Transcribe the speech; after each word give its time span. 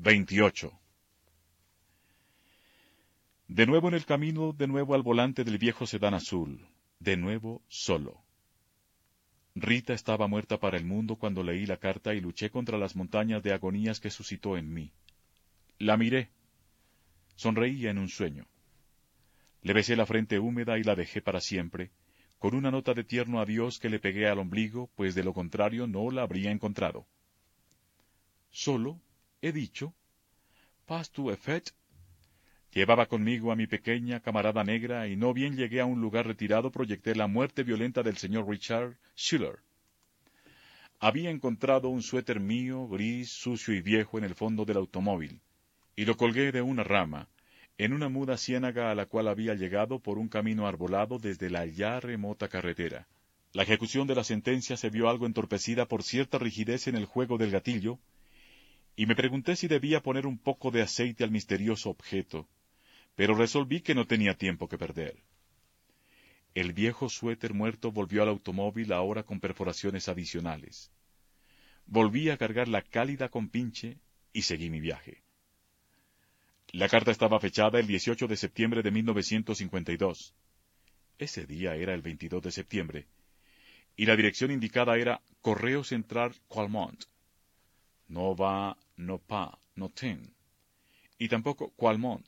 28. 0.00 0.72
De 3.48 3.66
nuevo 3.66 3.88
en 3.88 3.94
el 3.94 4.06
camino, 4.06 4.52
de 4.52 4.68
nuevo 4.68 4.94
al 4.94 5.02
volante 5.02 5.42
del 5.42 5.58
viejo 5.58 5.88
sedán 5.88 6.14
azul, 6.14 6.68
de 7.00 7.16
nuevo 7.16 7.62
solo. 7.66 8.22
Rita 9.56 9.94
estaba 9.94 10.28
muerta 10.28 10.60
para 10.60 10.76
el 10.76 10.84
mundo 10.84 11.16
cuando 11.16 11.42
leí 11.42 11.66
la 11.66 11.78
carta 11.78 12.14
y 12.14 12.20
luché 12.20 12.48
contra 12.48 12.78
las 12.78 12.94
montañas 12.94 13.42
de 13.42 13.52
agonías 13.52 13.98
que 13.98 14.10
suscitó 14.10 14.56
en 14.56 14.72
mí. 14.72 14.92
La 15.80 15.96
miré. 15.96 16.30
Sonreía 17.34 17.90
en 17.90 17.98
un 17.98 18.08
sueño. 18.08 18.46
Le 19.62 19.72
besé 19.72 19.96
la 19.96 20.06
frente 20.06 20.38
húmeda 20.38 20.78
y 20.78 20.84
la 20.84 20.94
dejé 20.94 21.20
para 21.20 21.40
siempre, 21.40 21.90
con 22.38 22.54
una 22.54 22.70
nota 22.70 22.94
de 22.94 23.02
tierno 23.02 23.40
adiós 23.40 23.80
que 23.80 23.90
le 23.90 23.98
pegué 23.98 24.28
al 24.28 24.38
ombligo, 24.38 24.90
pues 24.94 25.16
de 25.16 25.24
lo 25.24 25.32
contrario 25.32 25.88
no 25.88 26.08
la 26.12 26.22
habría 26.22 26.52
encontrado. 26.52 27.08
Solo 28.50 29.00
he 29.40 29.52
dicho, 29.52 29.94
pas 30.86 31.10
tu 31.10 31.30
effet. 31.30 31.72
Llevaba 32.72 33.06
conmigo 33.06 33.50
a 33.50 33.56
mi 33.56 33.66
pequeña 33.66 34.20
camarada 34.20 34.62
negra 34.64 35.08
y 35.08 35.16
no 35.16 35.32
bien 35.32 35.56
llegué 35.56 35.80
a 35.80 35.86
un 35.86 36.00
lugar 36.00 36.26
retirado 36.26 36.70
proyecté 36.70 37.14
la 37.14 37.26
muerte 37.26 37.62
violenta 37.62 38.02
del 38.02 38.16
señor 38.16 38.48
Richard 38.48 38.96
Schiller. 39.16 39.60
Había 41.00 41.30
encontrado 41.30 41.88
un 41.88 42.02
suéter 42.02 42.40
mío, 42.40 42.88
gris, 42.88 43.30
sucio 43.30 43.72
y 43.72 43.80
viejo 43.80 44.18
en 44.18 44.24
el 44.24 44.34
fondo 44.34 44.64
del 44.64 44.78
automóvil, 44.78 45.40
y 45.94 46.04
lo 46.04 46.16
colgué 46.16 46.50
de 46.50 46.60
una 46.60 46.82
rama, 46.82 47.28
en 47.78 47.92
una 47.92 48.08
muda 48.08 48.36
ciénaga 48.36 48.90
a 48.90 48.94
la 48.96 49.06
cual 49.06 49.28
había 49.28 49.54
llegado 49.54 50.00
por 50.00 50.18
un 50.18 50.28
camino 50.28 50.66
arbolado 50.66 51.18
desde 51.18 51.50
la 51.50 51.64
ya 51.66 52.00
remota 52.00 52.48
carretera. 52.48 53.06
La 53.52 53.62
ejecución 53.62 54.08
de 54.08 54.16
la 54.16 54.24
sentencia 54.24 54.76
se 54.76 54.90
vio 54.90 55.08
algo 55.08 55.26
entorpecida 55.26 55.86
por 55.86 56.02
cierta 56.02 56.38
rigidez 56.38 56.88
en 56.88 56.96
el 56.96 57.06
juego 57.06 57.38
del 57.38 57.52
gatillo, 57.52 58.00
y 58.98 59.06
me 59.06 59.14
pregunté 59.14 59.54
si 59.54 59.68
debía 59.68 60.02
poner 60.02 60.26
un 60.26 60.38
poco 60.38 60.72
de 60.72 60.82
aceite 60.82 61.22
al 61.22 61.30
misterioso 61.30 61.88
objeto, 61.88 62.48
pero 63.14 63.36
resolví 63.36 63.80
que 63.80 63.94
no 63.94 64.08
tenía 64.08 64.34
tiempo 64.34 64.68
que 64.68 64.76
perder. 64.76 65.22
El 66.52 66.72
viejo 66.72 67.08
suéter 67.08 67.54
muerto 67.54 67.92
volvió 67.92 68.24
al 68.24 68.28
automóvil 68.28 68.92
ahora 68.92 69.22
con 69.22 69.38
perforaciones 69.38 70.08
adicionales. 70.08 70.90
Volví 71.86 72.28
a 72.28 72.36
cargar 72.36 72.66
la 72.66 72.82
cálida 72.82 73.28
con 73.28 73.48
pinche 73.48 73.98
y 74.32 74.42
seguí 74.42 74.68
mi 74.68 74.80
viaje. 74.80 75.22
La 76.72 76.88
carta 76.88 77.12
estaba 77.12 77.38
fechada 77.38 77.78
el 77.78 77.86
18 77.86 78.26
de 78.26 78.36
septiembre 78.36 78.82
de 78.82 78.90
1952. 78.90 80.34
Ese 81.18 81.46
día 81.46 81.76
era 81.76 81.94
el 81.94 82.02
22 82.02 82.42
de 82.42 82.50
septiembre, 82.50 83.06
y 83.94 84.06
la 84.06 84.16
dirección 84.16 84.50
indicada 84.50 84.96
era 84.96 85.22
Correo 85.40 85.84
Central 85.84 86.34
Qualmont. 86.48 87.04
No 88.08 88.34
va 88.34 88.76
no 88.98 89.18
pa, 89.18 89.58
no 89.76 89.88
ten, 89.88 90.34
y 91.18 91.28
tampoco 91.28 91.72
Qualmont, 91.76 92.26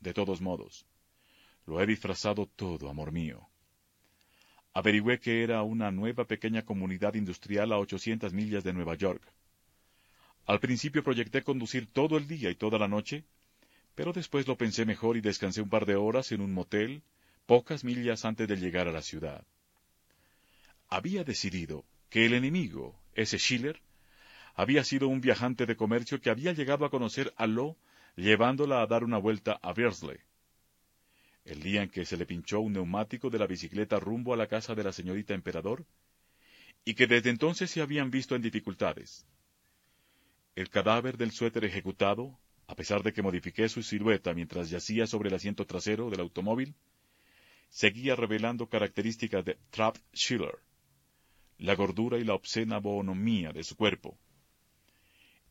de 0.00 0.12
todos 0.12 0.40
modos. 0.40 0.84
Lo 1.66 1.80
he 1.80 1.86
disfrazado 1.86 2.46
todo, 2.46 2.88
amor 2.88 3.12
mío. 3.12 3.46
Averigüé 4.72 5.20
que 5.20 5.42
era 5.42 5.62
una 5.62 5.90
nueva 5.90 6.24
pequeña 6.24 6.62
comunidad 6.64 7.14
industrial 7.14 7.72
a 7.72 7.78
ochocientas 7.78 8.32
millas 8.32 8.64
de 8.64 8.72
Nueva 8.72 8.94
York. 8.94 9.22
Al 10.46 10.60
principio 10.60 11.04
proyecté 11.04 11.42
conducir 11.42 11.92
todo 11.92 12.16
el 12.16 12.26
día 12.26 12.50
y 12.50 12.54
toda 12.54 12.78
la 12.78 12.88
noche, 12.88 13.24
pero 13.94 14.12
después 14.12 14.46
lo 14.46 14.56
pensé 14.56 14.86
mejor 14.86 15.16
y 15.16 15.20
descansé 15.20 15.60
un 15.60 15.68
par 15.68 15.84
de 15.84 15.96
horas 15.96 16.32
en 16.32 16.40
un 16.40 16.52
motel, 16.52 17.02
pocas 17.44 17.84
millas 17.84 18.24
antes 18.24 18.48
de 18.48 18.56
llegar 18.56 18.88
a 18.88 18.92
la 18.92 19.02
ciudad. 19.02 19.44
Había 20.88 21.24
decidido 21.24 21.84
que 22.08 22.24
el 22.24 22.32
enemigo, 22.32 22.98
ese 23.14 23.38
Schiller, 23.38 23.80
había 24.58 24.82
sido 24.82 25.06
un 25.06 25.20
viajante 25.20 25.66
de 25.66 25.76
comercio 25.76 26.20
que 26.20 26.30
había 26.30 26.52
llegado 26.52 26.84
a 26.84 26.90
conocer 26.90 27.32
a 27.36 27.46
Lo 27.46 27.76
llevándola 28.16 28.82
a 28.82 28.88
dar 28.88 29.04
una 29.04 29.16
vuelta 29.16 29.52
a 29.62 29.72
Beardsley. 29.72 30.18
El 31.44 31.62
día 31.62 31.84
en 31.84 31.88
que 31.88 32.04
se 32.04 32.16
le 32.16 32.26
pinchó 32.26 32.58
un 32.58 32.72
neumático 32.72 33.30
de 33.30 33.38
la 33.38 33.46
bicicleta 33.46 34.00
rumbo 34.00 34.34
a 34.34 34.36
la 34.36 34.48
casa 34.48 34.74
de 34.74 34.82
la 34.82 34.92
señorita 34.92 35.32
Emperador, 35.32 35.86
y 36.84 36.94
que 36.94 37.06
desde 37.06 37.30
entonces 37.30 37.70
se 37.70 37.82
habían 37.82 38.10
visto 38.10 38.34
en 38.34 38.42
dificultades. 38.42 39.24
El 40.56 40.70
cadáver 40.70 41.18
del 41.18 41.30
suéter 41.30 41.64
ejecutado, 41.64 42.36
a 42.66 42.74
pesar 42.74 43.04
de 43.04 43.12
que 43.12 43.22
modifiqué 43.22 43.68
su 43.68 43.84
silueta 43.84 44.34
mientras 44.34 44.70
yacía 44.70 45.06
sobre 45.06 45.28
el 45.28 45.36
asiento 45.36 45.66
trasero 45.66 46.10
del 46.10 46.18
automóvil, 46.18 46.74
seguía 47.68 48.16
revelando 48.16 48.68
características 48.68 49.44
de 49.44 49.56
Trapp 49.70 49.98
Schiller, 50.12 50.58
la 51.58 51.76
gordura 51.76 52.18
y 52.18 52.24
la 52.24 52.34
obscena 52.34 52.78
bonomía 52.78 53.52
de 53.52 53.62
su 53.62 53.76
cuerpo, 53.76 54.18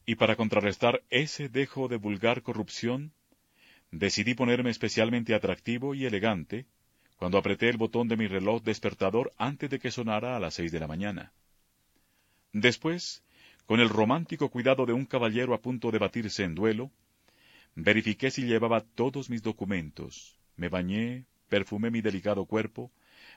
y 0.07 0.15
para 0.15 0.37
contrarrestar 0.37 1.03
ese 1.09 1.49
dejo 1.49 1.89
de 1.89 1.97
vulgar 1.97 2.41
corrupción, 2.41 3.11
decidí 3.91 4.35
ponerme 4.35 4.69
especialmente 4.69 5.35
atractivo 5.35 5.93
y 5.93 6.05
elegante 6.05 6.65
cuando 7.17 7.37
apreté 7.37 7.67
el 7.67 7.75
botón 7.75 8.07
de 8.07 8.15
mi 8.15 8.25
reloj 8.25 8.63
despertador 8.63 9.33
antes 9.37 9.69
de 9.69 9.79
que 9.79 9.91
sonara 9.91 10.37
a 10.37 10.39
las 10.39 10.53
seis 10.53 10.71
de 10.71 10.79
la 10.79 10.87
mañana. 10.87 11.33
Después, 12.53 13.21
con 13.65 13.81
el 13.81 13.89
romántico 13.89 14.49
cuidado 14.49 14.85
de 14.85 14.93
un 14.93 15.05
caballero 15.05 15.53
a 15.53 15.59
punto 15.59 15.91
de 15.91 15.99
batirse 15.99 16.45
en 16.45 16.55
duelo, 16.55 16.89
verifiqué 17.75 18.31
si 18.31 18.43
llevaba 18.43 18.79
todos 18.79 19.29
mis 19.29 19.43
documentos, 19.43 20.39
me 20.55 20.69
bañé, 20.69 21.25
perfumé 21.49 21.91
mi 21.91 21.99
delicado 21.99 22.45
cuerpo, 22.45 22.93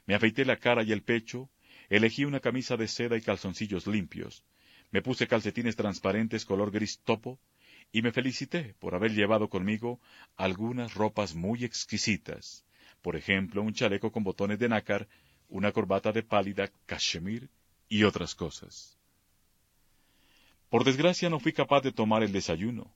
me 0.06 0.14
afeité 0.14 0.44
la 0.44 0.56
cara 0.56 0.84
y 0.84 0.92
el 0.92 1.02
pecho, 1.02 1.50
elegí 1.88 2.24
una 2.24 2.38
camisa 2.38 2.76
de 2.76 2.86
seda 2.86 3.16
y 3.16 3.22
calzoncillos 3.22 3.88
limpios, 3.88 4.44
me 4.90 5.02
puse 5.02 5.26
calcetines 5.26 5.76
transparentes 5.76 6.44
color 6.44 6.70
gris 6.70 7.00
topo 7.00 7.38
y 7.92 8.02
me 8.02 8.12
felicité 8.12 8.74
por 8.78 8.94
haber 8.94 9.12
llevado 9.12 9.48
conmigo 9.48 10.00
algunas 10.36 10.94
ropas 10.94 11.34
muy 11.34 11.64
exquisitas, 11.64 12.64
por 13.02 13.16
ejemplo, 13.16 13.62
un 13.62 13.72
chaleco 13.72 14.12
con 14.12 14.24
botones 14.24 14.58
de 14.58 14.68
nácar, 14.68 15.08
una 15.48 15.72
corbata 15.72 16.12
de 16.12 16.22
pálida 16.22 16.70
cachemir 16.86 17.50
y 17.88 18.04
otras 18.04 18.34
cosas. 18.34 18.96
Por 20.68 20.84
desgracia 20.84 21.28
no 21.28 21.40
fui 21.40 21.52
capaz 21.52 21.80
de 21.80 21.92
tomar 21.92 22.22
el 22.22 22.32
desayuno, 22.32 22.94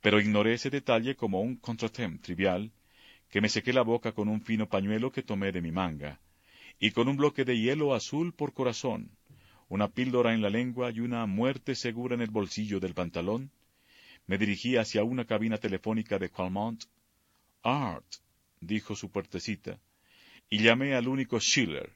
pero 0.00 0.20
ignoré 0.20 0.54
ese 0.54 0.70
detalle 0.70 1.16
como 1.16 1.40
un 1.42 1.56
contratem 1.56 2.18
trivial, 2.18 2.72
que 3.28 3.42
me 3.42 3.50
sequé 3.50 3.74
la 3.74 3.82
boca 3.82 4.12
con 4.12 4.28
un 4.28 4.40
fino 4.40 4.68
pañuelo 4.68 5.12
que 5.12 5.22
tomé 5.22 5.52
de 5.52 5.60
mi 5.60 5.70
manga, 5.70 6.18
y 6.78 6.92
con 6.92 7.08
un 7.08 7.16
bloque 7.16 7.44
de 7.44 7.58
hielo 7.58 7.94
azul 7.94 8.32
por 8.32 8.54
corazón, 8.54 9.17
una 9.68 9.88
píldora 9.88 10.34
en 10.34 10.42
la 10.42 10.50
lengua 10.50 10.90
y 10.90 11.00
una 11.00 11.26
muerte 11.26 11.74
segura 11.74 12.14
en 12.14 12.22
el 12.22 12.30
bolsillo 12.30 12.80
del 12.80 12.94
pantalón, 12.94 13.50
me 14.26 14.38
dirigí 14.38 14.76
hacia 14.76 15.04
una 15.04 15.24
cabina 15.24 15.58
telefónica 15.58 16.18
de 16.18 16.30
Calmont. 16.30 16.84
Art, 17.62 18.06
dijo 18.60 18.94
su 18.94 19.10
puertecita, 19.10 19.78
y 20.48 20.62
llamé 20.62 20.94
al 20.94 21.08
único 21.08 21.38
Schiller, 21.40 21.92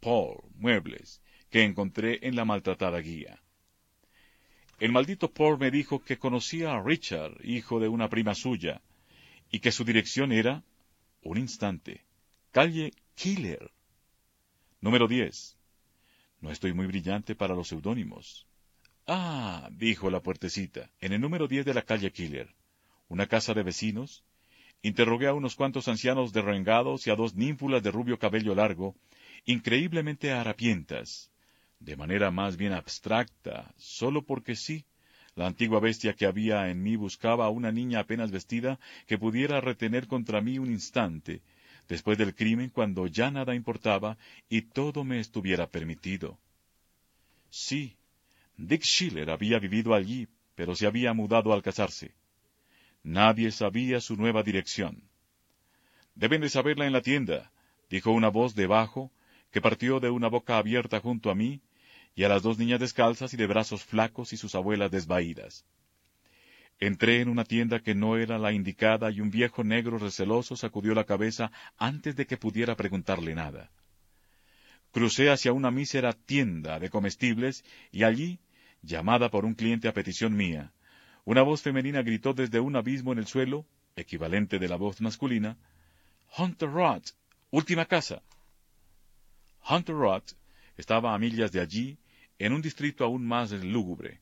Paul, 0.00 0.42
Muebles, 0.54 1.20
que 1.50 1.64
encontré 1.64 2.26
en 2.26 2.36
la 2.36 2.44
maltratada 2.44 3.00
guía. 3.00 3.40
El 4.78 4.92
maldito 4.92 5.30
Paul 5.30 5.58
me 5.58 5.70
dijo 5.70 6.02
que 6.02 6.18
conocía 6.18 6.72
a 6.72 6.82
Richard, 6.82 7.36
hijo 7.44 7.80
de 7.80 7.88
una 7.88 8.08
prima 8.08 8.34
suya, 8.34 8.80
y 9.50 9.58
que 9.60 9.72
su 9.72 9.84
dirección 9.84 10.32
era, 10.32 10.62
un 11.22 11.36
instante, 11.36 12.04
calle 12.50 12.92
Killer. 13.14 13.70
Número 14.80 15.06
10. 15.06 15.59
No 16.40 16.50
estoy 16.50 16.72
muy 16.72 16.86
brillante 16.86 17.34
para 17.34 17.54
los 17.54 17.68
seudónimos. 17.68 18.46
Ah, 19.06 19.68
dijo 19.72 20.10
la 20.10 20.22
puertecita, 20.22 20.90
en 21.00 21.12
el 21.12 21.20
número 21.20 21.48
10 21.48 21.66
de 21.66 21.74
la 21.74 21.82
calle 21.82 22.12
Killer, 22.12 22.54
una 23.08 23.26
casa 23.26 23.52
de 23.54 23.62
vecinos. 23.62 24.24
Interrogué 24.82 25.26
a 25.26 25.34
unos 25.34 25.54
cuantos 25.54 25.88
ancianos 25.88 26.32
derrengados 26.32 27.06
y 27.06 27.10
a 27.10 27.16
dos 27.16 27.34
ninfulas 27.34 27.82
de 27.82 27.90
rubio 27.90 28.18
cabello 28.18 28.54
largo, 28.54 28.96
increíblemente 29.44 30.32
harapientas, 30.32 31.30
de 31.78 31.96
manera 31.96 32.30
más 32.30 32.56
bien 32.56 32.72
abstracta, 32.72 33.74
solo 33.76 34.22
porque 34.24 34.56
sí. 34.56 34.86
La 35.34 35.46
antigua 35.46 35.80
bestia 35.80 36.14
que 36.14 36.26
había 36.26 36.70
en 36.70 36.82
mí 36.82 36.96
buscaba 36.96 37.44
a 37.44 37.50
una 37.50 37.70
niña 37.70 38.00
apenas 38.00 38.30
vestida 38.30 38.80
que 39.06 39.18
pudiera 39.18 39.60
retener 39.60 40.06
contra 40.06 40.40
mí 40.40 40.58
un 40.58 40.70
instante, 40.70 41.42
después 41.90 42.16
del 42.16 42.36
crimen 42.36 42.70
cuando 42.70 43.08
ya 43.08 43.32
nada 43.32 43.52
importaba 43.52 44.16
y 44.48 44.62
todo 44.62 45.02
me 45.02 45.18
estuviera 45.18 45.66
permitido. 45.66 46.38
Sí, 47.50 47.96
Dick 48.56 48.82
Schiller 48.82 49.28
había 49.28 49.58
vivido 49.58 49.92
allí, 49.92 50.28
pero 50.54 50.76
se 50.76 50.86
había 50.86 51.12
mudado 51.14 51.52
al 51.52 51.62
casarse. 51.62 52.14
Nadie 53.02 53.50
sabía 53.50 54.00
su 54.00 54.14
nueva 54.16 54.44
dirección. 54.44 55.02
Deben 56.14 56.42
de 56.42 56.48
saberla 56.48 56.86
en 56.86 56.92
la 56.92 57.02
tienda, 57.02 57.50
dijo 57.88 58.12
una 58.12 58.28
voz 58.28 58.54
debajo, 58.54 59.10
que 59.50 59.60
partió 59.60 59.98
de 59.98 60.10
una 60.10 60.28
boca 60.28 60.58
abierta 60.58 61.00
junto 61.00 61.28
a 61.28 61.34
mí, 61.34 61.60
y 62.14 62.22
a 62.22 62.28
las 62.28 62.42
dos 62.42 62.56
niñas 62.56 62.78
descalzas 62.78 63.34
y 63.34 63.36
de 63.36 63.48
brazos 63.48 63.82
flacos 63.82 64.32
y 64.32 64.36
sus 64.36 64.54
abuelas 64.54 64.92
desvaídas. 64.92 65.64
Entré 66.82 67.20
en 67.20 67.28
una 67.28 67.44
tienda 67.44 67.80
que 67.80 67.94
no 67.94 68.16
era 68.16 68.38
la 68.38 68.52
indicada 68.52 69.10
y 69.10 69.20
un 69.20 69.30
viejo 69.30 69.62
negro 69.62 69.98
receloso 69.98 70.56
sacudió 70.56 70.94
la 70.94 71.04
cabeza 71.04 71.52
antes 71.76 72.16
de 72.16 72.26
que 72.26 72.38
pudiera 72.38 72.74
preguntarle 72.74 73.34
nada. 73.34 73.70
Crucé 74.90 75.28
hacia 75.28 75.52
una 75.52 75.70
mísera 75.70 76.14
tienda 76.14 76.80
de 76.80 76.88
comestibles 76.88 77.64
y 77.92 78.04
allí, 78.04 78.40
llamada 78.80 79.30
por 79.30 79.44
un 79.44 79.54
cliente 79.54 79.88
a 79.88 79.92
petición 79.92 80.34
mía, 80.34 80.72
una 81.26 81.42
voz 81.42 81.60
femenina 81.60 82.00
gritó 82.00 82.32
desde 82.32 82.60
un 82.60 82.74
abismo 82.74 83.12
en 83.12 83.18
el 83.18 83.26
suelo, 83.26 83.66
equivalente 83.94 84.58
de 84.58 84.68
la 84.68 84.76
voz 84.76 85.02
masculina, 85.02 85.58
Hunter 86.38 86.70
Rod, 86.70 87.02
última 87.50 87.84
casa. 87.84 88.22
Hunter 89.68 89.96
Rod 89.96 90.22
estaba 90.78 91.14
a 91.14 91.18
millas 91.18 91.52
de 91.52 91.60
allí, 91.60 91.98
en 92.38 92.54
un 92.54 92.62
distrito 92.62 93.04
aún 93.04 93.26
más 93.26 93.52
lúgubre, 93.52 94.18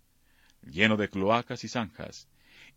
lleno 0.62 0.96
de 0.96 1.08
cloacas 1.08 1.62
y 1.62 1.68
zanjas, 1.68 2.26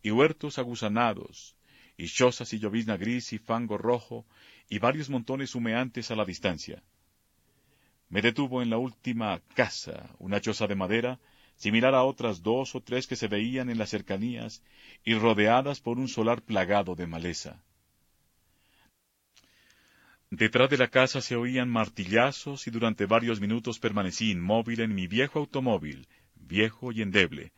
y 0.02 0.12
huertos 0.12 0.58
aguzanados, 0.58 1.56
y 1.98 2.08
chozas 2.08 2.54
y 2.54 2.60
llovizna 2.60 2.98
gris 2.98 3.34
y 3.34 3.38
fango 3.38 3.78
rojo, 3.78 4.26
y 4.70 4.80
varios 4.80 5.10
montones 5.10 5.56
humeantes 5.56 6.12
a 6.12 6.16
la 6.16 6.26
distancia. 6.26 6.84
Me 8.10 8.22
detuvo 8.22 8.62
en 8.62 8.70
la 8.70 8.78
última 8.78 9.42
casa, 9.56 10.10
una 10.20 10.42
choza 10.42 10.68
de 10.68 10.76
madera, 10.76 11.20
similar 11.56 11.94
a 11.94 12.04
otras 12.04 12.42
dos 12.42 12.76
o 12.76 12.82
tres 12.82 13.08
que 13.08 13.16
se 13.16 13.28
veían 13.28 13.70
en 13.70 13.78
las 13.78 13.90
cercanías 13.90 14.64
y 15.04 15.14
rodeadas 15.14 15.80
por 15.80 16.00
un 16.00 16.08
solar 16.08 16.42
plagado 16.42 16.96
de 16.96 17.08
maleza. 17.08 17.64
Detrás 20.32 20.70
de 20.70 20.78
la 20.78 20.88
casa 20.88 21.22
se 21.22 21.36
oían 21.36 21.70
martillazos 21.70 22.66
y 22.66 22.72
durante 22.72 23.06
varios 23.06 23.42
minutos 23.42 23.80
permanecí 23.80 24.32
inmóvil 24.32 24.80
en 24.80 24.96
mi 24.96 25.06
viejo 25.06 25.40
automóvil, 25.40 26.08
viejo 26.36 26.92
y 26.92 27.02
endeble. 27.02 27.52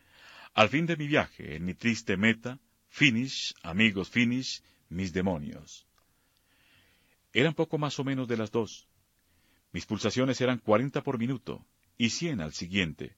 Al 0.53 0.69
fin 0.69 0.85
de 0.85 0.95
mi 0.95 1.07
viaje, 1.07 1.55
en 1.55 1.65
mi 1.65 1.73
triste 1.73 2.15
meta, 2.15 2.59
Finish, 2.89 3.55
amigos 3.63 4.09
Finish, 4.09 4.61
mis 4.89 5.11
demonios. 5.11 5.88
Eran 7.33 7.55
poco 7.55 7.79
más 7.79 7.97
o 8.00 8.03
menos 8.03 8.27
de 8.27 8.38
las 8.38 8.51
dos. 8.51 8.88
Mis 9.71 9.88
pulsaciones 9.88 10.39
eran 10.41 10.59
cuarenta 10.59 11.01
por 11.01 11.17
minuto 11.17 11.65
y 11.97 12.11
cien 12.11 12.39
al 12.39 12.53
siguiente. 12.53 13.15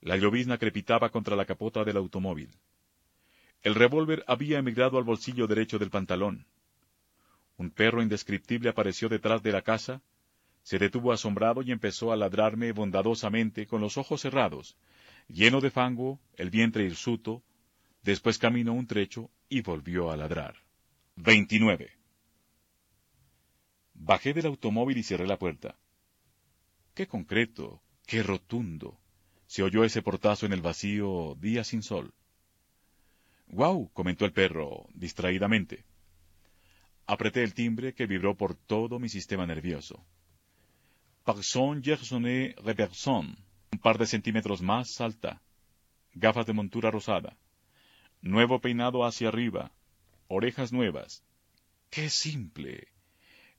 La 0.00 0.16
llovizna 0.16 0.56
crepitaba 0.56 1.10
contra 1.10 1.36
la 1.36 1.44
capota 1.44 1.84
del 1.84 1.98
automóvil. 1.98 2.50
El 3.62 3.74
revólver 3.74 4.24
había 4.26 4.58
emigrado 4.58 4.96
al 4.96 5.04
bolsillo 5.04 5.46
derecho 5.46 5.78
del 5.78 5.90
pantalón. 5.90 6.46
Un 7.58 7.70
perro 7.70 8.02
indescriptible 8.02 8.70
apareció 8.70 9.10
detrás 9.10 9.42
de 9.42 9.52
la 9.52 9.60
casa, 9.60 10.00
se 10.62 10.78
detuvo 10.78 11.12
asombrado 11.12 11.60
y 11.60 11.70
empezó 11.70 12.12
a 12.12 12.16
ladrarme 12.16 12.72
bondadosamente 12.72 13.66
con 13.66 13.82
los 13.82 13.98
ojos 13.98 14.22
cerrados, 14.22 14.78
lleno 15.32 15.60
de 15.60 15.70
fango, 15.70 16.20
el 16.36 16.50
vientre 16.50 16.84
hirsuto, 16.84 17.42
después 18.02 18.38
caminó 18.38 18.72
un 18.72 18.86
trecho 18.86 19.30
y 19.48 19.62
volvió 19.62 20.10
a 20.10 20.16
ladrar. 20.16 20.56
29. 21.16 21.90
Bajé 23.94 24.32
del 24.32 24.46
automóvil 24.46 24.98
y 24.98 25.02
cerré 25.02 25.26
la 25.26 25.38
puerta. 25.38 25.76
Qué 26.94 27.06
concreto, 27.06 27.82
qué 28.06 28.22
rotundo. 28.22 28.98
Se 29.46 29.62
oyó 29.62 29.84
ese 29.84 30.02
portazo 30.02 30.46
en 30.46 30.52
el 30.52 30.62
vacío 30.62 31.36
día 31.40 31.64
sin 31.64 31.82
sol. 31.82 32.14
Guau, 33.48 33.90
comentó 33.92 34.24
el 34.24 34.32
perro, 34.32 34.86
distraídamente. 34.94 35.84
Apreté 37.06 37.42
el 37.42 37.54
timbre 37.54 37.94
que 37.94 38.06
vibró 38.06 38.36
por 38.36 38.54
todo 38.54 38.98
mi 39.00 39.08
sistema 39.08 39.44
nervioso. 39.46 40.04
Parson 41.24 41.82
Gersonnet 41.82 42.58
Reverson, 42.60 43.36
un 43.72 43.78
par 43.78 43.98
de 43.98 44.06
centímetros 44.06 44.62
más 44.62 45.00
alta, 45.00 45.40
gafas 46.14 46.46
de 46.46 46.52
montura 46.52 46.90
rosada, 46.90 47.36
nuevo 48.20 48.60
peinado 48.60 49.04
hacia 49.04 49.28
arriba, 49.28 49.72
orejas 50.28 50.72
nuevas. 50.72 51.22
¡Qué 51.88 52.10
simple! 52.10 52.88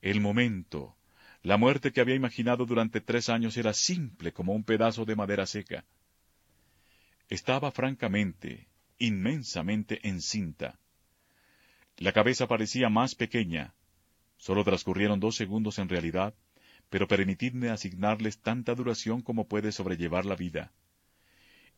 El 0.01 0.19
momento, 0.19 0.95
la 1.43 1.57
muerte 1.57 1.91
que 1.91 2.01
había 2.01 2.15
imaginado 2.15 2.65
durante 2.65 3.01
tres 3.01 3.29
años 3.29 3.55
era 3.57 3.73
simple 3.73 4.33
como 4.33 4.53
un 4.53 4.63
pedazo 4.63 5.05
de 5.05 5.15
madera 5.15 5.45
seca. 5.45 5.85
Estaba 7.29 7.71
francamente, 7.71 8.67
inmensamente 8.99 10.07
encinta. 10.07 10.77
La 11.97 12.11
cabeza 12.11 12.47
parecía 12.47 12.89
más 12.89 13.15
pequeña. 13.15 13.73
Solo 14.37 14.63
transcurrieron 14.63 15.19
dos 15.19 15.35
segundos 15.35 15.79
en 15.79 15.87
realidad, 15.87 16.33
pero 16.91 17.07
permitidme 17.07 17.69
asignarles 17.69 18.41
tanta 18.41 18.75
duración 18.75 19.21
como 19.21 19.47
puede 19.47 19.71
sobrellevar 19.71 20.25
la 20.25 20.35
vida. 20.35 20.73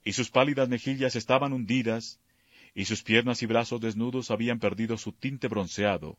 Y 0.04 0.13
sus 0.13 0.31
pálidas 0.31 0.68
mejillas 0.68 1.15
estaban 1.15 1.54
hundidas, 1.54 2.19
y 2.74 2.86
sus 2.86 3.04
piernas 3.04 3.44
y 3.44 3.45
brazos 3.45 3.80
desnudos 3.80 4.31
habían 4.31 4.60
perdido 4.60 4.98
su 4.98 5.12
tinte 5.12 5.48
bronceado, 5.48 6.18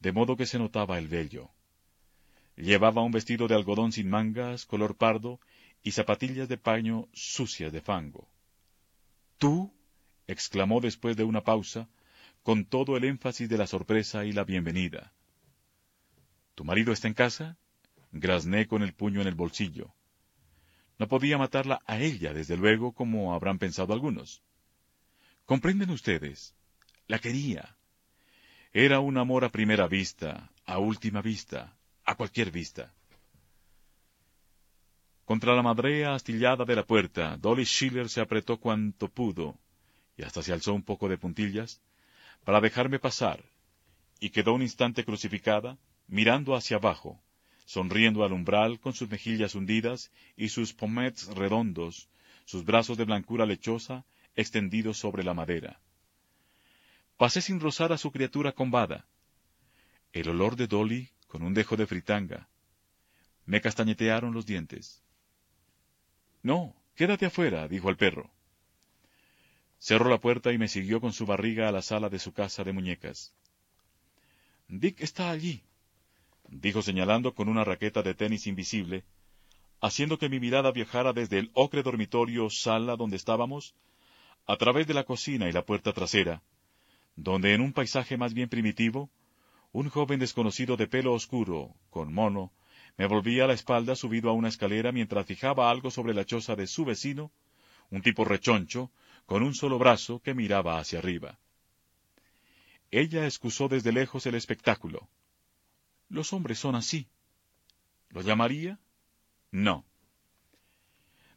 de 0.00 0.10
modo 0.12 0.36
que 0.38 0.46
se 0.46 0.58
notaba 0.58 0.98
el 0.98 1.06
vello. 1.06 1.50
Llevaba 2.56 3.02
un 3.02 3.12
vestido 3.12 3.46
de 3.46 3.56
algodón 3.56 3.92
sin 3.92 4.08
mangas, 4.08 4.64
color 4.64 4.96
pardo, 4.96 5.38
y 5.82 5.90
zapatillas 5.90 6.48
de 6.48 6.56
paño 6.56 7.08
sucias 7.12 7.74
de 7.74 7.82
fango. 7.82 8.26
¿Tú? 9.36 9.70
exclamó 10.26 10.80
después 10.80 11.14
de 11.14 11.24
una 11.24 11.44
pausa, 11.44 11.90
con 12.42 12.64
todo 12.64 12.96
el 12.96 13.04
énfasis 13.04 13.50
de 13.50 13.58
la 13.58 13.66
sorpresa 13.66 14.24
y 14.24 14.32
la 14.32 14.44
bienvenida. 14.44 15.12
¿Tu 16.54 16.64
marido 16.64 16.90
está 16.90 17.06
en 17.08 17.14
casa? 17.14 17.58
Grazné 18.16 18.68
con 18.68 18.82
el 18.82 18.94
puño 18.94 19.20
en 19.20 19.26
el 19.26 19.34
bolsillo. 19.34 19.92
No 21.00 21.08
podía 21.08 21.36
matarla 21.36 21.82
a 21.84 21.98
ella, 21.98 22.32
desde 22.32 22.56
luego, 22.56 22.92
como 22.92 23.34
habrán 23.34 23.58
pensado 23.58 23.92
algunos. 23.92 24.40
¿Comprenden 25.46 25.90
ustedes? 25.90 26.54
La 27.08 27.18
quería. 27.18 27.76
Era 28.72 29.00
un 29.00 29.18
amor 29.18 29.44
a 29.44 29.48
primera 29.48 29.88
vista, 29.88 30.52
a 30.64 30.78
última 30.78 31.22
vista, 31.22 31.76
a 32.04 32.14
cualquier 32.14 32.52
vista. 32.52 32.94
Contra 35.24 35.56
la 35.56 35.62
madrea 35.62 36.14
astillada 36.14 36.64
de 36.64 36.76
la 36.76 36.86
puerta, 36.86 37.36
Dolly 37.36 37.64
Schiller 37.64 38.08
se 38.08 38.20
apretó 38.20 38.60
cuanto 38.60 39.08
pudo, 39.08 39.58
y 40.16 40.22
hasta 40.22 40.40
se 40.40 40.52
alzó 40.52 40.72
un 40.72 40.84
poco 40.84 41.08
de 41.08 41.18
puntillas, 41.18 41.82
para 42.44 42.60
dejarme 42.60 43.00
pasar, 43.00 43.42
y 44.20 44.30
quedó 44.30 44.54
un 44.54 44.62
instante 44.62 45.04
crucificada, 45.04 45.78
mirando 46.06 46.54
hacia 46.54 46.76
abajo, 46.76 47.20
sonriendo 47.64 48.24
al 48.24 48.32
umbral 48.32 48.78
con 48.80 48.92
sus 48.92 49.08
mejillas 49.08 49.54
hundidas 49.54 50.10
y 50.36 50.48
sus 50.48 50.72
pommettes 50.72 51.28
redondos, 51.28 52.08
sus 52.44 52.64
brazos 52.64 52.98
de 52.98 53.04
blancura 53.04 53.46
lechosa 53.46 54.04
extendidos 54.36 54.98
sobre 54.98 55.24
la 55.24 55.34
madera. 55.34 55.80
Pasé 57.16 57.40
sin 57.40 57.60
rozar 57.60 57.92
a 57.92 57.98
su 57.98 58.10
criatura 58.10 58.52
combada. 58.52 59.06
El 60.12 60.28
olor 60.28 60.56
de 60.56 60.66
Dolly 60.66 61.10
con 61.28 61.42
un 61.42 61.54
dejo 61.54 61.76
de 61.76 61.86
fritanga. 61.86 62.48
Me 63.46 63.60
castañetearon 63.60 64.32
los 64.32 64.46
dientes. 64.46 65.02
No, 66.42 66.74
quédate 66.94 67.26
afuera, 67.26 67.68
dijo 67.68 67.88
el 67.88 67.96
perro. 67.96 68.30
Cerró 69.78 70.08
la 70.08 70.18
puerta 70.18 70.52
y 70.52 70.58
me 70.58 70.68
siguió 70.68 71.00
con 71.00 71.12
su 71.12 71.26
barriga 71.26 71.68
a 71.68 71.72
la 71.72 71.82
sala 71.82 72.08
de 72.08 72.18
su 72.18 72.32
casa 72.32 72.64
de 72.64 72.72
muñecas. 72.72 73.34
Dick 74.68 75.00
está 75.00 75.30
allí, 75.30 75.62
dijo 76.48 76.82
señalando 76.82 77.34
con 77.34 77.48
una 77.48 77.64
raqueta 77.64 78.02
de 78.02 78.14
tenis 78.14 78.46
invisible, 78.46 79.04
haciendo 79.80 80.18
que 80.18 80.28
mi 80.28 80.40
mirada 80.40 80.72
viajara 80.72 81.12
desde 81.12 81.38
el 81.38 81.50
ocre 81.54 81.82
dormitorio 81.82 82.48
sala 82.50 82.96
donde 82.96 83.16
estábamos, 83.16 83.74
a 84.46 84.56
través 84.56 84.86
de 84.86 84.94
la 84.94 85.04
cocina 85.04 85.48
y 85.48 85.52
la 85.52 85.64
puerta 85.64 85.92
trasera, 85.92 86.42
donde 87.16 87.54
en 87.54 87.60
un 87.60 87.72
paisaje 87.72 88.16
más 88.16 88.34
bien 88.34 88.48
primitivo, 88.48 89.10
un 89.72 89.88
joven 89.88 90.20
desconocido 90.20 90.76
de 90.76 90.86
pelo 90.86 91.12
oscuro, 91.12 91.74
con 91.90 92.12
mono, 92.12 92.52
me 92.96 93.06
volvía 93.06 93.44
a 93.44 93.46
la 93.48 93.54
espalda 93.54 93.96
subido 93.96 94.30
a 94.30 94.32
una 94.32 94.48
escalera 94.48 94.92
mientras 94.92 95.26
fijaba 95.26 95.70
algo 95.70 95.90
sobre 95.90 96.14
la 96.14 96.24
choza 96.24 96.54
de 96.54 96.66
su 96.66 96.84
vecino, 96.84 97.32
un 97.90 98.02
tipo 98.02 98.24
rechoncho, 98.24 98.90
con 99.26 99.42
un 99.42 99.54
solo 99.54 99.78
brazo 99.78 100.20
que 100.20 100.34
miraba 100.34 100.78
hacia 100.78 100.98
arriba. 100.98 101.38
Ella 102.90 103.24
excusó 103.24 103.68
desde 103.68 103.92
lejos 103.92 104.26
el 104.26 104.36
espectáculo. 104.36 105.08
Los 106.08 106.32
hombres 106.32 106.58
son 106.58 106.74
así. 106.74 107.08
¿Lo 108.10 108.22
llamaría? 108.22 108.78
No. 109.50 109.84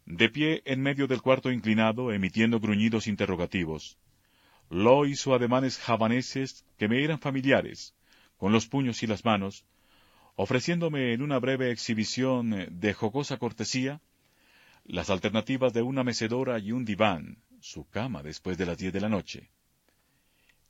De 0.06 0.30
pie 0.30 0.62
en 0.66 0.82
medio 0.82 1.08
del 1.08 1.22
cuarto 1.22 1.52
inclinado, 1.52 2.12
emitiendo 2.12 2.60
gruñidos 2.60 3.08
interrogativos, 3.08 3.98
Lo 4.70 5.06
hizo 5.06 5.34
ademanes 5.34 5.78
javaneses 5.78 6.66
que 6.78 6.88
me 6.88 7.04
eran 7.04 7.20
familiares, 7.20 7.96
con 8.38 8.52
los 8.52 8.68
puños 8.68 9.02
y 9.04 9.08
las 9.08 9.26
manos, 9.26 9.66
ofreciéndome 10.36 11.14
en 11.14 11.22
una 11.22 11.40
breve 11.40 11.72
exhibición 11.72 12.68
de 12.70 12.94
jocosa 12.94 13.38
cortesía 13.38 14.02
las 14.86 15.10
alternativas 15.10 15.74
de 15.74 15.82
una 15.82 16.04
mecedora 16.04 16.60
y 16.60 16.72
un 16.72 16.86
diván, 16.86 17.38
su 17.60 17.90
cama 17.90 18.24
después 18.24 18.58
de 18.58 18.66
las 18.66 18.78
diez 18.78 18.94
de 18.94 19.02
la 19.02 19.10
noche. 19.10 19.50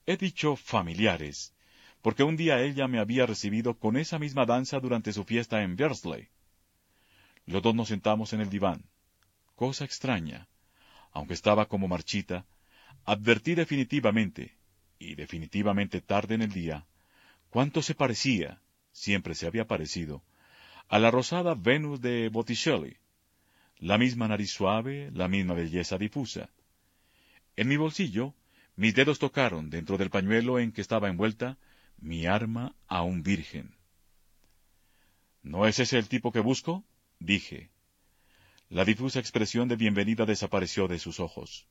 He 0.07 0.17
dicho 0.17 0.55
familiares, 0.55 1.53
porque 2.01 2.23
un 2.23 2.35
día 2.37 2.61
ella 2.61 2.87
me 2.87 2.99
había 2.99 3.25
recibido 3.25 3.77
con 3.77 3.97
esa 3.97 4.19
misma 4.19 4.45
danza 4.45 4.79
durante 4.79 5.13
su 5.13 5.23
fiesta 5.23 5.63
en 5.63 5.75
Bersley. 5.75 6.29
Los 7.45 7.61
dos 7.61 7.75
nos 7.75 7.87
sentamos 7.87 8.33
en 8.33 8.41
el 8.41 8.49
diván. 8.49 8.83
Cosa 9.55 9.85
extraña, 9.85 10.47
aunque 11.11 11.33
estaba 11.33 11.67
como 11.67 11.87
marchita, 11.87 12.45
advertí 13.05 13.55
definitivamente, 13.55 14.57
y 14.99 15.15
definitivamente 15.15 16.01
tarde 16.01 16.35
en 16.35 16.41
el 16.43 16.51
día, 16.51 16.85
cuánto 17.49 17.81
se 17.81 17.95
parecía, 17.95 18.61
siempre 18.91 19.33
se 19.33 19.47
había 19.47 19.65
parecido, 19.65 20.23
a 20.89 20.99
la 20.99 21.11
rosada 21.11 21.55
Venus 21.55 22.01
de 22.01 22.29
Botticelli. 22.29 22.97
La 23.79 23.97
misma 23.97 24.27
nariz 24.27 24.51
suave, 24.51 25.11
la 25.13 25.27
misma 25.27 25.53
belleza 25.53 25.97
difusa. 25.97 26.49
En 27.55 27.67
mi 27.67 27.77
bolsillo, 27.77 28.33
mis 28.75 28.93
dedos 28.95 29.19
tocaron, 29.19 29.69
dentro 29.69 29.97
del 29.97 30.09
pañuelo 30.09 30.59
en 30.59 30.71
que 30.71 30.81
estaba 30.81 31.09
envuelta, 31.09 31.57
mi 31.97 32.25
arma 32.25 32.75
aún 32.87 33.23
virgen. 33.23 33.75
¿No 35.43 35.65
es 35.65 35.79
ese 35.79 35.97
el 35.97 36.09
tipo 36.09 36.31
que 36.31 36.39
busco? 36.39 36.83
dije. 37.19 37.71
La 38.69 38.83
difusa 38.83 39.19
expresión 39.19 39.67
de 39.67 39.77
bienvenida 39.77 40.25
desapareció 40.25 40.87
de 40.87 40.99
sus 40.99 41.19
ojos. 41.19 41.67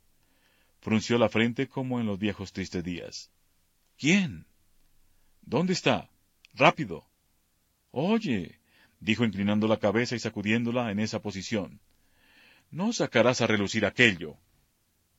Frunció 0.80 1.18
la 1.18 1.28
frente 1.28 1.68
como 1.68 2.00
en 2.00 2.06
los 2.06 2.18
viejos 2.18 2.52
tristes 2.52 2.83
días. 2.83 3.30
¿Quién? 3.99 4.47
¿Dónde 5.42 5.73
está? 5.73 6.11
Rápido. 6.54 7.06
Oye, 7.90 8.61
dijo 9.00 9.25
inclinando 9.25 9.68
la 9.68 9.78
cabeza 9.78 10.16
y 10.16 10.18
sacudiéndola 10.18 10.90
en 10.90 11.00
esa 11.00 11.21
posición. 11.21 11.80
¿No 12.71 12.92
sacarás 12.92 13.40
a 13.40 13.47
relucir 13.47 13.87
aquello? 13.87 14.37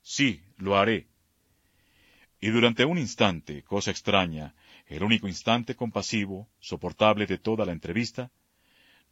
Sí, 0.02 0.44
lo 0.58 0.78
haré. 0.78 1.08
Y 2.40 2.50
durante 2.50 2.86
un 2.86 2.98
instante, 2.98 3.64
cosa 3.64 3.92
extraña, 3.92 4.56
el 4.88 5.03
único 5.03 5.27
instante 5.27 5.75
compasivo, 5.75 6.50
soportable 6.60 7.25
de 7.25 7.38
toda 7.38 7.65
la 7.65 7.74
entrevista, 7.74 8.32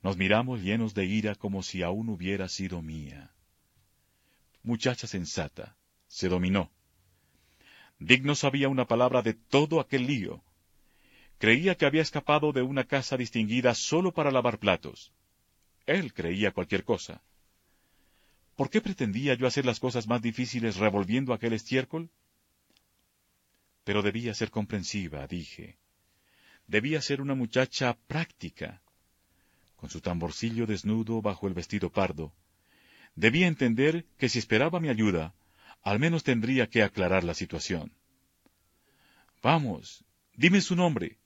nos 0.01 0.17
miramos 0.17 0.61
llenos 0.61 0.93
de 0.93 1.05
ira 1.05 1.35
como 1.35 1.63
si 1.63 1.83
aún 1.83 2.09
hubiera 2.09 2.47
sido 2.47 2.81
mía. 2.81 3.31
Muchacha 4.63 5.07
sensata, 5.07 5.75
se 6.07 6.29
dominó. 6.29 6.71
Dick 7.99 8.23
no 8.23 8.35
sabía 8.35 8.69
una 8.69 8.85
palabra 8.85 9.21
de 9.21 9.33
todo 9.33 9.79
aquel 9.79 10.07
lío. 10.07 10.43
Creía 11.37 11.75
que 11.75 11.85
había 11.85 12.01
escapado 12.01 12.51
de 12.51 12.61
una 12.61 12.85
casa 12.85 13.17
distinguida 13.17 13.75
solo 13.75 14.13
para 14.13 14.31
lavar 14.31 14.59
platos. 14.59 15.11
Él 15.85 16.13
creía 16.13 16.51
cualquier 16.51 16.83
cosa. 16.83 17.21
¿Por 18.55 18.69
qué 18.69 18.79
pretendía 18.79 19.33
yo 19.33 19.47
hacer 19.47 19.65
las 19.65 19.79
cosas 19.79 20.07
más 20.07 20.21
difíciles 20.21 20.77
revolviendo 20.77 21.33
aquel 21.33 21.53
estiércol? 21.53 22.09
Pero 23.85 24.01
debía 24.01 24.33
ser 24.33 24.51
comprensiva, 24.51 25.25
dije. 25.27 25.77
Debía 26.67 27.01
ser 27.01 27.21
una 27.21 27.35
muchacha 27.35 27.95
práctica, 28.07 28.81
con 29.77 29.89
su 29.89 30.01
tamborcillo 30.01 30.65
desnudo 30.65 31.21
bajo 31.21 31.47
el 31.47 31.53
vestido 31.53 31.91
pardo. 31.91 32.33
Debía 33.15 33.47
entender 33.47 34.05
que 34.17 34.27
si 34.27 34.39
esperaba 34.39 34.79
mi 34.79 34.89
ayuda, 34.89 35.33
al 35.83 35.99
menos 35.99 36.23
tendría 36.23 36.67
que 36.67 36.81
aclarar 36.81 37.23
la 37.23 37.35
situación. 37.35 37.93
Vamos, 39.43 40.03
dime 40.33 40.59
su 40.61 40.75
nombre. 40.75 41.19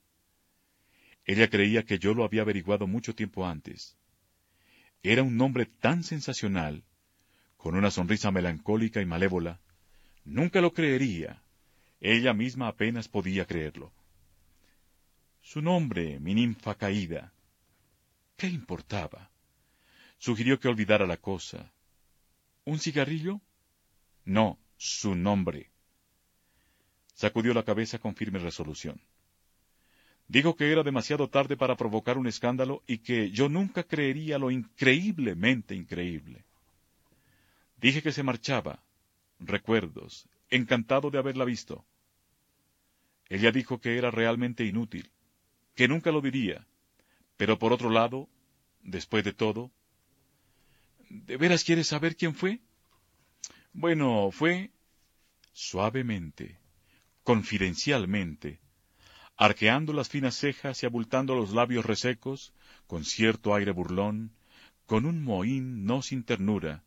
Ella 1.25 1.49
creía 1.49 1.83
que 1.83 1.97
yo 1.97 2.13
lo 2.13 2.25
había 2.25 2.41
averiguado 2.41 2.85
mucho 2.85 3.15
tiempo 3.15 3.47
antes. 3.47 3.97
Era 5.01 5.23
un 5.23 5.37
nombre 5.37 5.65
tan 5.65 6.03
sensacional, 6.03 6.83
con 7.55 7.75
una 7.75 7.89
sonrisa 7.89 8.31
melancólica 8.31 9.01
y 9.01 9.05
malévola. 9.05 9.61
Nunca 10.25 10.59
lo 10.59 10.73
creería. 10.73 11.41
Ella 12.01 12.33
misma 12.33 12.67
apenas 12.67 13.07
podía 13.07 13.45
creerlo. 13.45 13.91
Su 15.41 15.61
nombre, 15.61 16.19
mi 16.19 16.33
ninfa 16.33 16.75
caída. 16.75 17.33
¿Qué 18.37 18.47
importaba? 18.47 19.29
Sugirió 20.17 20.59
que 20.59 20.67
olvidara 20.67 21.05
la 21.05 21.17
cosa. 21.17 21.71
¿Un 22.65 22.79
cigarrillo? 22.79 23.41
No, 24.25 24.57
su 24.77 25.15
nombre. 25.15 25.71
Sacudió 27.13 27.53
la 27.53 27.63
cabeza 27.63 27.99
con 27.99 28.15
firme 28.15 28.39
resolución. 28.39 29.01
Dijo 30.27 30.55
que 30.55 30.71
era 30.71 30.83
demasiado 30.83 31.27
tarde 31.27 31.57
para 31.57 31.75
provocar 31.75 32.17
un 32.17 32.27
escándalo 32.27 32.83
y 32.85 32.99
que 32.99 33.31
yo 33.31 33.49
nunca 33.49 33.83
creería 33.83 34.37
lo 34.37 34.51
increíblemente 34.51 35.73
increíble. 35.73 36.45
Dije 37.77 38.03
que 38.03 38.11
se 38.11 38.23
marchaba. 38.23 38.83
Recuerdos. 39.39 40.27
Encantado 40.49 41.09
de 41.09 41.17
haberla 41.17 41.45
visto. 41.45 41.83
Ella 43.29 43.51
dijo 43.51 43.79
que 43.79 43.97
era 43.97 44.11
realmente 44.11 44.65
inútil, 44.65 45.11
que 45.75 45.87
nunca 45.87 46.11
lo 46.11 46.19
diría, 46.19 46.67
pero 47.37 47.59
por 47.59 47.71
otro 47.71 47.89
lado, 47.89 48.27
después 48.81 49.23
de 49.23 49.33
todo, 49.33 49.71
¿de 51.09 51.37
veras 51.37 51.63
quieres 51.63 51.87
saber 51.87 52.15
quién 52.15 52.33
fue? 52.33 52.59
Bueno, 53.71 54.29
fue 54.31 54.71
suavemente, 55.53 56.57
confidencialmente, 57.23 58.59
arqueando 59.37 59.93
las 59.93 60.09
finas 60.09 60.35
cejas 60.35 60.81
y 60.81 60.87
abultando 60.87 61.35
los 61.35 61.51
labios 61.51 61.85
resecos, 61.85 62.51
con 62.87 63.05
cierto 63.05 63.53
aire 63.53 63.71
burlón, 63.71 64.31
con 64.85 65.05
un 65.05 65.23
mohín 65.23 65.85
no 65.85 66.01
sin 66.01 66.23
ternura, 66.23 66.83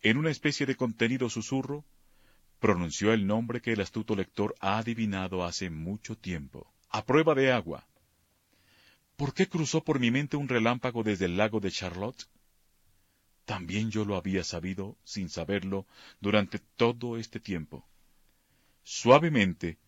en 0.00 0.16
una 0.16 0.30
especie 0.30 0.64
de 0.64 0.76
contenido 0.76 1.28
susurro, 1.28 1.84
pronunció 2.58 3.12
el 3.12 3.26
nombre 3.26 3.60
que 3.60 3.72
el 3.72 3.80
astuto 3.80 4.14
lector 4.14 4.54
ha 4.60 4.78
adivinado 4.78 5.44
hace 5.44 5.70
mucho 5.70 6.16
tiempo. 6.16 6.72
A 6.90 7.04
prueba 7.04 7.34
de 7.34 7.52
agua. 7.52 7.86
¿Por 9.16 9.34
qué 9.34 9.48
cruzó 9.48 9.84
por 9.84 10.00
mi 10.00 10.10
mente 10.10 10.36
un 10.36 10.48
relámpago 10.48 11.02
desde 11.02 11.26
el 11.26 11.36
lago 11.36 11.60
de 11.60 11.70
Charlotte? 11.70 12.28
También 13.44 13.90
yo 13.90 14.04
lo 14.04 14.16
había 14.16 14.42
sabido, 14.42 14.96
sin 15.04 15.28
saberlo, 15.28 15.86
durante 16.20 16.58
todo 16.58 17.18
este 17.18 17.40
tiempo. 17.40 17.86
Suavemente 18.82 19.78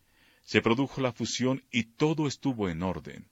se 0.43 0.61
produjo 0.61 1.01
la 1.01 1.11
fusión 1.11 1.63
y 1.71 1.83
todo 1.83 2.27
estuvo 2.27 2.69
en 2.69 2.83
orden. 2.83 3.29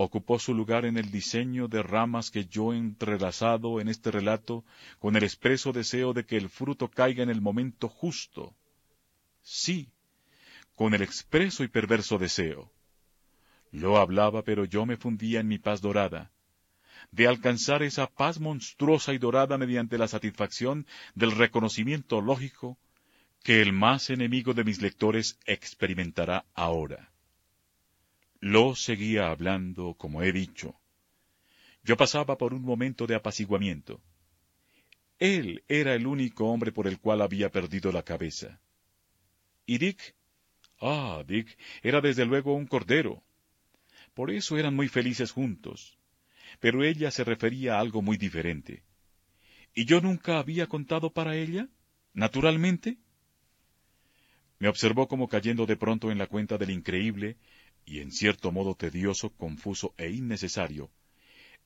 Ocupó 0.00 0.38
su 0.38 0.54
lugar 0.54 0.84
en 0.84 0.96
el 0.96 1.10
diseño 1.10 1.66
de 1.66 1.82
ramas 1.82 2.30
que 2.30 2.44
yo 2.46 2.72
he 2.72 2.78
entrelazado 2.78 3.80
en 3.80 3.88
este 3.88 4.12
relato 4.12 4.64
con 5.00 5.16
el 5.16 5.24
expreso 5.24 5.72
deseo 5.72 6.12
de 6.12 6.24
que 6.24 6.36
el 6.36 6.48
fruto 6.48 6.88
caiga 6.88 7.24
en 7.24 7.30
el 7.30 7.40
momento 7.40 7.88
justo. 7.88 8.54
Sí, 9.42 9.90
con 10.76 10.94
el 10.94 11.02
expreso 11.02 11.64
y 11.64 11.68
perverso 11.68 12.16
deseo. 12.16 12.70
Lo 13.72 13.96
hablaba, 13.98 14.44
pero 14.44 14.64
yo 14.64 14.86
me 14.86 14.96
fundía 14.96 15.40
en 15.40 15.48
mi 15.48 15.58
paz 15.58 15.80
dorada, 15.80 16.30
de 17.10 17.26
alcanzar 17.26 17.82
esa 17.82 18.06
paz 18.06 18.38
monstruosa 18.38 19.12
y 19.14 19.18
dorada 19.18 19.58
mediante 19.58 19.98
la 19.98 20.06
satisfacción 20.06 20.86
del 21.16 21.32
reconocimiento 21.32 22.20
lógico 22.20 22.78
que 23.42 23.60
el 23.62 23.72
más 23.72 24.10
enemigo 24.10 24.54
de 24.54 24.62
mis 24.62 24.80
lectores 24.80 25.40
experimentará 25.44 26.44
ahora. 26.54 27.10
Lo 28.40 28.74
seguía 28.74 29.30
hablando, 29.30 29.94
como 29.94 30.22
he 30.22 30.32
dicho. 30.32 30.78
Yo 31.82 31.96
pasaba 31.96 32.38
por 32.38 32.54
un 32.54 32.62
momento 32.62 33.06
de 33.06 33.14
apaciguamiento. 33.14 34.00
Él 35.18 35.64
era 35.68 35.94
el 35.94 36.06
único 36.06 36.46
hombre 36.46 36.70
por 36.70 36.86
el 36.86 37.00
cual 37.00 37.22
había 37.22 37.50
perdido 37.50 37.90
la 37.90 38.02
cabeza. 38.02 38.60
¿Y 39.66 39.78
Dick? 39.78 40.14
Ah, 40.80 41.24
Dick 41.26 41.58
era 41.82 42.00
desde 42.00 42.24
luego 42.24 42.54
un 42.54 42.66
cordero. 42.66 43.22
Por 44.14 44.30
eso 44.30 44.56
eran 44.56 44.74
muy 44.74 44.88
felices 44.88 45.32
juntos 45.32 45.98
pero 46.60 46.84
ella 46.84 47.10
se 47.10 47.24
refería 47.24 47.76
a 47.76 47.80
algo 47.80 48.02
muy 48.02 48.16
diferente. 48.16 48.82
¿Y 49.74 49.84
yo 49.84 50.00
nunca 50.00 50.38
había 50.38 50.66
contado 50.66 51.12
para 51.12 51.36
ella? 51.36 51.68
¿Naturalmente? 52.14 52.98
Me 54.58 54.68
observó 54.68 55.06
como 55.06 55.28
cayendo 55.28 55.66
de 55.66 55.76
pronto 55.76 56.10
en 56.10 56.18
la 56.18 56.26
cuenta 56.26 56.58
del 56.58 56.70
increíble, 56.70 57.36
y 57.88 58.00
en 58.00 58.12
cierto 58.12 58.52
modo 58.52 58.74
tedioso, 58.74 59.30
confuso 59.30 59.94
e 59.96 60.10
innecesario, 60.10 60.90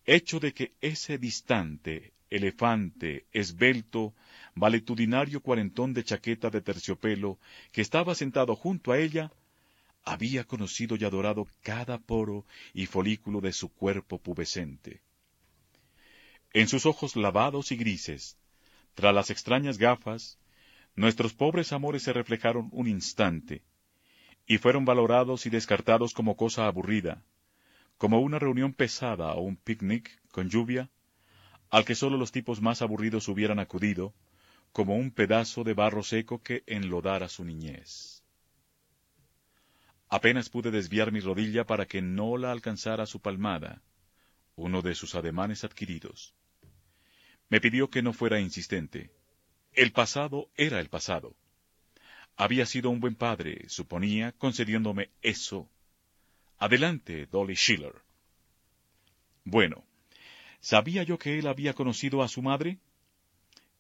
hecho 0.07 0.39
de 0.39 0.55
que 0.55 0.73
ese 0.81 1.19
distante, 1.19 2.13
elefante, 2.31 3.27
esbelto, 3.33 4.15
valetudinario 4.55 5.41
cuarentón 5.41 5.93
de 5.95 6.05
chaqueta 6.05 6.49
de 6.49 6.61
terciopelo, 6.61 7.41
que 7.73 7.81
estaba 7.81 8.15
sentado 8.15 8.55
junto 8.55 8.93
a 8.93 8.99
ella, 8.99 9.33
había 10.05 10.45
conocido 10.45 10.95
y 10.97 11.05
adorado 11.05 11.49
cada 11.63 11.99
poro 11.99 12.47
y 12.73 12.87
folículo 12.87 13.41
de 13.41 13.53
su 13.53 13.69
cuerpo 13.69 14.19
pubescente. 14.19 15.01
En 16.53 16.69
sus 16.69 16.87
ojos 16.87 17.17
lavados 17.17 17.73
y 17.73 17.77
grises, 17.77 18.37
tras 18.95 19.13
las 19.13 19.31
extrañas 19.31 19.77
gafas, 19.79 20.39
nuestros 20.95 21.35
pobres 21.35 21.73
amores 21.73 22.05
se 22.05 22.13
reflejaron 22.13 22.69
un 22.71 22.87
instante, 22.87 23.63
y 24.47 24.59
fueron 24.59 24.85
valorados 24.85 25.47
y 25.47 25.51
descartados 25.51 26.15
como 26.15 26.37
cosa 26.37 26.67
aburrida, 26.67 27.23
como 27.99 28.21
una 28.21 28.39
reunión 28.39 28.73
pesada 28.73 29.33
o 29.35 29.43
un 29.43 29.57
picnic 29.57 30.11
con 30.31 30.51
lluvia, 30.51 30.91
al 31.71 31.85
que 31.85 31.95
sólo 31.95 32.17
los 32.17 32.33
tipos 32.33 32.61
más 32.61 32.83
aburridos 32.83 33.29
hubieran 33.29 33.59
acudido, 33.59 34.15
como 34.73 34.97
un 34.97 35.11
pedazo 35.11 35.65
de 35.65 35.75
barro 35.75 36.03
seco 36.03 36.43
que 36.43 36.65
enlodara 36.67 37.29
su 37.29 37.45
niñez. 37.45 38.23
Apenas 40.09 40.51
pude 40.51 40.71
desviar 40.71 41.13
mi 41.13 41.21
rodilla 41.21 41.65
para 41.65 41.87
que 41.87 42.03
no 42.03 42.37
la 42.37 42.53
alcanzara 42.53 43.07
su 43.07 43.21
palmada, 43.21 43.83
uno 44.57 44.83
de 44.83 44.95
sus 44.95 45.15
ademanes 45.15 45.65
adquiridos. 45.65 46.35
Me 47.49 47.61
pidió 47.61 47.89
que 47.89 48.03
no 48.03 48.13
fuera 48.13 48.41
insistente. 48.41 49.11
El 49.73 49.93
pasado 49.93 50.51
era 50.57 50.81
el 50.81 50.89
pasado. 50.89 51.35
Había 52.37 52.67
sido 52.67 52.91
un 52.91 53.01
buen 53.01 53.15
padre, 53.15 53.69
suponía, 53.69 54.33
concediéndome 54.33 55.11
eso. 55.23 55.69
Adelante, 56.59 57.27
Dolly 57.27 57.55
Schiller. 57.55 57.95
Bueno, 59.45 59.85
¿sabía 60.61 61.03
yo 61.03 61.19
que 61.19 61.39
él 61.39 61.47
había 61.47 61.75
conocido 61.75 62.23
a 62.23 62.29
su 62.29 62.43
madre? 62.43 62.79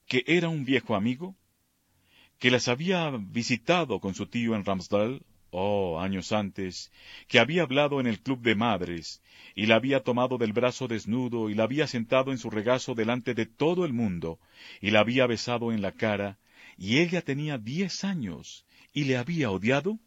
¿Que 0.06 0.24
era 0.26 0.48
un 0.48 0.64
viejo 0.64 0.94
amigo? 0.94 1.36
¿Que 2.38 2.50
las 2.50 2.68
había 2.68 3.10
visitado 3.10 4.00
con 4.00 4.14
su 4.14 4.26
tío 4.26 4.54
en 4.54 4.64
Ramsdale? 4.64 5.22
Oh, 5.54 6.00
años 6.00 6.32
antes, 6.32 6.90
que 7.28 7.38
había 7.38 7.62
hablado 7.62 8.00
en 8.00 8.06
el 8.06 8.20
club 8.20 8.40
de 8.40 8.54
madres, 8.54 9.22
y 9.54 9.66
la 9.66 9.76
había 9.76 10.02
tomado 10.02 10.38
del 10.38 10.54
brazo 10.54 10.88
desnudo, 10.88 11.50
y 11.50 11.54
la 11.54 11.64
había 11.64 11.86
sentado 11.86 12.32
en 12.32 12.38
su 12.38 12.48
regazo 12.48 12.94
delante 12.94 13.34
de 13.34 13.44
todo 13.44 13.84
el 13.84 13.92
mundo, 13.92 14.40
y 14.80 14.92
la 14.92 15.00
había 15.00 15.26
besado 15.26 15.70
en 15.70 15.82
la 15.82 15.92
cara, 15.92 16.38
y 16.82 16.98
ella 16.98 17.22
tenía 17.22 17.58
diez 17.58 18.02
años, 18.02 18.66
y 18.92 19.04
le 19.04 19.16
había 19.16 19.52
odiado? 19.52 20.00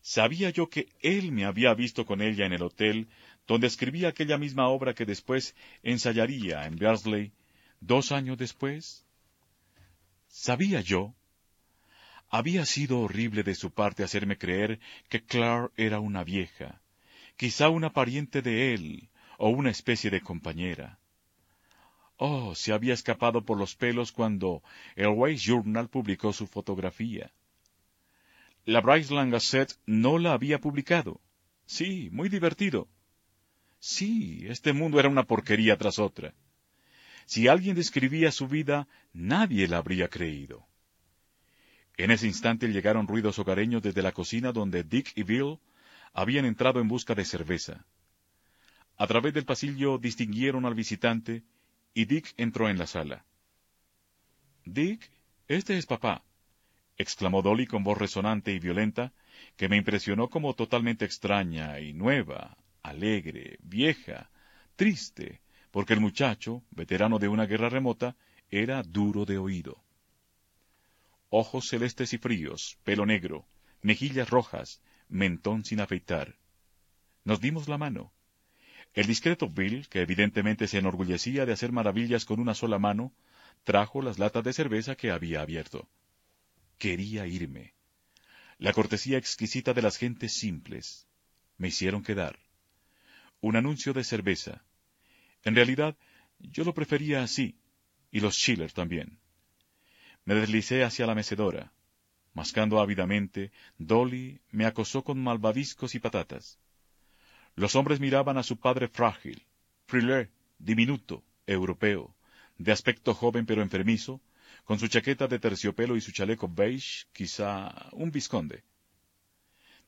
Sabía 0.00 0.50
yo 0.50 0.68
que 0.68 0.88
él 0.98 1.30
me 1.30 1.44
había 1.44 1.72
visto 1.74 2.04
con 2.04 2.20
ella 2.20 2.44
en 2.44 2.52
el 2.52 2.62
hotel, 2.64 3.08
donde 3.46 3.68
escribía 3.68 4.08
aquella 4.08 4.36
misma 4.36 4.66
obra 4.66 4.94
que 4.94 5.06
después 5.06 5.54
ensayaría 5.84 6.66
en 6.66 6.74
Bersley, 6.74 7.32
dos 7.78 8.10
años 8.10 8.36
después. 8.36 9.06
¿Sabía 10.26 10.80
yo? 10.80 11.14
Había 12.28 12.66
sido 12.66 12.98
horrible 12.98 13.44
de 13.44 13.54
su 13.54 13.70
parte 13.70 14.02
hacerme 14.02 14.36
creer 14.36 14.80
que 15.08 15.24
Claire 15.24 15.68
era 15.76 16.00
una 16.00 16.24
vieja, 16.24 16.82
quizá 17.36 17.68
una 17.68 17.92
pariente 17.92 18.42
de 18.42 18.74
él, 18.74 19.08
o 19.38 19.50
una 19.50 19.70
especie 19.70 20.10
de 20.10 20.20
compañera. 20.20 20.98
Oh, 22.24 22.54
se 22.54 22.72
había 22.72 22.94
escapado 22.94 23.44
por 23.44 23.58
los 23.58 23.74
pelos 23.74 24.12
cuando 24.12 24.62
el 24.94 25.08
Waste 25.08 25.38
Journal 25.38 25.88
publicó 25.88 26.32
su 26.32 26.46
fotografía. 26.46 27.32
La 28.64 28.80
Bryceland 28.80 29.32
Gazette 29.32 29.76
no 29.86 30.18
la 30.18 30.32
había 30.32 30.60
publicado. 30.60 31.20
Sí, 31.66 32.10
muy 32.12 32.28
divertido. 32.28 32.86
Sí, 33.80 34.44
este 34.46 34.72
mundo 34.72 35.00
era 35.00 35.08
una 35.08 35.24
porquería 35.24 35.76
tras 35.76 35.98
otra. 35.98 36.32
Si 37.26 37.48
alguien 37.48 37.74
describía 37.74 38.30
su 38.30 38.46
vida, 38.46 38.86
nadie 39.12 39.66
la 39.66 39.78
habría 39.78 40.06
creído. 40.06 40.64
En 41.96 42.12
ese 42.12 42.28
instante 42.28 42.68
llegaron 42.68 43.08
ruidos 43.08 43.40
hogareños 43.40 43.82
desde 43.82 44.00
la 44.00 44.12
cocina 44.12 44.52
donde 44.52 44.84
Dick 44.84 45.10
y 45.16 45.24
Bill 45.24 45.58
habían 46.12 46.44
entrado 46.44 46.80
en 46.80 46.86
busca 46.86 47.16
de 47.16 47.24
cerveza. 47.24 47.84
A 48.96 49.08
través 49.08 49.34
del 49.34 49.44
pasillo 49.44 49.98
distinguieron 49.98 50.66
al 50.66 50.76
visitante 50.76 51.42
y 51.94 52.04
Dick 52.06 52.34
entró 52.36 52.68
en 52.68 52.78
la 52.78 52.86
sala. 52.86 53.24
Dick, 54.64 55.10
este 55.48 55.76
es 55.76 55.86
papá, 55.86 56.22
exclamó 56.96 57.42
Dolly 57.42 57.66
con 57.66 57.84
voz 57.84 57.98
resonante 57.98 58.52
y 58.52 58.58
violenta, 58.58 59.12
que 59.56 59.68
me 59.68 59.76
impresionó 59.76 60.28
como 60.28 60.54
totalmente 60.54 61.04
extraña 61.04 61.80
y 61.80 61.92
nueva, 61.92 62.56
alegre, 62.82 63.58
vieja, 63.62 64.30
triste, 64.76 65.40
porque 65.70 65.94
el 65.94 66.00
muchacho, 66.00 66.62
veterano 66.70 67.18
de 67.18 67.28
una 67.28 67.46
guerra 67.46 67.68
remota, 67.68 68.16
era 68.50 68.82
duro 68.82 69.24
de 69.24 69.38
oído 69.38 69.82
ojos 71.34 71.66
celestes 71.66 72.12
y 72.12 72.18
fríos, 72.18 72.78
pelo 72.84 73.06
negro, 73.06 73.46
mejillas 73.80 74.28
rojas, 74.28 74.82
mentón 75.08 75.64
sin 75.64 75.80
afeitar. 75.80 76.36
Nos 77.24 77.40
dimos 77.40 77.68
la 77.68 77.78
mano. 77.78 78.12
El 78.94 79.06
discreto 79.06 79.48
Bill, 79.48 79.88
que 79.88 80.02
evidentemente 80.02 80.68
se 80.68 80.78
enorgullecía 80.78 81.46
de 81.46 81.52
hacer 81.52 81.72
maravillas 81.72 82.26
con 82.26 82.40
una 82.40 82.54
sola 82.54 82.78
mano, 82.78 83.14
trajo 83.64 84.02
las 84.02 84.18
latas 84.18 84.44
de 84.44 84.52
cerveza 84.52 84.96
que 84.96 85.10
había 85.10 85.40
abierto. 85.40 85.88
Quería 86.78 87.26
irme. 87.26 87.74
La 88.58 88.72
cortesía 88.72 89.16
exquisita 89.16 89.72
de 89.72 89.82
las 89.82 89.96
gentes 89.96 90.32
simples. 90.34 91.06
Me 91.56 91.68
hicieron 91.68 92.02
quedar. 92.02 92.38
Un 93.40 93.56
anuncio 93.56 93.94
de 93.94 94.04
cerveza. 94.04 94.62
En 95.42 95.54
realidad, 95.54 95.96
yo 96.38 96.64
lo 96.64 96.74
prefería 96.74 97.22
así, 97.22 97.56
y 98.10 98.20
los 98.20 98.34
Schiller 98.34 98.72
también. 98.72 99.18
Me 100.24 100.34
deslicé 100.34 100.84
hacia 100.84 101.06
la 101.06 101.14
mecedora. 101.14 101.72
Mascando 102.34 102.78
ávidamente, 102.78 103.52
Dolly 103.78 104.40
me 104.50 104.66
acosó 104.66 105.02
con 105.02 105.18
malvaviscos 105.22 105.94
y 105.94 105.98
patatas. 105.98 106.58
Los 107.54 107.76
hombres 107.76 108.00
miraban 108.00 108.38
a 108.38 108.42
su 108.42 108.58
padre 108.58 108.88
frágil, 108.88 109.44
frilé, 109.86 110.30
diminuto, 110.58 111.22
europeo, 111.46 112.14
de 112.58 112.72
aspecto 112.72 113.14
joven 113.14 113.46
pero 113.46 113.62
enfermizo, 113.62 114.20
con 114.64 114.78
su 114.78 114.88
chaqueta 114.88 115.26
de 115.26 115.38
terciopelo 115.38 115.96
y 115.96 116.00
su 116.00 116.12
chaleco 116.12 116.48
beige, 116.48 117.06
quizá 117.12 117.88
un 117.92 118.10
visconde. 118.10 118.64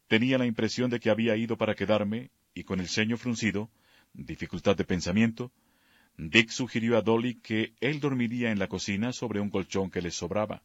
Tenía 0.08 0.36
la 0.36 0.46
impresión 0.46 0.90
de 0.90 1.00
que 1.00 1.10
había 1.10 1.36
ido 1.36 1.56
para 1.56 1.74
quedarme, 1.74 2.30
y 2.52 2.64
con 2.64 2.80
el 2.80 2.88
ceño 2.88 3.16
fruncido, 3.16 3.70
dificultad 4.12 4.76
de 4.76 4.84
pensamiento, 4.84 5.52
Dick 6.16 6.50
sugirió 6.50 6.96
a 6.96 7.02
Dolly 7.02 7.36
que 7.40 7.74
él 7.80 7.98
dormiría 7.98 8.52
en 8.52 8.58
la 8.58 8.68
cocina 8.68 9.12
sobre 9.12 9.40
un 9.40 9.50
colchón 9.50 9.90
que 9.90 10.00
les 10.00 10.14
sobraba. 10.14 10.62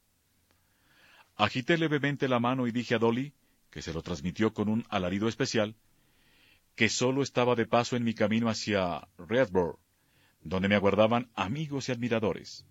Agité 1.36 1.78
levemente 1.78 2.28
la 2.28 2.40
mano 2.40 2.68
y 2.68 2.72
dije 2.72 2.96
a 2.96 3.00
Dolly, 3.00 3.34
que 3.72 3.82
se 3.82 3.94
lo 3.94 4.04
transmitió 4.04 4.54
con 4.54 4.70
un 4.70 4.86
alarido 4.90 5.28
especial, 5.28 5.76
que 6.80 6.88
solo 6.88 7.24
estaba 7.24 7.56
de 7.56 7.66
paso 7.66 7.98
en 7.98 8.06
mi 8.06 8.14
camino 8.14 8.48
hacia 8.48 9.06
Redborough, 9.18 9.82
donde 10.40 10.70
me 10.70 10.76
aguardaban 10.76 11.30
amigos 11.36 11.90
y 11.90 11.92
admiradores. 11.92 12.66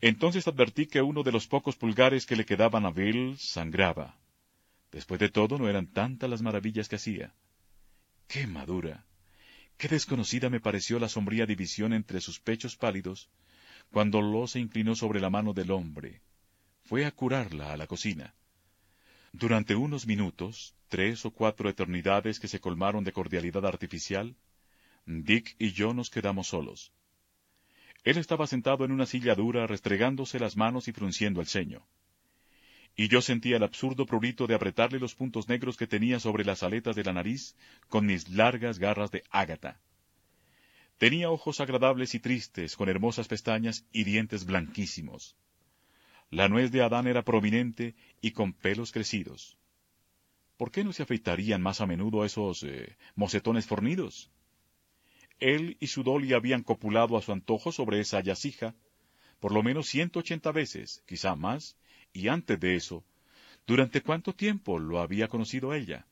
Entonces 0.00 0.48
advertí 0.48 0.86
que 0.86 1.02
uno 1.02 1.22
de 1.22 1.30
los 1.30 1.46
pocos 1.48 1.76
pulgares 1.76 2.24
que 2.24 2.34
le 2.34 2.46
quedaban 2.46 2.86
a 2.86 2.90
Bill 2.90 3.36
sangraba. 3.36 4.18
Después 4.90 5.20
de 5.20 5.28
todo, 5.28 5.58
no 5.58 5.68
eran 5.68 5.88
tantas 5.88 6.30
las 6.30 6.40
maravillas 6.40 6.88
que 6.88 6.96
hacía. 6.96 7.34
¡Qué 8.26 8.46
madura! 8.46 9.04
Qué 9.76 9.88
desconocida 9.88 10.48
me 10.48 10.58
pareció 10.58 10.98
la 10.98 11.10
sombría 11.10 11.44
división 11.44 11.92
entre 11.92 12.22
sus 12.22 12.40
pechos 12.40 12.76
pálidos, 12.76 13.28
cuando 13.92 14.22
Lo 14.22 14.46
se 14.46 14.60
inclinó 14.60 14.94
sobre 14.94 15.20
la 15.20 15.28
mano 15.28 15.52
del 15.52 15.72
hombre. 15.72 16.22
Fue 16.84 17.04
a 17.04 17.10
curarla 17.10 17.74
a 17.74 17.76
la 17.76 17.86
cocina. 17.86 18.34
Durante 19.32 19.74
unos 19.74 20.06
minutos, 20.06 20.74
tres 20.88 21.24
o 21.26 21.30
cuatro 21.30 21.68
eternidades 21.68 22.40
que 22.40 22.48
se 22.48 22.60
colmaron 22.60 23.04
de 23.04 23.12
cordialidad 23.12 23.66
artificial, 23.66 24.36
Dick 25.04 25.54
y 25.58 25.72
yo 25.72 25.92
nos 25.94 26.10
quedamos 26.10 26.48
solos. 26.48 26.92
Él 28.04 28.16
estaba 28.16 28.46
sentado 28.46 28.84
en 28.84 28.92
una 28.92 29.06
silla 29.06 29.34
dura, 29.34 29.66
restregándose 29.66 30.38
las 30.38 30.56
manos 30.56 30.88
y 30.88 30.92
frunciendo 30.92 31.40
el 31.40 31.46
ceño. 31.46 31.86
Y 32.96 33.08
yo 33.08 33.20
sentía 33.20 33.56
el 33.56 33.62
absurdo 33.62 34.06
prurito 34.06 34.46
de 34.46 34.54
apretarle 34.54 34.98
los 34.98 35.14
puntos 35.14 35.48
negros 35.48 35.76
que 35.76 35.86
tenía 35.86 36.18
sobre 36.18 36.44
las 36.44 36.62
aletas 36.62 36.96
de 36.96 37.04
la 37.04 37.12
nariz 37.12 37.54
con 37.88 38.06
mis 38.06 38.28
largas 38.28 38.78
garras 38.78 39.10
de 39.10 39.22
ágata. 39.30 39.80
Tenía 40.96 41.30
ojos 41.30 41.60
agradables 41.60 42.14
y 42.14 42.20
tristes, 42.20 42.76
con 42.76 42.88
hermosas 42.88 43.28
pestañas 43.28 43.84
y 43.92 44.04
dientes 44.04 44.44
blanquísimos. 44.44 45.36
La 46.30 46.48
nuez 46.48 46.70
de 46.70 46.82
Adán 46.82 47.06
era 47.06 47.22
prominente 47.22 47.94
y 48.20 48.32
con 48.32 48.52
pelos 48.52 48.92
crecidos. 48.92 49.56
¿Por 50.58 50.70
qué 50.70 50.84
no 50.84 50.92
se 50.92 51.02
afeitarían 51.02 51.62
más 51.62 51.80
a 51.80 51.86
menudo 51.86 52.24
esos 52.24 52.62
eh, 52.64 52.96
mocetones 53.14 53.66
fornidos? 53.66 54.30
Él 55.38 55.76
y 55.80 55.86
su 55.86 56.02
Dolly 56.02 56.34
habían 56.34 56.62
copulado 56.62 57.16
a 57.16 57.22
su 57.22 57.32
antojo 57.32 57.72
sobre 57.72 58.00
esa 58.00 58.20
yacija, 58.20 58.74
por 59.40 59.52
lo 59.52 59.62
menos 59.62 59.88
ciento 59.88 60.18
ochenta 60.18 60.52
veces, 60.52 61.02
quizá 61.06 61.36
más, 61.36 61.76
y 62.12 62.28
antes 62.28 62.58
de 62.58 62.74
eso, 62.74 63.04
¿durante 63.66 64.02
cuánto 64.02 64.34
tiempo 64.34 64.78
lo 64.78 65.00
había 65.00 65.28
conocido 65.28 65.72
ella? 65.72 66.06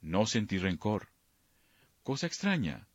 No 0.00 0.24
sentí 0.26 0.58
rencor. 0.58 1.08
Cosa 2.02 2.26
extraña, 2.26 2.86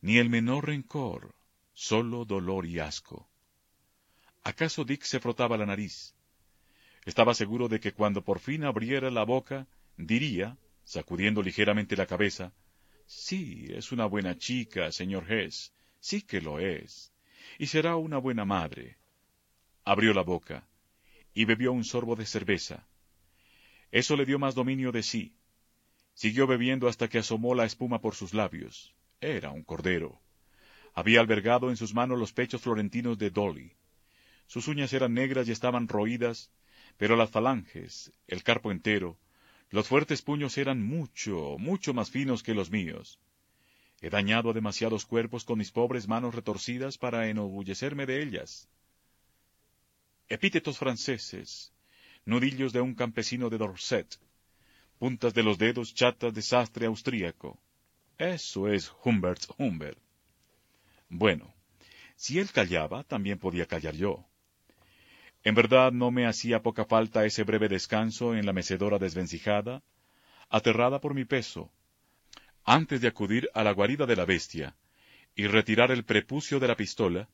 ni 0.00 0.16
el 0.16 0.30
menor 0.30 0.66
rencor, 0.66 1.34
solo 1.74 2.24
dolor 2.24 2.64
y 2.66 2.78
asco. 2.78 3.28
¿Acaso 4.44 4.84
Dick 4.84 5.02
se 5.02 5.20
frotaba 5.20 5.56
la 5.56 5.66
nariz? 5.66 6.14
Estaba 7.04 7.34
seguro 7.34 7.68
de 7.68 7.80
que 7.80 7.92
cuando 7.92 8.22
por 8.22 8.38
fin 8.38 8.64
abriera 8.64 9.10
la 9.10 9.24
boca, 9.24 9.66
diría, 9.96 10.56
sacudiendo 10.84 11.42
ligeramente 11.42 11.96
la 11.96 12.06
cabeza, 12.06 12.52
Sí, 13.08 13.66
es 13.70 13.90
una 13.90 14.04
buena 14.04 14.36
chica, 14.36 14.92
señor 14.92 15.32
Hess, 15.32 15.72
sí 15.98 16.20
que 16.20 16.42
lo 16.42 16.60
es, 16.60 17.10
y 17.58 17.66
será 17.68 17.96
una 17.96 18.18
buena 18.18 18.44
madre. 18.44 18.98
Abrió 19.82 20.12
la 20.12 20.20
boca 20.20 20.68
y 21.32 21.46
bebió 21.46 21.72
un 21.72 21.84
sorbo 21.84 22.16
de 22.16 22.26
cerveza. 22.26 22.86
Eso 23.90 24.14
le 24.14 24.26
dio 24.26 24.38
más 24.38 24.54
dominio 24.54 24.92
de 24.92 25.02
sí. 25.02 25.34
Siguió 26.12 26.46
bebiendo 26.46 26.86
hasta 26.86 27.08
que 27.08 27.16
asomó 27.16 27.54
la 27.54 27.64
espuma 27.64 28.02
por 28.02 28.14
sus 28.14 28.34
labios. 28.34 28.94
Era 29.22 29.52
un 29.52 29.64
cordero. 29.64 30.20
Había 30.92 31.20
albergado 31.20 31.70
en 31.70 31.78
sus 31.78 31.94
manos 31.94 32.18
los 32.18 32.34
pechos 32.34 32.60
florentinos 32.60 33.16
de 33.16 33.30
Dolly. 33.30 33.72
Sus 34.48 34.66
uñas 34.66 34.94
eran 34.94 35.12
negras 35.12 35.46
y 35.46 35.52
estaban 35.52 35.88
roídas, 35.88 36.50
pero 36.96 37.16
las 37.16 37.30
falanges, 37.30 38.12
el 38.26 38.42
carpo 38.42 38.72
entero, 38.72 39.18
los 39.68 39.86
fuertes 39.86 40.22
puños 40.22 40.56
eran 40.56 40.82
mucho, 40.82 41.56
mucho 41.58 41.92
más 41.92 42.10
finos 42.10 42.42
que 42.42 42.54
los 42.54 42.70
míos. 42.70 43.20
He 44.00 44.08
dañado 44.08 44.50
a 44.50 44.54
demasiados 44.54 45.04
cuerpos 45.04 45.44
con 45.44 45.58
mis 45.58 45.70
pobres 45.70 46.08
manos 46.08 46.34
retorcidas 46.34 46.96
para 46.96 47.28
enorgullecerme 47.28 48.06
de 48.06 48.22
ellas. 48.22 48.68
Epítetos 50.28 50.78
franceses, 50.78 51.74
nudillos 52.24 52.72
de 52.72 52.80
un 52.80 52.94
campesino 52.94 53.50
de 53.50 53.58
Dorset, 53.58 54.18
puntas 54.98 55.34
de 55.34 55.42
los 55.42 55.58
dedos 55.58 55.94
chatas 55.94 56.32
de 56.32 56.40
sastre 56.40 56.86
austríaco. 56.86 57.60
Eso 58.16 58.66
es 58.68 58.90
Humbert 59.04 59.42
Humbert. 59.58 59.98
Bueno, 61.10 61.54
si 62.16 62.38
él 62.38 62.50
callaba, 62.50 63.04
también 63.04 63.38
podía 63.38 63.66
callar 63.66 63.94
yo. 63.94 64.27
En 65.44 65.54
verdad 65.54 65.92
no 65.92 66.10
me 66.10 66.26
hacía 66.26 66.62
poca 66.62 66.84
falta 66.84 67.24
ese 67.24 67.44
breve 67.44 67.68
descanso 67.68 68.34
en 68.34 68.44
la 68.44 68.52
mecedora 68.52 68.98
desvencijada, 68.98 69.82
aterrada 70.48 71.00
por 71.00 71.14
mi 71.14 71.24
peso, 71.24 71.70
antes 72.64 73.00
de 73.00 73.08
acudir 73.08 73.48
a 73.54 73.62
la 73.64 73.72
guarida 73.72 74.06
de 74.06 74.16
la 74.16 74.24
bestia, 74.24 74.76
y 75.34 75.46
retirar 75.46 75.90
el 75.90 76.04
prepucio 76.04 76.58
de 76.60 76.68
la 76.68 76.76
pistola, 76.76 77.28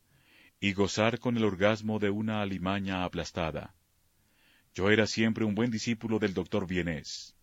y 0.60 0.72
gozar 0.72 1.18
con 1.18 1.36
el 1.36 1.44
orgasmo 1.44 1.98
de 1.98 2.10
una 2.10 2.42
alimaña 2.42 3.04
aplastada. 3.04 3.74
Yo 4.74 4.90
era 4.90 5.06
siempre 5.06 5.44
un 5.44 5.54
buen 5.54 5.70
discípulo 5.70 6.18
del 6.18 6.34
doctor 6.34 6.66
Vienés. 6.66 7.34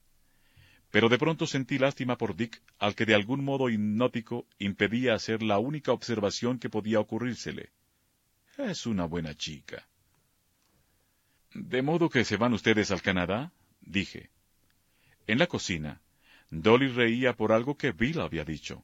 Pero 0.89 1.08
de 1.08 1.17
pronto 1.17 1.47
sentí 1.47 1.78
lástima 1.78 2.17
por 2.17 2.36
Dick, 2.36 2.62
al 2.78 2.95
que 2.95 3.06
de 3.06 3.15
algún 3.15 3.43
modo 3.43 3.69
hipnótico 3.69 4.45
impedía 4.60 5.13
hacer 5.13 5.41
la 5.41 5.58
única 5.58 5.93
observación 5.93 6.60
que 6.60 6.69
podía 6.69 7.00
ocurrírsele. 7.00 7.71
Es 8.58 8.86
una 8.86 9.06
buena 9.06 9.34
chica. 9.36 9.88
¿De 11.53 11.81
modo 11.81 12.09
que 12.09 12.23
se 12.23 12.37
van 12.37 12.53
ustedes 12.53 12.91
al 12.91 13.01
Canadá? 13.01 13.51
dije. 13.81 14.29
En 15.27 15.37
la 15.37 15.47
cocina, 15.47 16.01
Dolly 16.49 16.87
reía 16.87 17.35
por 17.35 17.51
algo 17.51 17.77
que 17.77 17.91
Bill 17.91 18.21
había 18.21 18.45
dicho. 18.45 18.83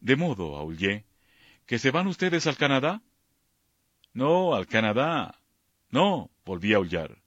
De 0.00 0.16
modo, 0.16 0.56
aullé, 0.56 1.04
que 1.66 1.78
se 1.78 1.90
van 1.90 2.06
ustedes 2.06 2.46
al 2.46 2.56
Canadá. 2.56 3.02
No, 4.12 4.54
al 4.54 4.66
Canadá. 4.66 5.40
No, 5.90 6.30
volví 6.44 6.72
a 6.72 6.78
aullar. 6.78 7.22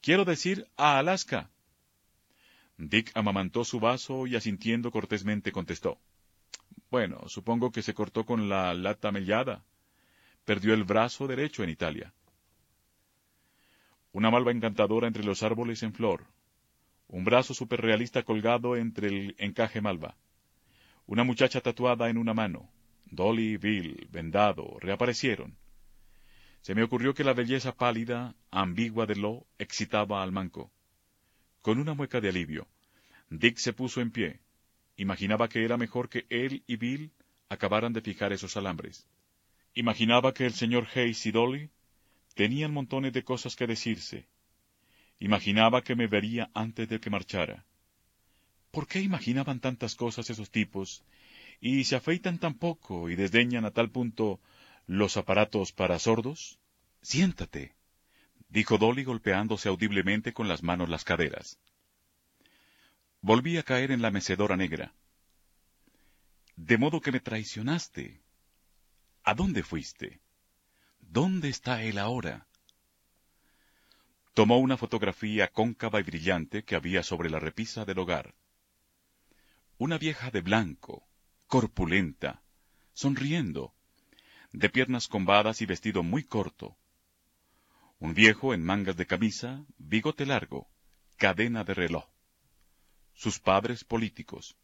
Quiero 0.00 0.24
decir 0.24 0.66
a 0.76 0.98
Alaska. 0.98 1.50
Dick 2.76 3.10
amamantó 3.14 3.64
su 3.64 3.80
vaso 3.80 4.26
y 4.26 4.34
asintiendo 4.34 4.90
cortésmente 4.90 5.52
contestó. 5.52 6.00
Bueno, 6.90 7.28
supongo 7.28 7.70
que 7.70 7.82
se 7.82 7.94
cortó 7.94 8.24
con 8.24 8.48
la 8.48 8.74
lata 8.74 9.12
mellada. 9.12 9.64
Perdió 10.44 10.74
el 10.74 10.84
brazo 10.84 11.26
derecho 11.26 11.62
en 11.62 11.70
Italia. 11.70 12.12
Una 14.12 14.30
malva 14.30 14.52
encantadora 14.52 15.06
entre 15.06 15.24
los 15.24 15.42
árboles 15.42 15.82
en 15.82 15.92
flor, 15.92 16.26
un 17.08 17.24
brazo 17.24 17.54
superrealista 17.54 18.22
colgado 18.22 18.76
entre 18.76 19.08
el 19.08 19.34
encaje 19.38 19.80
malva, 19.80 20.16
una 21.06 21.24
muchacha 21.24 21.60
tatuada 21.60 22.08
en 22.08 22.18
una 22.18 22.34
mano, 22.34 22.70
Dolly, 23.06 23.56
Bill, 23.56 24.08
vendado, 24.10 24.78
reaparecieron. 24.80 25.56
Se 26.62 26.74
me 26.74 26.82
ocurrió 26.82 27.12
que 27.12 27.24
la 27.24 27.34
belleza 27.34 27.74
pálida, 27.74 28.34
ambigua 28.50 29.04
de 29.06 29.16
Lo, 29.16 29.46
excitaba 29.58 30.22
al 30.22 30.30
manco. 30.30 30.70
Con 31.60 31.78
una 31.78 31.94
mueca 31.94 32.20
de 32.20 32.28
alivio, 32.28 32.68
Dick 33.30 33.58
se 33.58 33.72
puso 33.72 34.00
en 34.00 34.10
pie. 34.10 34.40
Imaginaba 34.96 35.48
que 35.48 35.64
era 35.64 35.76
mejor 35.76 36.08
que 36.08 36.26
él 36.28 36.62
y 36.66 36.76
Bill 36.76 37.12
acabaran 37.48 37.92
de 37.92 38.00
fijar 38.00 38.32
esos 38.32 38.56
alambres. 38.56 39.06
Imaginaba 39.74 40.32
que 40.32 40.46
el 40.46 40.52
señor 40.52 40.86
Hayes 40.94 41.26
y 41.26 41.32
Dolly 41.32 41.70
tenían 42.34 42.72
montones 42.72 43.12
de 43.12 43.24
cosas 43.24 43.56
que 43.56 43.66
decirse, 43.66 44.26
Imaginaba 45.22 45.84
que 45.84 45.94
me 45.94 46.08
vería 46.08 46.50
antes 46.52 46.88
de 46.88 46.98
que 46.98 47.08
marchara. 47.08 47.64
¿Por 48.72 48.88
qué 48.88 49.00
imaginaban 49.00 49.60
tantas 49.60 49.94
cosas 49.94 50.28
esos 50.30 50.50
tipos 50.50 51.04
y 51.60 51.84
se 51.84 51.94
afeitan 51.94 52.38
tan 52.40 52.54
poco 52.54 53.08
y 53.08 53.14
desdeñan 53.14 53.64
a 53.64 53.70
tal 53.70 53.88
punto 53.88 54.40
los 54.88 55.16
aparatos 55.16 55.70
para 55.70 56.00
sordos? 56.00 56.58
Siéntate, 57.02 57.76
dijo 58.48 58.78
Dolly 58.78 59.04
golpeándose 59.04 59.68
audiblemente 59.68 60.32
con 60.32 60.48
las 60.48 60.64
manos 60.64 60.88
las 60.88 61.04
caderas. 61.04 61.58
Volví 63.20 63.58
a 63.58 63.62
caer 63.62 63.92
en 63.92 64.02
la 64.02 64.10
mecedora 64.10 64.56
negra. 64.56 64.92
De 66.56 66.78
modo 66.78 67.00
que 67.00 67.12
me 67.12 67.20
traicionaste. 67.20 68.20
¿A 69.22 69.34
dónde 69.34 69.62
fuiste? 69.62 70.21
¿Dónde 71.12 71.50
está 71.50 71.82
él 71.82 71.98
ahora? 71.98 72.46
Tomó 74.32 74.56
una 74.60 74.78
fotografía 74.78 75.48
cóncava 75.48 76.00
y 76.00 76.04
brillante 76.04 76.64
que 76.64 76.74
había 76.74 77.02
sobre 77.02 77.28
la 77.28 77.38
repisa 77.38 77.84
del 77.84 77.98
hogar. 77.98 78.34
Una 79.76 79.98
vieja 79.98 80.30
de 80.30 80.40
blanco, 80.40 81.06
corpulenta, 81.48 82.40
sonriendo, 82.94 83.74
de 84.52 84.70
piernas 84.70 85.06
combadas 85.06 85.60
y 85.60 85.66
vestido 85.66 86.02
muy 86.02 86.24
corto. 86.24 86.78
Un 87.98 88.14
viejo 88.14 88.54
en 88.54 88.64
mangas 88.64 88.96
de 88.96 89.04
camisa, 89.04 89.66
bigote 89.76 90.24
largo, 90.24 90.66
cadena 91.18 91.62
de 91.62 91.74
reloj. 91.74 92.06
Sus 93.12 93.38
padres 93.38 93.84
políticos. 93.84 94.56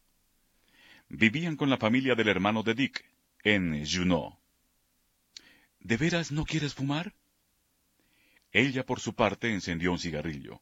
Vivían 1.09 1.55
con 1.55 1.69
la 1.69 1.77
familia 1.77 2.15
del 2.15 2.27
hermano 2.27 2.63
de 2.63 2.73
Dick, 2.73 3.05
en 3.43 3.85
Juneau. 3.85 4.38
¿De 5.79 5.97
veras 5.97 6.31
no 6.31 6.45
quieres 6.45 6.73
fumar? 6.73 7.13
Ella, 8.51 8.85
por 8.85 8.99
su 8.99 9.13
parte, 9.13 9.53
encendió 9.53 9.91
un 9.91 9.99
cigarrillo. 9.99 10.61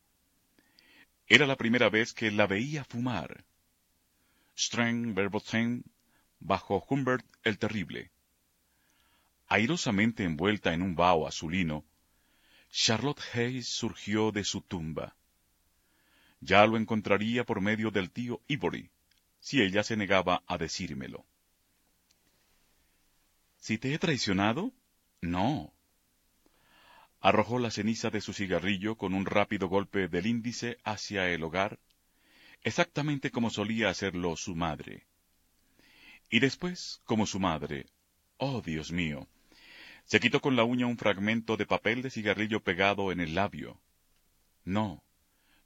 Era 1.28 1.46
la 1.46 1.58
primera 1.58 1.90
vez 1.90 2.14
que 2.14 2.32
la 2.32 2.48
veía 2.48 2.84
fumar. 2.84 3.46
Streng 4.58 5.14
verboten 5.14 5.84
bajo 6.40 6.86
Humbert 6.90 7.26
el 7.44 7.58
Terrible. 7.58 8.12
Airosamente 9.48 10.24
envuelta 10.24 10.74
en 10.74 10.82
un 10.82 10.96
vaho 10.96 11.28
azulino, 11.28 11.86
Charlotte 12.70 13.22
Hayes 13.34 13.68
surgió 13.68 14.32
de 14.32 14.44
su 14.44 14.62
tumba. 14.62 15.16
Ya 16.42 16.66
lo 16.66 16.78
encontraría 16.78 17.46
por 17.46 17.62
medio 17.62 17.92
del 17.92 18.12
tío 18.12 18.42
Ivory, 18.48 18.92
si 19.40 19.62
ella 19.62 19.84
se 19.84 19.96
negaba 19.96 20.44
a 20.48 20.58
decírmelo. 20.58 21.26
¿Si 23.58 23.78
te 23.78 23.94
he 23.94 24.00
traicionado? 24.00 24.74
No, 25.22 25.74
Arrojó 27.20 27.58
la 27.58 27.72
ceniza 27.72 28.10
de 28.10 28.22
su 28.22 28.32
cigarrillo 28.32 28.96
con 28.96 29.14
un 29.14 29.26
rápido 29.26 29.68
golpe 29.68 30.08
del 30.08 30.28
índice 30.28 30.78
hacia 30.84 31.30
el 31.30 31.44
hogar, 31.44 31.80
exactamente 32.64 33.32
como 33.32 33.50
solía 33.50 33.90
hacerlo 33.90 34.36
su 34.38 34.56
madre. 34.56 35.08
Y 36.30 36.40
después, 36.40 37.02
como 37.06 37.26
su 37.26 37.40
madre, 37.40 37.88
oh 38.38 38.62
Dios 38.62 38.92
mío, 38.92 39.28
se 40.06 40.20
quitó 40.20 40.42
con 40.42 40.56
la 40.56 40.64
uña 40.64 40.86
un 40.86 40.98
fragmento 40.98 41.58
de 41.58 41.66
papel 41.66 42.02
de 42.02 42.12
cigarrillo 42.12 42.64
pegado 42.64 43.12
en 43.12 43.20
el 43.20 43.34
labio. 43.34 43.82
No, 44.64 45.04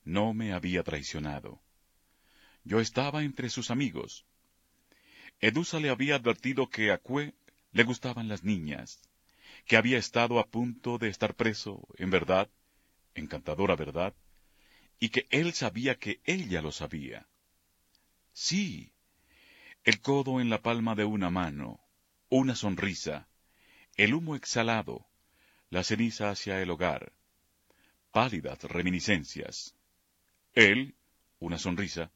no 0.05 0.33
me 0.33 0.53
había 0.53 0.83
traicionado. 0.83 1.61
Yo 2.63 2.79
estaba 2.79 3.23
entre 3.23 3.49
sus 3.49 3.71
amigos. 3.71 4.25
Edusa 5.41 5.79
le 5.79 5.89
había 5.89 6.15
advertido 6.15 6.69
que 6.69 6.91
a 6.91 6.97
Cue 6.97 7.33
le 7.71 7.83
gustaban 7.83 8.27
las 8.29 8.43
niñas, 8.43 9.01
que 9.65 9.77
había 9.77 9.97
estado 9.97 10.39
a 10.39 10.47
punto 10.47 10.97
de 10.97 11.09
estar 11.09 11.35
preso, 11.35 11.87
en 11.97 12.09
verdad, 12.09 12.49
encantadora 13.15 13.75
verdad, 13.75 14.13
y 14.99 15.09
que 15.09 15.27
él 15.29 15.53
sabía 15.53 15.95
que 15.95 16.21
ella 16.25 16.61
lo 16.61 16.71
sabía. 16.71 17.27
Sí, 18.33 18.91
el 19.83 19.99
codo 20.01 20.41
en 20.41 20.49
la 20.49 20.61
palma 20.61 20.95
de 20.95 21.05
una 21.05 21.29
mano, 21.29 21.79
una 22.29 22.55
sonrisa, 22.55 23.27
el 23.97 24.13
humo 24.13 24.35
exhalado, 24.35 25.07
la 25.69 25.83
ceniza 25.83 26.29
hacia 26.29 26.61
el 26.61 26.69
hogar, 26.69 27.13
pálidas 28.11 28.61
reminiscencias. 28.63 29.75
Él, 30.53 30.95
una 31.39 31.57
sonrisa, 31.57 32.11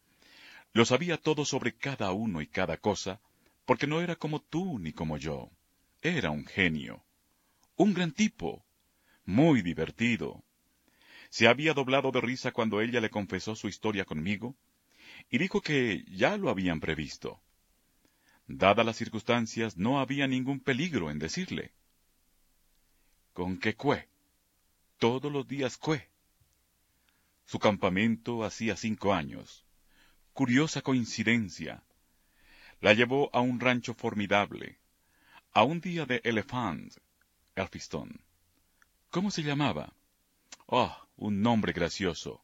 lo 0.74 0.84
sabía 0.84 1.18
todo 1.18 1.46
sobre 1.46 1.74
cada 1.74 2.12
uno 2.12 2.42
y 2.42 2.48
cada 2.48 2.78
cosa, 2.78 3.22
porque 3.66 3.88
no 3.88 4.02
era 4.02 4.16
como 4.16 4.42
tú 4.42 4.78
ni 4.78 4.92
como 4.92 5.18
yo. 5.18 5.50
Era 6.02 6.32
un 6.32 6.46
genio. 6.46 7.05
Un 7.78 7.94
gran 7.94 8.12
tipo, 8.12 8.66
muy 9.26 9.62
divertido. 9.62 10.44
Se 11.30 11.48
había 11.48 11.74
doblado 11.74 12.12
de 12.12 12.22
risa 12.22 12.52
cuando 12.52 12.80
ella 12.80 13.02
le 13.02 13.10
confesó 13.10 13.56
su 13.56 13.68
historia 13.68 14.06
conmigo, 14.06 14.56
y 15.30 15.40
dijo 15.40 15.62
que 15.62 16.06
ya 16.08 16.38
lo 16.38 16.50
habían 16.50 16.80
previsto. 16.80 17.42
Dadas 18.48 18.86
las 18.86 18.96
circunstancias, 18.96 19.76
no 19.76 20.00
había 20.00 20.26
ningún 20.28 20.62
peligro 20.62 21.12
en 21.12 21.20
decirle. 21.20 21.74
¿Con 23.34 23.58
qué 23.58 23.76
cue? 23.76 24.08
Todos 24.98 25.30
los 25.30 25.46
días 25.46 25.78
cue. 25.78 26.08
Su 27.44 27.60
campamento 27.60 28.46
hacía 28.46 28.78
cinco 28.78 29.14
años. 29.14 29.66
Curiosa 30.32 30.82
coincidencia. 30.82 31.84
La 32.80 32.94
llevó 32.94 33.30
a 33.34 33.42
un 33.42 33.60
rancho 33.60 33.94
formidable, 33.94 34.80
a 35.52 35.64
un 35.64 35.82
día 35.82 36.06
de 36.06 36.22
elefant, 36.24 36.94
Elphiston, 37.56 38.20
¿Cómo 39.12 39.32
se 39.32 39.42
llamaba? 39.42 39.94
Oh, 40.66 40.94
un 41.16 41.42
nombre 41.42 41.72
gracioso. 41.72 42.44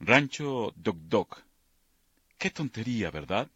Rancho 0.00 0.72
Doc 0.74 0.96
Doc. 1.02 1.44
Qué 2.36 2.50
tontería, 2.50 3.12
¿verdad? 3.12 3.48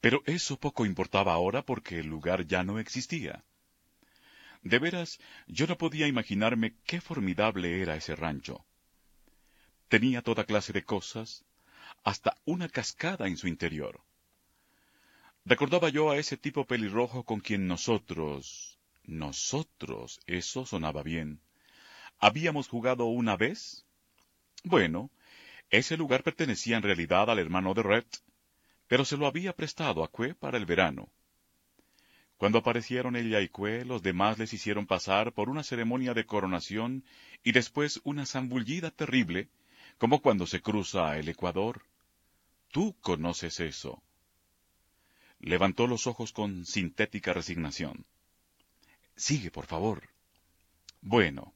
Pero 0.00 0.22
eso 0.26 0.58
poco 0.58 0.84
importaba 0.84 1.32
ahora 1.32 1.62
porque 1.64 2.00
el 2.00 2.08
lugar 2.08 2.44
ya 2.44 2.64
no 2.64 2.80
existía. 2.80 3.44
De 4.62 4.80
veras, 4.80 5.20
yo 5.46 5.68
no 5.68 5.78
podía 5.78 6.08
imaginarme 6.08 6.74
qué 6.84 7.00
formidable 7.00 7.80
era 7.80 7.94
ese 7.94 8.16
rancho. 8.16 8.66
Tenía 9.88 10.20
toda 10.20 10.44
clase 10.44 10.72
de 10.72 10.82
cosas, 10.82 11.44
hasta 12.02 12.36
una 12.44 12.68
cascada 12.68 13.28
en 13.28 13.36
su 13.36 13.46
interior. 13.46 14.03
Recordaba 15.46 15.90
yo 15.90 16.10
a 16.10 16.16
ese 16.16 16.38
tipo 16.38 16.64
pelirrojo 16.64 17.22
con 17.24 17.40
quien 17.40 17.66
nosotros, 17.66 18.78
nosotros, 19.04 20.18
eso 20.26 20.64
sonaba 20.64 21.02
bien, 21.02 21.38
habíamos 22.18 22.66
jugado 22.66 23.04
una 23.04 23.36
vez. 23.36 23.84
Bueno, 24.62 25.10
ese 25.68 25.98
lugar 25.98 26.22
pertenecía 26.22 26.78
en 26.78 26.82
realidad 26.82 27.28
al 27.28 27.38
hermano 27.38 27.74
de 27.74 27.82
Red, 27.82 28.06
pero 28.88 29.04
se 29.04 29.18
lo 29.18 29.26
había 29.26 29.52
prestado 29.52 30.02
a 30.02 30.08
Cue 30.08 30.34
para 30.34 30.56
el 30.56 30.64
verano. 30.64 31.10
Cuando 32.38 32.60
aparecieron 32.60 33.14
ella 33.14 33.42
y 33.42 33.48
Cue, 33.50 33.84
los 33.84 34.02
demás 34.02 34.38
les 34.38 34.54
hicieron 34.54 34.86
pasar 34.86 35.32
por 35.34 35.50
una 35.50 35.62
ceremonia 35.62 36.14
de 36.14 36.24
coronación 36.24 37.04
y 37.42 37.52
después 37.52 38.00
una 38.04 38.24
zambullida 38.24 38.90
terrible, 38.90 39.50
como 39.98 40.22
cuando 40.22 40.46
se 40.46 40.62
cruza 40.62 41.18
el 41.18 41.28
Ecuador. 41.28 41.82
Tú 42.70 42.96
conoces 43.02 43.60
eso. 43.60 44.02
Levantó 45.44 45.86
los 45.86 46.06
ojos 46.06 46.32
con 46.32 46.64
sintética 46.64 47.34
resignación. 47.34 48.06
Sigue, 49.14 49.50
por 49.50 49.66
favor. 49.66 50.08
Bueno, 51.02 51.52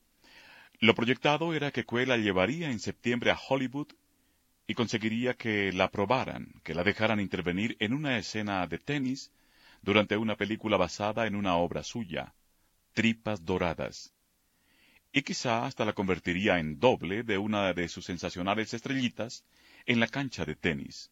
lo 0.78 0.94
proyectado 0.94 1.54
era 1.54 1.70
que 1.70 1.86
Cue 1.86 2.04
la 2.04 2.18
llevaría 2.18 2.70
en 2.70 2.80
septiembre 2.80 3.30
a 3.30 3.38
Hollywood 3.48 3.88
y 4.66 4.74
conseguiría 4.74 5.32
que 5.32 5.72
la 5.72 5.84
aprobaran, 5.84 6.60
que 6.64 6.74
la 6.74 6.84
dejaran 6.84 7.18
intervenir 7.18 7.78
en 7.80 7.94
una 7.94 8.18
escena 8.18 8.66
de 8.66 8.78
tenis 8.78 9.32
durante 9.80 10.18
una 10.18 10.36
película 10.36 10.76
basada 10.76 11.26
en 11.26 11.34
una 11.34 11.56
obra 11.56 11.82
suya, 11.82 12.34
Tripas 12.92 13.42
Doradas. 13.42 14.12
Y 15.12 15.22
quizá 15.22 15.64
hasta 15.64 15.86
la 15.86 15.94
convertiría 15.94 16.58
en 16.58 16.78
doble 16.78 17.22
de 17.22 17.38
una 17.38 17.72
de 17.72 17.88
sus 17.88 18.04
sensacionales 18.04 18.74
estrellitas 18.74 19.46
en 19.86 19.98
la 19.98 20.08
cancha 20.08 20.44
de 20.44 20.56
tenis. 20.56 21.10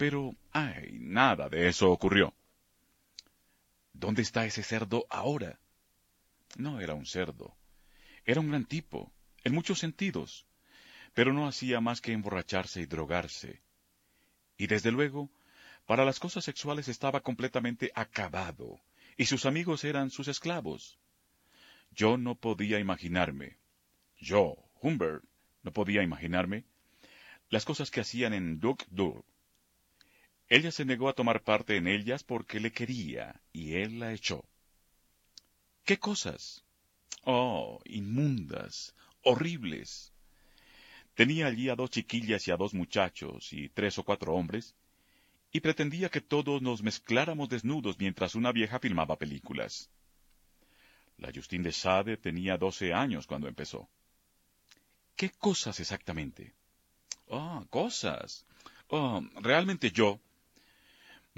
Pero, 0.00 0.34
ay, 0.52 0.88
nada 0.92 1.48
de 1.48 1.68
eso 1.68 1.90
ocurrió. 1.90 2.32
¿Dónde 3.92 4.22
está 4.22 4.46
ese 4.46 4.62
cerdo 4.62 5.06
ahora? 5.10 5.60
No 6.56 6.80
era 6.80 6.94
un 6.94 7.06
cerdo. 7.06 7.54
Era 8.24 8.40
un 8.40 8.48
gran 8.48 8.64
tipo, 8.64 9.12
en 9.44 9.52
muchos 9.54 9.78
sentidos 9.78 10.46
pero 11.14 11.32
no 11.32 11.46
hacía 11.46 11.80
más 11.80 12.00
que 12.00 12.12
emborracharse 12.12 12.80
y 12.80 12.86
drogarse. 12.86 13.62
Y 14.56 14.66
desde 14.66 14.92
luego, 14.92 15.30
para 15.86 16.04
las 16.04 16.20
cosas 16.20 16.44
sexuales 16.44 16.88
estaba 16.88 17.20
completamente 17.20 17.90
acabado, 17.94 18.80
y 19.16 19.26
sus 19.26 19.46
amigos 19.46 19.84
eran 19.84 20.10
sus 20.10 20.28
esclavos. 20.28 20.98
Yo 21.90 22.16
no 22.16 22.36
podía 22.36 22.78
imaginarme, 22.78 23.58
yo, 24.18 24.56
Humbert, 24.80 25.24
no 25.62 25.72
podía 25.72 26.02
imaginarme, 26.02 26.64
las 27.48 27.64
cosas 27.64 27.90
que 27.90 28.00
hacían 28.00 28.32
en 28.32 28.60
Duc 28.60 28.84
Dur. 28.88 29.24
Ella 30.50 30.72
se 30.72 30.84
negó 30.84 31.08
a 31.08 31.12
tomar 31.12 31.44
parte 31.44 31.76
en 31.76 31.86
ellas 31.86 32.24
porque 32.24 32.58
le 32.58 32.72
quería, 32.72 33.40
y 33.52 33.74
él 33.76 34.00
la 34.00 34.12
echó. 34.12 34.44
¿Qué 35.84 35.96
cosas? 35.98 36.64
Oh, 37.22 37.80
inmundas, 37.84 38.92
horribles. 39.22 40.12
Tenía 41.14 41.46
allí 41.46 41.68
a 41.68 41.76
dos 41.76 41.90
chiquillas 41.90 42.48
y 42.48 42.50
a 42.50 42.56
dos 42.56 42.74
muchachos 42.74 43.52
y 43.52 43.68
tres 43.68 43.96
o 43.98 44.02
cuatro 44.02 44.34
hombres, 44.34 44.74
y 45.52 45.60
pretendía 45.60 46.08
que 46.08 46.20
todos 46.20 46.60
nos 46.60 46.82
mezcláramos 46.82 47.48
desnudos 47.48 47.96
mientras 48.00 48.34
una 48.34 48.50
vieja 48.50 48.80
filmaba 48.80 49.16
películas. 49.18 49.88
La 51.16 51.30
Justine 51.32 51.62
de 51.62 51.72
Sade 51.72 52.16
tenía 52.16 52.56
doce 52.56 52.92
años 52.92 53.28
cuando 53.28 53.46
empezó. 53.46 53.88
¿Qué 55.14 55.30
cosas 55.30 55.78
exactamente? 55.78 56.54
Ah, 57.30 57.64
cosas. 57.70 58.44
Ah, 58.90 59.20
realmente 59.36 59.92
yo. 59.92 60.18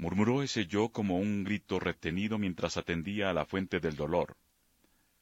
Murmuró 0.03 0.43
ese 0.43 0.65
yo 0.65 0.89
como 0.89 1.17
un 1.17 1.45
grito 1.45 1.79
retenido 1.79 2.37
mientras 2.37 2.75
atendía 2.75 3.29
a 3.29 3.33
la 3.33 3.45
fuente 3.45 3.79
del 3.79 3.95
dolor. 3.95 4.35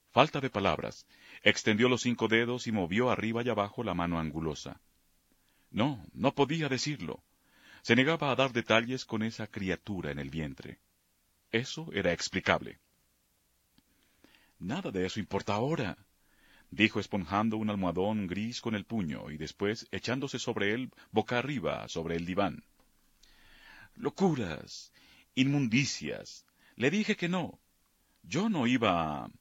Falta 0.10 0.40
de 0.42 0.50
palabras. 0.50 1.06
Extendió 1.44 1.88
los 1.88 2.02
cinco 2.02 2.28
dedos 2.28 2.66
y 2.66 2.72
movió 2.72 3.12
arriba 3.12 3.44
y 3.44 3.50
abajo 3.50 3.84
la 3.84 3.94
mano 3.94 4.20
angulosa. 4.20 4.82
No, 5.70 6.04
no 6.14 6.34
podía 6.34 6.68
decirlo. 6.68 7.24
Se 7.84 7.96
negaba 7.96 8.32
a 8.32 8.36
dar 8.36 8.54
detalles 8.54 9.06
con 9.06 9.22
esa 9.22 9.46
criatura 9.46 10.10
en 10.10 10.18
el 10.18 10.32
vientre. 10.32 10.80
Eso 11.52 11.92
era 11.94 12.12
explicable. 12.12 12.80
Nada 14.58 14.90
de 14.90 15.06
eso 15.06 15.20
importa 15.20 15.54
ahora, 15.54 15.96
dijo 16.72 17.00
esponjando 17.00 17.58
un 17.58 17.70
almohadón 17.70 18.26
gris 18.26 18.62
con 18.62 18.74
el 18.74 18.86
puño 18.86 19.30
y 19.30 19.38
después 19.38 19.88
echándose 19.92 20.40
sobre 20.40 20.74
él 20.74 20.90
boca 21.12 21.38
arriba 21.38 21.88
sobre 21.88 22.16
el 22.16 22.26
diván. 22.26 22.64
Locuras, 23.96 24.92
inmundicias. 25.36 26.46
Le 26.76 26.90
dije 26.90 27.16
que 27.16 27.30
no. 27.30 27.60
Yo 28.24 28.50
no 28.50 28.68
iba 28.68 29.26
a 29.26 29.32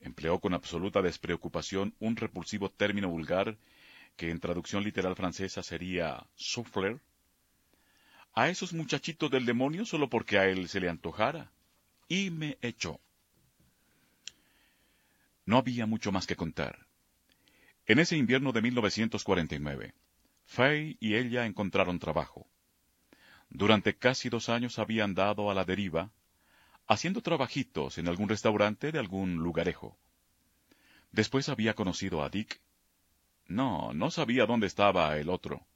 empleó 0.00 0.38
con 0.40 0.54
absoluta 0.54 1.02
despreocupación 1.02 1.94
un 1.98 2.16
repulsivo 2.16 2.70
término 2.70 3.08
vulgar 3.08 3.56
que 4.16 4.30
en 4.30 4.40
traducción 4.40 4.82
literal 4.82 5.14
francesa 5.14 5.62
sería 5.62 6.26
souffler, 6.34 7.00
a 8.34 8.48
esos 8.48 8.72
muchachitos 8.72 9.30
del 9.30 9.46
demonio 9.46 9.84
solo 9.84 10.08
porque 10.08 10.38
a 10.38 10.48
él 10.48 10.68
se 10.68 10.80
le 10.80 10.88
antojara, 10.88 11.52
y 12.08 12.30
me 12.30 12.58
echó. 12.62 13.00
No 15.44 15.58
había 15.58 15.86
mucho 15.86 16.12
más 16.12 16.26
que 16.26 16.36
contar. 16.36 16.86
En 17.86 17.98
ese 17.98 18.16
invierno 18.16 18.52
de 18.52 18.62
1949, 18.62 19.94
Fay 20.46 20.96
y 21.00 21.14
ella 21.14 21.46
encontraron 21.46 21.98
trabajo. 21.98 22.47
Durante 23.50 23.96
casi 23.96 24.28
dos 24.28 24.48
años 24.48 24.78
habían 24.78 25.14
dado 25.14 25.50
a 25.50 25.54
la 25.54 25.64
deriva, 25.64 26.10
haciendo 26.86 27.22
trabajitos 27.22 27.98
en 27.98 28.08
algún 28.08 28.28
restaurante 28.28 28.92
de 28.92 28.98
algún 28.98 29.36
lugarejo. 29.36 29.98
Después 31.12 31.48
había 31.48 31.74
conocido 31.74 32.22
a 32.22 32.28
Dick. 32.28 32.60
No, 33.46 33.92
no 33.94 34.10
sabía 34.10 34.46
dónde 34.46 34.66
estaba 34.66 35.16
el 35.16 35.30
otro. 35.30 35.66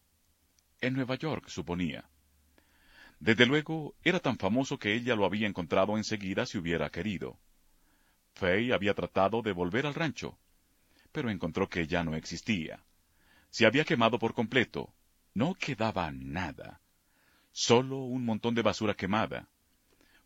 En 0.81 0.95
Nueva 0.95 1.15
York, 1.15 1.49
suponía. 1.49 2.05
Desde 3.19 3.47
luego, 3.47 3.95
era 4.03 4.21
tan 4.21 4.37
famoso 4.37 4.79
que 4.79 4.95
ella 4.95 5.15
lo 5.15 5.25
había 5.25 5.47
encontrado 5.47 5.97
enseguida 5.97 6.45
si 6.45 6.59
hubiera 6.59 6.91
querido. 6.91 7.39
Fay 8.35 8.73
había 8.73 8.95
tratado 8.95 9.43
de 9.43 9.53
volver 9.53 9.87
al 9.87 9.95
rancho, 9.95 10.39
pero 11.13 11.31
encontró 11.31 11.69
que 11.69 11.87
ya 11.87 12.03
no 12.03 12.17
existía. 12.17 12.83
Se 13.51 13.65
había 13.65 13.85
quemado 13.85 14.19
por 14.19 14.35
completo. 14.35 14.93
No 15.35 15.55
quedaba 15.55 16.11
nada. 16.11 16.82
Solo 17.53 17.99
un 17.99 18.25
montón 18.25 18.55
de 18.55 18.63
basura 18.63 18.95
quemada. 18.95 19.49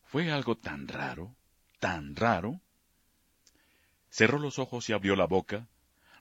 Fue 0.05 0.31
algo 0.31 0.57
tan 0.57 0.87
raro, 0.87 1.37
tan 1.81 2.15
raro. 2.15 2.61
Cerró 4.09 4.39
los 4.39 4.59
ojos 4.59 4.89
y 4.89 4.93
abrió 4.93 5.17
la 5.17 5.27
boca, 5.27 5.69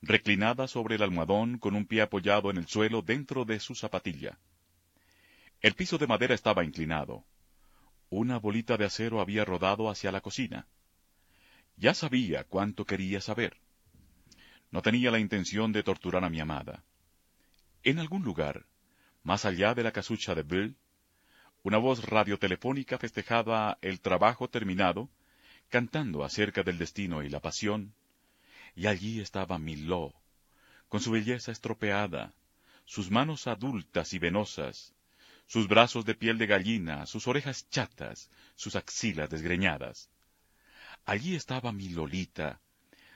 reclinada 0.02 0.68
sobre 0.68 0.96
el 0.96 1.04
almohadón 1.04 1.60
con 1.60 1.76
un 1.76 1.86
pie 1.86 2.02
apoyado 2.02 2.50
en 2.50 2.58
el 2.58 2.68
suelo 2.68 3.02
dentro 3.02 3.46
de 3.46 3.60
su 3.60 3.76
zapatilla. 3.76 4.40
El 5.62 5.76
piso 5.76 5.98
de 5.98 6.08
madera 6.08 6.34
estaba 6.34 6.64
inclinado. 6.64 7.24
Una 8.10 8.38
bolita 8.38 8.78
de 8.78 8.86
acero 8.86 9.22
había 9.22 9.46
rodado 9.46 9.90
hacia 9.90 10.12
la 10.12 10.22
cocina. 10.22 10.68
Ya 11.78 11.94
sabía 11.94 12.44
cuánto 12.44 12.86
quería 12.86 13.22
saber. 13.22 13.58
No 14.72 14.82
tenía 14.82 15.12
la 15.12 15.20
intención 15.20 15.72
de 15.72 15.84
torturar 15.84 16.24
a 16.24 16.30
mi 16.30 16.40
amada. 16.40 16.84
En 17.84 18.00
algún 18.00 18.24
lugar, 18.24 18.66
más 19.24 19.46
allá 19.46 19.74
de 19.74 19.84
la 19.84 19.92
casucha 19.92 20.36
de 20.36 20.44
Bill, 20.44 20.78
una 21.66 21.80
voz 21.80 22.04
radiotelefónica 22.04 23.00
festejaba 23.00 23.80
el 23.82 24.00
trabajo 24.00 24.48
terminado, 24.48 25.10
cantando 25.70 26.24
acerca 26.24 26.62
del 26.62 26.78
destino 26.78 27.24
y 27.24 27.30
la 27.30 27.40
pasión, 27.40 27.96
y 28.76 28.86
allí 28.86 29.20
estaba 29.20 29.58
Miló, 29.58 30.14
con 30.90 31.02
su 31.02 31.10
belleza 31.10 31.52
estropeada, 31.52 32.36
sus 32.86 33.10
manos 33.10 33.48
adultas 33.48 34.14
y 34.14 34.20
venosas, 34.20 34.94
sus 35.48 35.68
brazos 35.68 36.06
de 36.06 36.14
piel 36.14 36.38
de 36.38 36.46
gallina, 36.46 37.08
sus 37.08 37.28
orejas 37.28 37.68
chatas, 37.72 38.30
sus 38.54 38.76
axilas 38.76 39.32
desgreñadas. 39.32 40.12
Allí 41.04 41.34
estaba 41.36 41.72
mi 41.72 41.90
Lolita, 41.90 42.62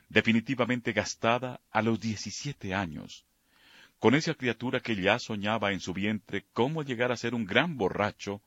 definitivamente 0.08 0.92
gastada 0.92 1.62
a 1.70 1.84
los 1.84 2.00
diecisiete 2.00 2.74
años, 2.74 3.28
con 4.00 4.16
esa 4.16 4.34
criatura 4.34 4.80
que 4.80 4.96
ya 4.96 5.20
soñaba 5.20 5.74
en 5.74 5.82
su 5.82 5.94
vientre 5.94 6.46
cómo 6.54 6.84
llegar 6.84 7.12
a 7.12 7.18
ser 7.18 7.36
un 7.36 7.46
gran 7.46 7.78
borracho 7.78 8.42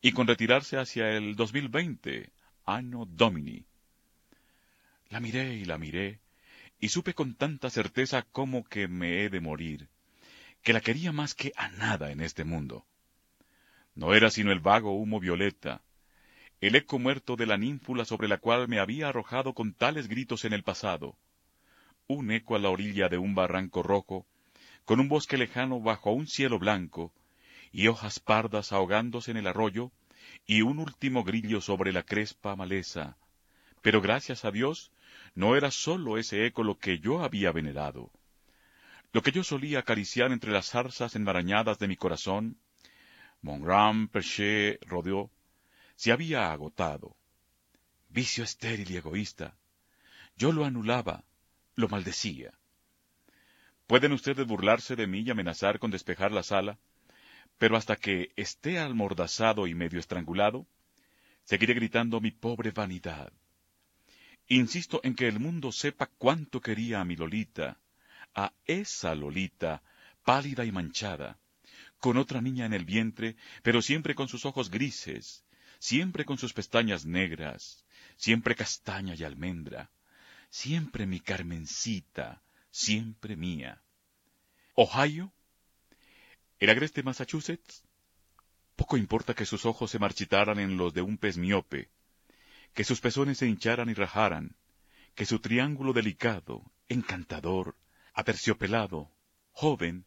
y 0.00 0.12
con 0.12 0.26
retirarse 0.26 0.78
hacia 0.78 1.10
el 1.10 1.36
2020, 1.36 2.30
año 2.64 3.04
domini. 3.06 3.64
La 5.10 5.20
miré 5.20 5.54
y 5.54 5.64
la 5.66 5.78
miré, 5.78 6.20
y 6.80 6.88
supe 6.88 7.14
con 7.14 7.34
tanta 7.34 7.70
certeza 7.70 8.22
como 8.22 8.64
que 8.64 8.88
me 8.88 9.22
he 9.22 9.30
de 9.30 9.40
morir, 9.40 9.88
que 10.62 10.72
la 10.72 10.80
quería 10.80 11.12
más 11.12 11.34
que 11.34 11.52
a 11.56 11.68
nada 11.68 12.10
en 12.10 12.20
este 12.20 12.44
mundo. 12.44 12.84
No 13.94 14.14
era 14.14 14.30
sino 14.30 14.50
el 14.50 14.60
vago 14.60 14.92
humo 14.92 15.20
violeta, 15.20 15.82
el 16.60 16.74
eco 16.74 16.98
muerto 16.98 17.36
de 17.36 17.46
la 17.46 17.58
ninfula 17.58 18.06
sobre 18.06 18.28
la 18.28 18.38
cual 18.38 18.66
me 18.66 18.78
había 18.78 19.08
arrojado 19.08 19.52
con 19.52 19.74
tales 19.74 20.08
gritos 20.08 20.44
en 20.46 20.54
el 20.54 20.62
pasado, 20.62 21.16
un 22.06 22.30
eco 22.30 22.56
a 22.56 22.58
la 22.58 22.70
orilla 22.70 23.08
de 23.08 23.18
un 23.18 23.34
barranco 23.34 23.82
rojo, 23.82 24.26
con 24.86 25.00
un 25.00 25.08
bosque 25.08 25.36
lejano 25.36 25.80
bajo 25.80 26.12
un 26.12 26.28
cielo 26.28 26.58
blanco, 26.58 27.12
y 27.72 27.88
hojas 27.88 28.20
pardas 28.20 28.72
ahogándose 28.72 29.32
en 29.32 29.36
el 29.36 29.48
arroyo, 29.48 29.90
y 30.46 30.62
un 30.62 30.78
último 30.78 31.24
grillo 31.24 31.60
sobre 31.60 31.92
la 31.92 32.04
crespa 32.04 32.54
maleza. 32.54 33.18
Pero 33.82 34.00
gracias 34.00 34.44
a 34.44 34.52
Dios, 34.52 34.92
no 35.34 35.56
era 35.56 35.72
sólo 35.72 36.18
ese 36.18 36.46
eco 36.46 36.62
lo 36.62 36.78
que 36.78 37.00
yo 37.00 37.24
había 37.24 37.50
venerado. 37.50 38.12
Lo 39.12 39.22
que 39.22 39.32
yo 39.32 39.42
solía 39.42 39.80
acariciar 39.80 40.30
entre 40.30 40.52
las 40.52 40.70
zarzas 40.70 41.16
enmarañadas 41.16 41.80
de 41.80 41.88
mi 41.88 41.96
corazón, 41.96 42.56
mon 43.42 43.62
grand 43.62 44.08
perché 44.08 44.78
rodeó, 44.82 45.30
se 45.96 46.12
había 46.12 46.52
agotado. 46.52 47.16
Vicio 48.08 48.44
estéril 48.44 48.90
y 48.92 48.96
egoísta. 48.96 49.56
Yo 50.36 50.52
lo 50.52 50.64
anulaba, 50.64 51.24
lo 51.74 51.88
maldecía. 51.88 52.52
Pueden 53.86 54.12
ustedes 54.12 54.46
burlarse 54.46 54.96
de 54.96 55.06
mí 55.06 55.20
y 55.20 55.30
amenazar 55.30 55.78
con 55.78 55.90
despejar 55.90 56.32
la 56.32 56.42
sala, 56.42 56.78
pero 57.56 57.76
hasta 57.76 57.96
que 57.96 58.32
esté 58.36 58.78
almordazado 58.78 59.66
y 59.66 59.74
medio 59.74 60.00
estrangulado, 60.00 60.66
seguiré 61.44 61.74
gritando 61.74 62.20
mi 62.20 62.32
pobre 62.32 62.72
vanidad. 62.72 63.32
Insisto 64.48 65.00
en 65.04 65.14
que 65.14 65.28
el 65.28 65.38
mundo 65.38 65.70
sepa 65.70 66.06
cuánto 66.18 66.60
quería 66.60 67.00
a 67.00 67.04
mi 67.04 67.16
Lolita, 67.16 67.78
a 68.34 68.52
esa 68.64 69.14
Lolita, 69.14 69.82
pálida 70.24 70.64
y 70.64 70.72
manchada, 70.72 71.38
con 71.98 72.16
otra 72.16 72.40
niña 72.40 72.66
en 72.66 72.72
el 72.72 72.84
vientre, 72.84 73.36
pero 73.62 73.82
siempre 73.82 74.14
con 74.14 74.28
sus 74.28 74.44
ojos 74.44 74.70
grises, 74.70 75.44
siempre 75.78 76.24
con 76.24 76.38
sus 76.38 76.52
pestañas 76.52 77.06
negras, 77.06 77.84
siempre 78.16 78.56
castaña 78.56 79.14
y 79.14 79.22
almendra, 79.22 79.90
siempre 80.50 81.06
mi 81.06 81.20
Carmencita, 81.20 82.42
siempre 82.76 83.36
mía. 83.36 83.80
Ohio, 84.74 85.32
el 86.58 86.68
agreste 86.68 87.02
Massachusetts, 87.02 87.82
poco 88.76 88.98
importa 88.98 89.32
que 89.32 89.46
sus 89.46 89.64
ojos 89.64 89.90
se 89.90 89.98
marchitaran 89.98 90.58
en 90.58 90.76
los 90.76 90.92
de 90.92 91.00
un 91.00 91.16
pez 91.16 91.38
miope, 91.38 91.88
que 92.74 92.84
sus 92.84 93.00
pezones 93.00 93.38
se 93.38 93.46
hincharan 93.46 93.88
y 93.88 93.94
rajaran, 93.94 94.56
que 95.14 95.24
su 95.24 95.38
triángulo 95.38 95.94
delicado, 95.94 96.70
encantador, 96.90 97.76
aterciopelado, 98.12 99.10
joven, 99.52 100.04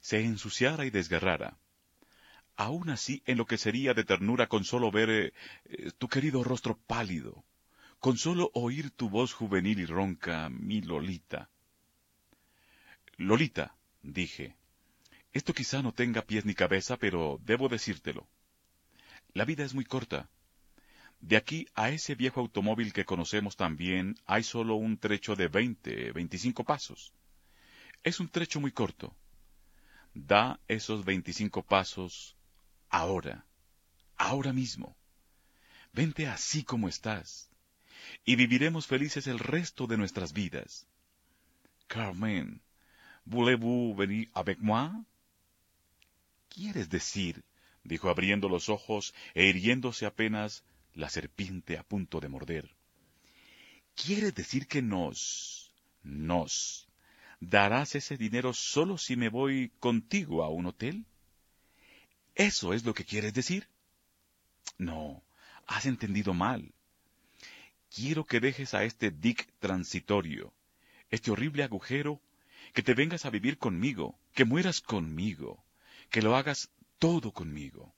se 0.00 0.20
ensuciara 0.20 0.84
y 0.84 0.90
desgarrara. 0.90 1.56
Aún 2.56 2.90
así 2.90 3.22
enloquecería 3.24 3.94
de 3.94 4.04
ternura 4.04 4.48
con 4.48 4.64
solo 4.64 4.90
ver 4.90 5.08
eh, 5.08 5.32
tu 5.96 6.08
querido 6.08 6.44
rostro 6.44 6.76
pálido, 6.76 7.42
con 8.00 8.18
solo 8.18 8.50
oír 8.52 8.90
tu 8.90 9.08
voz 9.08 9.32
juvenil 9.32 9.80
y 9.80 9.86
ronca, 9.86 10.50
mi 10.50 10.82
Lolita. 10.82 11.48
Lolita, 13.16 13.76
dije, 14.02 14.56
esto 15.32 15.54
quizá 15.54 15.82
no 15.82 15.92
tenga 15.92 16.22
pies 16.22 16.44
ni 16.44 16.54
cabeza, 16.54 16.96
pero 16.96 17.40
debo 17.42 17.68
decírtelo. 17.68 18.26
La 19.34 19.44
vida 19.44 19.64
es 19.64 19.74
muy 19.74 19.84
corta. 19.84 20.28
De 21.20 21.36
aquí 21.36 21.68
a 21.74 21.90
ese 21.90 22.14
viejo 22.14 22.40
automóvil 22.40 22.92
que 22.92 23.04
conocemos 23.04 23.56
tan 23.56 23.76
bien 23.76 24.16
hay 24.26 24.42
solo 24.42 24.74
un 24.74 24.98
trecho 24.98 25.36
de 25.36 25.48
veinte, 25.48 26.12
veinticinco 26.12 26.64
pasos. 26.64 27.12
Es 28.02 28.18
un 28.20 28.28
trecho 28.28 28.60
muy 28.60 28.72
corto. 28.72 29.14
Da 30.14 30.60
esos 30.68 31.04
veinticinco 31.04 31.62
pasos 31.62 32.36
ahora, 32.90 33.46
ahora 34.16 34.52
mismo. 34.52 34.96
Vente 35.92 36.26
así 36.26 36.64
como 36.64 36.88
estás, 36.88 37.50
y 38.24 38.36
viviremos 38.36 38.86
felices 38.86 39.26
el 39.26 39.38
resto 39.38 39.86
de 39.86 39.96
nuestras 39.96 40.32
vidas. 40.32 40.86
Carmen, 41.86 42.60
¿voulez-vous 43.24 43.94
venir 43.96 44.28
avec 44.34 44.58
moi? 44.60 45.04
¿Quieres 46.48 46.88
decir? 46.88 47.42
dijo 47.84 48.08
abriendo 48.08 48.48
los 48.48 48.68
ojos 48.68 49.14
e 49.34 49.46
hiriéndose 49.46 50.06
apenas 50.06 50.64
la 50.94 51.08
serpiente 51.08 51.78
a 51.78 51.82
punto 51.82 52.20
de 52.20 52.28
morder. 52.28 52.70
¿Quieres 53.94 54.34
decir 54.34 54.66
que 54.66 54.82
nos... 54.82 55.72
nos... 56.02 56.88
darás 57.40 57.94
ese 57.94 58.16
dinero 58.16 58.52
solo 58.52 58.98
si 58.98 59.16
me 59.16 59.28
voy 59.28 59.72
contigo 59.80 60.44
a 60.44 60.48
un 60.48 60.66
hotel? 60.66 61.06
¿Eso 62.34 62.72
es 62.72 62.84
lo 62.84 62.94
que 62.94 63.04
quieres 63.04 63.34
decir? 63.34 63.68
No, 64.78 65.22
has 65.66 65.86
entendido 65.86 66.34
mal. 66.34 66.72
Quiero 67.94 68.24
que 68.24 68.40
dejes 68.40 68.72
a 68.74 68.84
este 68.84 69.10
Dick 69.10 69.52
transitorio, 69.58 70.54
este 71.10 71.30
horrible 71.30 71.62
agujero, 71.62 72.20
que 72.72 72.82
te 72.82 72.94
vengas 72.94 73.24
a 73.24 73.30
vivir 73.30 73.58
conmigo, 73.58 74.18
que 74.34 74.44
mueras 74.44 74.80
conmigo, 74.80 75.64
que 76.10 76.22
lo 76.22 76.36
hagas 76.36 76.70
todo 76.98 77.32
conmigo. 77.32 77.94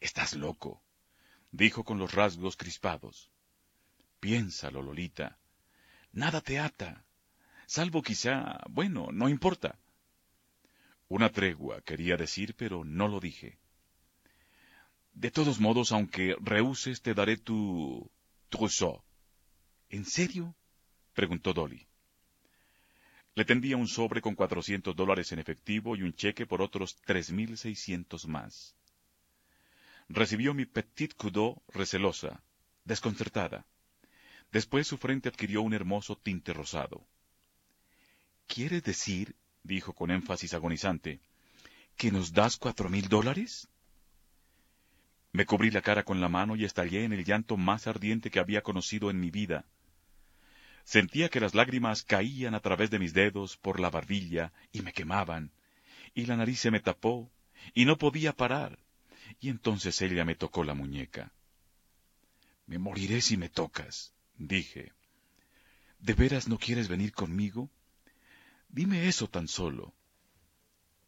Estás 0.00 0.34
loco, 0.34 0.82
dijo 1.52 1.84
con 1.84 1.98
los 1.98 2.14
rasgos 2.14 2.56
crispados. 2.56 3.30
Piénsalo, 4.20 4.82
Lolita. 4.82 5.38
Nada 6.12 6.40
te 6.40 6.58
ata, 6.58 7.04
salvo 7.66 8.02
quizá, 8.02 8.60
bueno, 8.68 9.08
no 9.12 9.28
importa. 9.28 9.78
Una 11.08 11.30
tregua, 11.30 11.82
quería 11.82 12.16
decir, 12.16 12.54
pero 12.54 12.84
no 12.84 13.08
lo 13.08 13.20
dije. 13.20 13.58
De 15.12 15.30
todos 15.30 15.60
modos, 15.60 15.92
aunque 15.92 16.36
rehuses, 16.40 17.02
te 17.02 17.14
daré 17.14 17.36
tu 17.36 18.10
trousseau. 18.48 19.02
¿En 19.88 20.04
serio? 20.04 20.54
preguntó 21.14 21.52
Dolly. 21.52 21.89
Le 23.34 23.44
tendía 23.44 23.76
un 23.76 23.86
sobre 23.86 24.20
con 24.20 24.34
cuatrocientos 24.34 24.94
dólares 24.96 25.32
en 25.32 25.38
efectivo 25.38 25.96
y 25.96 26.02
un 26.02 26.12
cheque 26.12 26.46
por 26.46 26.60
otros 26.62 26.96
tres 27.04 27.30
mil 27.30 27.56
seiscientos 27.56 28.26
más. 28.26 28.74
Recibió 30.08 30.52
mi 30.54 30.66
petit 30.66 31.14
coudeau 31.14 31.62
recelosa, 31.68 32.42
desconcertada. 32.84 33.64
Después 34.50 34.86
su 34.86 34.98
frente 34.98 35.28
adquirió 35.28 35.62
un 35.62 35.72
hermoso 35.72 36.16
tinte 36.16 36.52
rosado. 36.52 37.06
¿Quieres 38.48 38.82
decir 38.82 39.36
dijo 39.62 39.92
con 39.92 40.10
énfasis 40.10 40.54
agonizante, 40.54 41.20
¿que 41.96 42.10
nos 42.10 42.32
das 42.32 42.56
cuatro 42.56 42.88
mil 42.88 43.08
dólares? 43.08 43.68
Me 45.32 45.46
cubrí 45.46 45.70
la 45.70 45.82
cara 45.82 46.02
con 46.02 46.20
la 46.20 46.28
mano 46.28 46.56
y 46.56 46.64
estallé 46.64 47.04
en 47.04 47.12
el 47.12 47.24
llanto 47.24 47.56
más 47.56 47.86
ardiente 47.86 48.30
que 48.30 48.40
había 48.40 48.62
conocido 48.62 49.10
en 49.10 49.20
mi 49.20 49.30
vida. 49.30 49.64
Sentía 50.90 51.28
que 51.28 51.38
las 51.38 51.54
lágrimas 51.54 52.02
caían 52.02 52.56
a 52.56 52.58
través 52.58 52.90
de 52.90 52.98
mis 52.98 53.14
dedos 53.14 53.56
por 53.56 53.78
la 53.78 53.90
barbilla 53.90 54.52
y 54.72 54.82
me 54.82 54.92
quemaban, 54.92 55.52
y 56.14 56.26
la 56.26 56.36
nariz 56.36 56.58
se 56.58 56.72
me 56.72 56.80
tapó, 56.80 57.30
y 57.74 57.84
no 57.84 57.96
podía 57.96 58.32
parar, 58.32 58.76
y 59.38 59.50
entonces 59.50 60.02
ella 60.02 60.24
me 60.24 60.34
tocó 60.34 60.64
la 60.64 60.74
muñeca. 60.74 61.32
Me 62.66 62.78
moriré 62.80 63.20
si 63.20 63.36
me 63.36 63.48
tocas, 63.48 64.12
dije. 64.36 64.92
¿De 66.00 66.14
veras 66.14 66.48
no 66.48 66.58
quieres 66.58 66.88
venir 66.88 67.12
conmigo? 67.12 67.70
Dime 68.68 69.06
eso 69.06 69.28
tan 69.28 69.46
solo. 69.46 69.94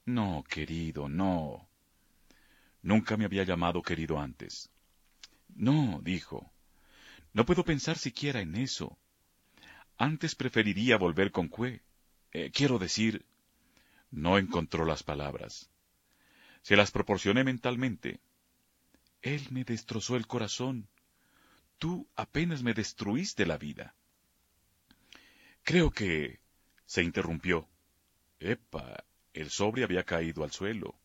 No, 0.05 0.45
querido, 0.49 1.09
no. 1.09 1.69
Nunca 2.83 3.17
me 3.17 3.25
había 3.25 3.43
llamado 3.43 3.83
querido 3.83 4.21
antes. 4.21 4.71
No, 5.49 6.01
dijo. 6.05 6.53
No 7.33 7.45
puedo 7.45 7.65
pensar 7.65 7.99
siquiera 7.99 8.41
en 8.43 8.55
eso. 8.55 8.97
Antes 10.03 10.35
preferiría 10.35 10.97
volver 10.97 11.31
con 11.31 11.47
Cue. 11.47 11.81
Eh, 12.33 12.51
quiero 12.51 12.81
decir... 12.81 13.25
No 14.11 14.37
encontró 14.37 14.85
las 14.85 15.05
palabras. 15.05 15.71
Se 16.63 16.75
las 16.75 16.91
proporcioné 16.91 17.45
mentalmente. 17.45 18.19
Él 19.21 19.47
me 19.51 19.63
destrozó 19.63 20.17
el 20.17 20.27
corazón. 20.27 20.89
Tú 21.79 22.09
apenas 22.17 22.65
me 22.65 22.75
destruiste 22.75 23.47
la 23.47 23.59
vida. 23.59 23.95
Creo 25.63 25.93
que 25.93 26.41
se 26.85 27.05
interrumpió. 27.05 27.69
Epa, 28.41 29.05
el 29.33 29.51
sobre 29.51 29.85
había 29.85 30.03
caído 30.03 30.43
al 30.43 30.51
suelo. 30.51 30.99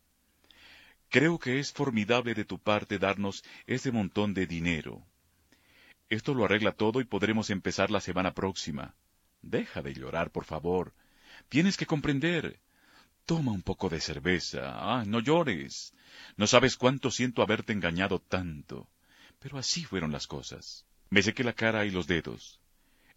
Creo 1.08 1.38
que 1.38 1.60
es 1.60 1.72
formidable 1.72 2.34
de 2.34 2.44
tu 2.44 2.58
parte 2.58 2.98
darnos 2.98 3.44
ese 3.68 3.92
montón 3.92 4.34
de 4.34 4.48
dinero. 4.48 5.06
Esto 6.08 6.34
lo 6.34 6.44
arregla 6.44 6.72
todo 6.72 7.00
y 7.00 7.04
podremos 7.04 7.50
empezar 7.50 7.90
la 7.90 8.00
semana 8.00 8.32
próxima. 8.32 8.94
Deja 9.42 9.82
de 9.82 9.92
llorar, 9.94 10.30
por 10.30 10.44
favor. 10.44 10.94
Tienes 11.48 11.76
que 11.76 11.86
comprender. 11.86 12.60
Toma 13.26 13.52
un 13.52 13.62
poco 13.62 13.88
de 13.88 14.00
cerveza. 14.00 14.72
Ah, 14.74 15.04
no 15.06 15.20
llores. 15.20 15.92
No 16.36 16.46
sabes 16.46 16.76
cuánto 16.76 17.10
siento 17.10 17.42
haberte 17.42 17.72
engañado 17.72 18.20
tanto. 18.20 18.88
Pero 19.38 19.58
así 19.58 19.84
fueron 19.84 20.10
las 20.10 20.26
cosas. 20.26 20.86
Me 21.10 21.22
sequé 21.22 21.44
la 21.44 21.52
cara 21.52 21.84
y 21.84 21.90
los 21.90 22.06
dedos. 22.06 22.58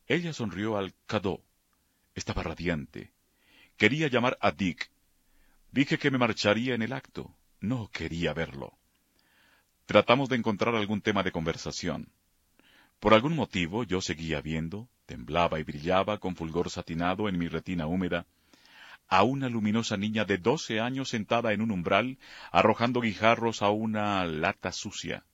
Ella 0.08 0.34
sonrió 0.34 0.78
al 0.78 0.94
cadó. 1.08 1.42
Estaba 2.14 2.44
radiante. 2.44 3.14
Quería 3.78 4.10
llamar 4.10 4.38
a 4.42 4.52
Dick. 4.52 4.92
Dije 5.72 5.98
que 5.98 6.12
me 6.12 6.18
marcharía 6.18 6.76
en 6.76 6.82
el 6.82 6.92
acto. 6.92 7.34
No 7.62 7.89
quería 7.89 8.34
verlo. 8.34 8.78
Tratamos 9.86 10.28
de 10.28 10.36
encontrar 10.36 10.76
algún 10.76 11.02
tema 11.02 11.24
de 11.24 11.32
conversación. 11.32 12.12
Por 13.02 13.16
algún 13.16 13.36
motivo 13.36 13.84
yo 13.84 13.99
seguía 13.99 14.41
viendo, 14.41 14.88
temblaba 15.08 15.60
y 15.60 15.64
brillaba 15.64 16.20
con 16.20 16.36
fulgor 16.36 16.70
satinado 16.70 17.28
en 17.28 17.39
mi 17.39 17.47
retina 17.47 17.88
húmeda, 17.88 18.28
a 19.08 19.24
una 19.24 19.49
luminosa 19.49 19.97
niña 19.97 20.24
de 20.24 20.38
doce 20.38 20.80
años 20.80 21.10
sentada 21.10 21.52
en 21.52 21.62
un 21.62 21.72
umbral, 21.72 22.20
arrojando 22.52 23.02
guijarros 23.02 23.64
a 23.64 23.72
una 23.72 24.24
lata 24.26 24.72
sucia. 24.72 25.26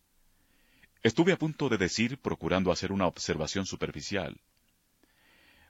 Estuve 1.03 1.33
a 1.33 1.37
punto 1.37 1.67
de 1.67 1.77
decir, 1.77 2.17
procurando 2.19 2.71
hacer 2.71 2.93
una 2.93 3.05
observación 3.05 3.65
superficial. 3.65 4.39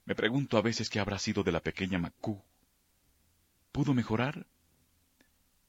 Me 0.06 0.14
pregunto 0.14 0.60
a 0.60 0.62
veces 0.62 0.91
qué 0.91 1.00
habrá 1.00 1.18
sido 1.18 1.41
de 1.41 1.52
la 1.52 1.62
pequeña 1.62 1.98
Macú. 1.98 2.43
¿Pudo 3.72 3.95
mejorar? 3.95 4.45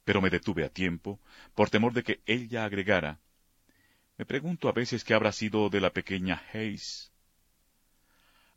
Pero 0.05 0.21
me 0.21 0.29
detuve 0.29 0.67
a 0.67 0.69
tiempo, 0.69 1.21
por 1.55 1.71
temor 1.71 1.95
de 1.95 2.03
que 2.03 2.21
ella 2.27 2.67
agregara. 2.67 3.19
Me 4.19 4.27
pregunto 4.27 4.69
a 4.69 4.73
veces 4.73 5.05
qué 5.05 5.15
habrá 5.15 5.31
sido 5.31 5.71
de 5.71 5.81
la 5.81 5.91
pequeña 5.91 6.43
Hayes. 6.53 7.13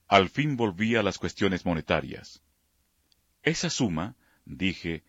Al 0.07 0.27
fin 0.27 0.57
volví 0.57 0.95
a 0.95 1.03
las 1.03 1.19
cuestiones 1.19 1.65
monetarias. 1.67 2.41
Esa 3.43 3.69
suma, 3.69 4.15
dije, 4.43 5.03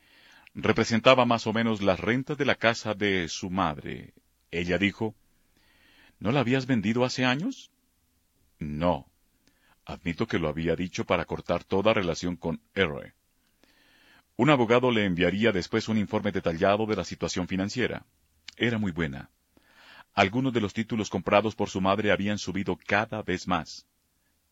representaba 0.55 1.25
más 1.25 1.47
o 1.47 1.55
menos 1.55 1.81
las 1.81 1.99
rentas 1.99 2.37
de 2.37 2.45
la 2.45 2.55
casa 2.55 2.93
de 2.93 3.29
su 3.29 3.49
madre. 3.49 4.13
Ella 4.51 4.77
dijo, 4.77 5.15
¿No 6.21 6.33
la 6.33 6.41
habías 6.41 6.67
vendido 6.67 7.07
hace 7.07 7.25
años? 7.25 7.73
No. 8.59 9.11
Admito 9.87 10.27
que 10.27 10.39
lo 10.39 10.49
había 10.49 10.77
dicho 10.77 11.07
para 11.07 11.25
cortar 11.25 11.65
toda 11.65 11.95
relación 11.95 12.37
con 12.37 12.61
R. 12.75 13.15
Un 14.37 14.51
abogado 14.51 14.91
le 14.91 15.07
enviaría 15.07 15.51
después 15.51 15.89
un 15.89 15.97
informe 15.97 16.31
detallado 16.31 16.85
de 16.85 16.97
la 16.97 17.05
situación 17.05 17.49
financiera. 17.49 18.05
Era 18.57 18.77
muy 18.77 18.93
buena. 18.93 19.31
Algunos 20.15 20.53
de 20.53 20.61
los 20.61 20.75
títulos 20.75 21.11
comprados 21.11 21.55
por 21.55 21.71
su 21.71 21.81
madre 21.81 22.13
habían 22.13 22.39
subido 22.39 22.77
cada 22.77 23.23
vez 23.23 23.49
más. 23.49 23.87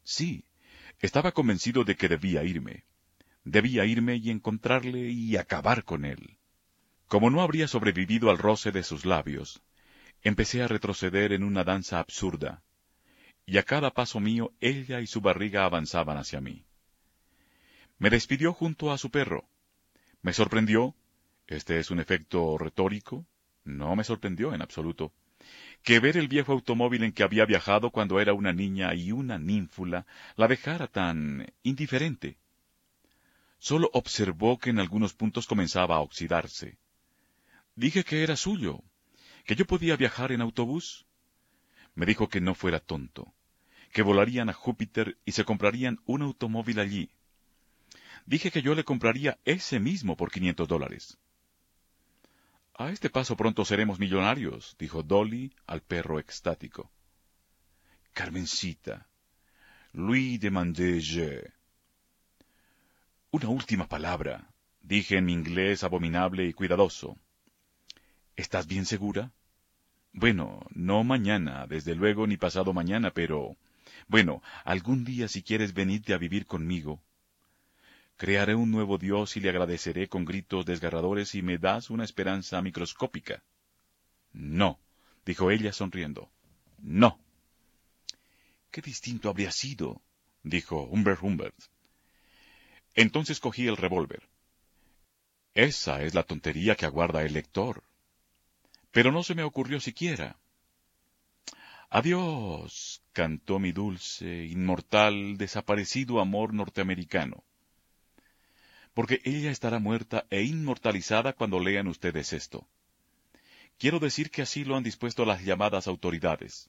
Sí, 0.04 0.44
estaba 1.00 1.32
convencido 1.32 1.84
de 1.84 1.96
que 1.96 2.08
debía 2.08 2.44
irme. 2.44 2.84
Debía 3.44 3.84
irme 3.84 4.16
y 4.16 4.30
encontrarle 4.30 5.10
y 5.10 5.36
acabar 5.36 5.84
con 5.84 6.04
él. 6.04 6.38
Como 7.06 7.30
no 7.30 7.42
habría 7.42 7.68
sobrevivido 7.68 8.30
al 8.30 8.38
roce 8.38 8.70
de 8.70 8.82
sus 8.82 9.04
labios, 9.04 9.62
Empecé 10.22 10.62
a 10.62 10.68
retroceder 10.68 11.32
en 11.32 11.42
una 11.42 11.64
danza 11.64 11.98
absurda, 11.98 12.62
y 13.46 13.56
a 13.56 13.62
cada 13.62 13.90
paso 13.90 14.20
mío 14.20 14.52
ella 14.60 15.00
y 15.00 15.06
su 15.06 15.22
barriga 15.22 15.64
avanzaban 15.64 16.18
hacia 16.18 16.42
mí. 16.42 16.66
Me 17.98 18.10
despidió 18.10 18.52
junto 18.52 18.92
a 18.92 18.98
su 18.98 19.10
perro. 19.10 19.48
Me 20.20 20.34
sorprendió, 20.34 20.94
este 21.46 21.78
es 21.78 21.90
un 21.90 22.00
efecto 22.00 22.58
retórico, 22.58 23.26
no 23.64 23.96
me 23.96 24.04
sorprendió 24.04 24.52
en 24.52 24.60
absoluto, 24.60 25.12
que 25.82 25.98
ver 25.98 26.16
el 26.16 26.28
viejo 26.28 26.52
automóvil 26.52 27.04
en 27.04 27.12
que 27.12 27.22
había 27.22 27.46
viajado 27.46 27.90
cuando 27.90 28.20
era 28.20 28.34
una 28.34 28.52
niña 28.52 28.94
y 28.94 29.12
una 29.12 29.38
ninfula 29.38 30.06
la 30.36 30.46
dejara 30.46 30.86
tan 30.86 31.52
indiferente. 31.62 32.36
Solo 33.58 33.90
observó 33.92 34.58
que 34.58 34.70
en 34.70 34.78
algunos 34.78 35.14
puntos 35.14 35.46
comenzaba 35.46 35.96
a 35.96 36.00
oxidarse. 36.00 36.78
Dije 37.74 38.04
que 38.04 38.22
era 38.22 38.36
suyo, 38.36 38.82
que 39.44 39.54
yo 39.54 39.66
podía 39.66 39.96
viajar 39.96 40.32
en 40.32 40.40
autobús. 40.40 41.06
Me 41.94 42.06
dijo 42.06 42.28
que 42.28 42.40
no 42.40 42.54
fuera 42.54 42.80
tonto, 42.80 43.32
que 43.92 44.02
volarían 44.02 44.48
a 44.48 44.54
Júpiter 44.54 45.18
y 45.24 45.32
se 45.32 45.44
comprarían 45.44 45.98
un 46.04 46.22
automóvil 46.22 46.78
allí. 46.78 47.10
Dije 48.26 48.50
que 48.50 48.62
yo 48.62 48.74
le 48.74 48.84
compraría 48.84 49.38
ese 49.44 49.80
mismo 49.80 50.16
por 50.16 50.30
quinientos 50.30 50.68
dólares. 50.68 51.18
A 52.80 52.90
este 52.90 53.10
paso 53.10 53.36
pronto 53.36 53.66
seremos 53.66 53.98
millonarios, 53.98 54.74
dijo 54.78 55.02
Dolly 55.02 55.52
al 55.66 55.82
perro 55.82 56.18
extático. 56.18 56.90
Carmencita, 58.14 59.06
Louis 59.92 60.40
de 60.40 61.52
Una 63.32 63.48
última 63.50 63.86
palabra, 63.86 64.48
dije 64.80 65.18
en 65.18 65.26
mi 65.26 65.34
inglés 65.34 65.84
abominable 65.84 66.46
y 66.46 66.54
cuidadoso. 66.54 67.18
¿Estás 68.34 68.66
bien 68.66 68.86
segura? 68.86 69.30
Bueno, 70.14 70.64
no 70.70 71.04
mañana, 71.04 71.66
desde 71.66 71.94
luego, 71.94 72.26
ni 72.26 72.38
pasado 72.38 72.72
mañana, 72.72 73.10
pero... 73.10 73.58
Bueno, 74.08 74.42
algún 74.64 75.04
día 75.04 75.28
si 75.28 75.42
quieres 75.42 75.74
venirte 75.74 76.14
a 76.14 76.16
vivir 76.16 76.46
conmigo. 76.46 77.02
Crearé 78.22 78.54
un 78.54 78.70
nuevo 78.70 78.98
Dios 78.98 79.36
y 79.36 79.40
le 79.40 79.48
agradeceré 79.48 80.08
con 80.08 80.26
gritos 80.26 80.66
desgarradores 80.66 81.30
si 81.30 81.40
me 81.40 81.56
das 81.56 81.88
una 81.88 82.04
esperanza 82.04 82.60
microscópica. 82.60 83.42
No, 84.32 84.78
dijo 85.24 85.50
ella 85.50 85.72
sonriendo. 85.72 86.30
No. 86.78 87.18
Qué 88.70 88.82
distinto 88.82 89.30
habría 89.30 89.50
sido, 89.50 90.02
dijo 90.42 90.82
Humbert 90.82 91.22
Humbert. 91.22 91.56
Entonces 92.94 93.40
cogí 93.40 93.66
el 93.66 93.78
revólver. 93.78 94.28
Esa 95.54 96.02
es 96.02 96.14
la 96.14 96.24
tontería 96.24 96.76
que 96.76 96.84
aguarda 96.84 97.22
el 97.22 97.32
lector 97.32 97.82
pero 98.90 99.12
no 99.12 99.22
se 99.22 99.34
me 99.34 99.42
ocurrió 99.42 99.80
siquiera. 99.80 100.36
Adiós, 101.90 103.02
cantó 103.12 103.58
mi 103.58 103.72
dulce, 103.72 104.46
inmortal, 104.46 105.36
desaparecido 105.36 106.20
amor 106.20 106.54
norteamericano. 106.54 107.44
Porque 109.00 109.22
ella 109.24 109.50
estará 109.50 109.78
muerta 109.78 110.26
e 110.28 110.42
inmortalizada 110.42 111.32
cuando 111.32 111.58
lean 111.58 111.88
ustedes 111.88 112.34
esto. 112.34 112.68
Quiero 113.78 113.98
decir 113.98 114.30
que 114.30 114.42
así 114.42 114.62
lo 114.62 114.76
han 114.76 114.82
dispuesto 114.82 115.24
las 115.24 115.42
llamadas 115.42 115.86
autoridades. 115.86 116.68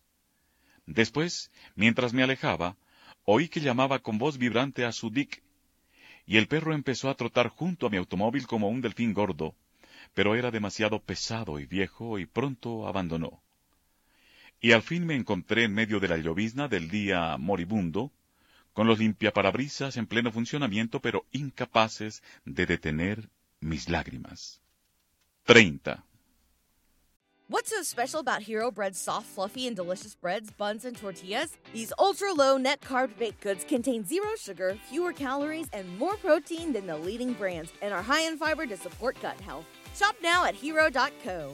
Después, 0.86 1.52
mientras 1.76 2.14
me 2.14 2.24
alejaba, 2.24 2.78
oí 3.26 3.50
que 3.50 3.60
llamaba 3.60 4.00
con 4.00 4.18
voz 4.18 4.38
vibrante 4.38 4.86
a 4.86 4.94
su 4.94 5.10
Dick, 5.10 5.44
y 6.26 6.38
el 6.38 6.48
perro 6.48 6.74
empezó 6.74 7.10
a 7.10 7.16
trotar 7.16 7.50
junto 7.50 7.88
a 7.88 7.90
mi 7.90 7.98
automóvil 7.98 8.48
como 8.48 8.70
un 8.70 8.80
delfín 8.80 9.12
gordo, 9.14 9.54
pero 10.14 10.34
era 10.34 10.52
demasiado 10.52 11.02
pesado 11.02 11.60
y 11.60 11.66
viejo 11.66 12.18
y 12.18 12.28
pronto 12.28 12.88
abandonó. 12.88 13.44
Y 14.62 14.72
al 14.72 14.84
fin 14.84 15.06
me 15.06 15.18
encontré 15.18 15.66
en 15.66 15.74
medio 15.74 16.00
de 16.00 16.08
la 16.08 16.16
llovizna 16.16 16.70
del 16.70 16.90
día 16.90 17.36
moribundo, 17.38 18.10
con 18.74 18.88
los 18.88 19.00
limpiaparabrisas 19.00 19.98
en 19.98 20.08
pleno 20.08 20.32
funcionamiento, 20.32 21.00
pero 21.00 21.26
incapaces 21.32 22.24
de 22.46 22.66
detener 22.66 23.30
mis 23.60 23.90
lágrimas. 23.90 24.62
30. 25.46 26.04
What's 27.52 27.70
so 27.70 27.84
special 27.84 28.22
about 28.22 28.44
Hero 28.44 28.72
Bread's 28.72 28.98
soft, 28.98 29.28
fluffy, 29.28 29.68
and 29.68 29.76
delicious 29.76 30.16
breads, 30.16 30.50
buns, 30.52 30.86
and 30.86 30.96
tortillas? 30.96 31.58
These 31.74 31.92
ultra 32.00 32.32
low 32.32 32.58
net 32.58 32.80
carb 32.80 33.18
baked 33.20 33.42
goods 33.42 33.66
contain 33.66 34.06
zero 34.06 34.30
sugar, 34.40 34.78
fewer 34.90 35.12
calories, 35.12 35.68
and 35.74 36.00
more 36.00 36.16
protein 36.16 36.72
than 36.72 36.88
the 36.88 36.96
leading 36.96 37.34
brands, 37.34 37.74
and 37.82 37.94
are 37.94 38.02
high 38.02 38.22
in 38.22 38.38
fiber 38.38 38.66
to 38.66 38.78
support 38.78 39.22
gut 39.22 39.38
health. 39.42 39.66
Shop 39.94 40.16
now 40.24 40.46
at 40.46 40.56
hero.co. 40.56 41.54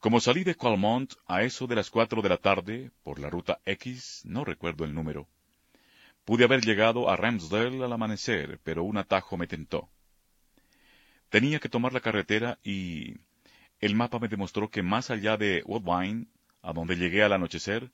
Como 0.00 0.20
salí 0.20 0.44
de 0.44 0.54
Qualmont 0.54 1.12
a 1.26 1.42
eso 1.42 1.66
de 1.66 1.74
las 1.74 1.90
cuatro 1.90 2.22
de 2.22 2.28
la 2.28 2.36
tarde, 2.36 2.92
por 3.02 3.18
la 3.18 3.30
ruta 3.30 3.58
X, 3.64 4.22
no 4.24 4.44
recuerdo 4.44 4.84
el 4.84 4.94
número, 4.94 5.26
pude 6.24 6.44
haber 6.44 6.60
llegado 6.60 7.10
a 7.10 7.16
Ramsdale 7.16 7.82
al 7.82 7.92
amanecer, 7.92 8.60
pero 8.62 8.84
un 8.84 8.96
atajo 8.96 9.36
me 9.36 9.48
tentó. 9.48 9.88
Tenía 11.30 11.58
que 11.58 11.68
tomar 11.68 11.92
la 11.92 12.00
carretera 12.00 12.60
y 12.62 13.16
el 13.80 13.96
mapa 13.96 14.20
me 14.20 14.28
demostró 14.28 14.70
que 14.70 14.84
más 14.84 15.10
allá 15.10 15.36
de 15.36 15.64
Woodbine, 15.66 16.28
a 16.62 16.72
donde 16.72 16.94
llegué 16.94 17.24
al 17.24 17.32
anochecer, 17.32 17.90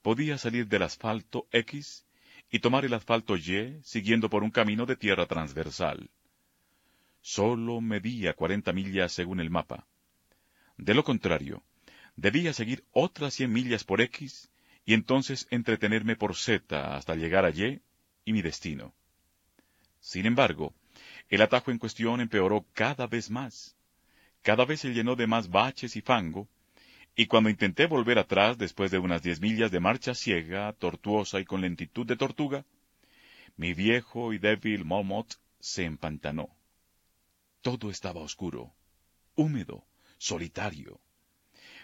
podía 0.00 0.38
salir 0.38 0.68
del 0.68 0.84
asfalto 0.84 1.48
X 1.50 2.06
y 2.52 2.60
tomar 2.60 2.84
el 2.84 2.94
asfalto 2.94 3.36
Y 3.36 3.80
siguiendo 3.82 4.30
por 4.30 4.44
un 4.44 4.52
camino 4.52 4.86
de 4.86 4.94
tierra 4.94 5.26
transversal. 5.26 6.08
Solo 7.20 7.80
medía 7.80 8.34
cuarenta 8.34 8.72
millas 8.72 9.10
según 9.10 9.40
el 9.40 9.50
mapa. 9.50 9.87
De 10.78 10.94
lo 10.94 11.04
contrario, 11.04 11.62
debía 12.16 12.52
seguir 12.52 12.84
otras 12.92 13.34
cien 13.34 13.52
millas 13.52 13.84
por 13.84 14.00
X 14.00 14.48
y 14.86 14.94
entonces 14.94 15.46
entretenerme 15.50 16.16
por 16.16 16.36
Z 16.36 16.96
hasta 16.96 17.16
llegar 17.16 17.44
a 17.44 17.50
Y 17.50 17.82
y 18.24 18.32
mi 18.32 18.42
destino. 18.42 18.94
Sin 20.00 20.24
embargo, 20.24 20.72
el 21.28 21.42
atajo 21.42 21.72
en 21.72 21.78
cuestión 21.78 22.20
empeoró 22.20 22.64
cada 22.72 23.08
vez 23.08 23.28
más. 23.28 23.76
Cada 24.42 24.64
vez 24.64 24.80
se 24.80 24.94
llenó 24.94 25.16
de 25.16 25.26
más 25.26 25.50
baches 25.50 25.96
y 25.96 26.00
fango, 26.00 26.48
y 27.16 27.26
cuando 27.26 27.50
intenté 27.50 27.86
volver 27.86 28.18
atrás 28.20 28.56
después 28.56 28.92
de 28.92 28.98
unas 28.98 29.22
diez 29.22 29.40
millas 29.40 29.72
de 29.72 29.80
marcha 29.80 30.14
ciega, 30.14 30.72
tortuosa 30.74 31.40
y 31.40 31.44
con 31.44 31.60
lentitud 31.60 32.06
de 32.06 32.16
tortuga, 32.16 32.64
mi 33.56 33.74
viejo 33.74 34.32
y 34.32 34.38
débil 34.38 34.84
Momot 34.84 35.40
se 35.58 35.84
empantanó. 35.84 36.48
Todo 37.62 37.90
estaba 37.90 38.20
oscuro, 38.20 38.72
húmedo, 39.34 39.87
solitario. 40.18 41.00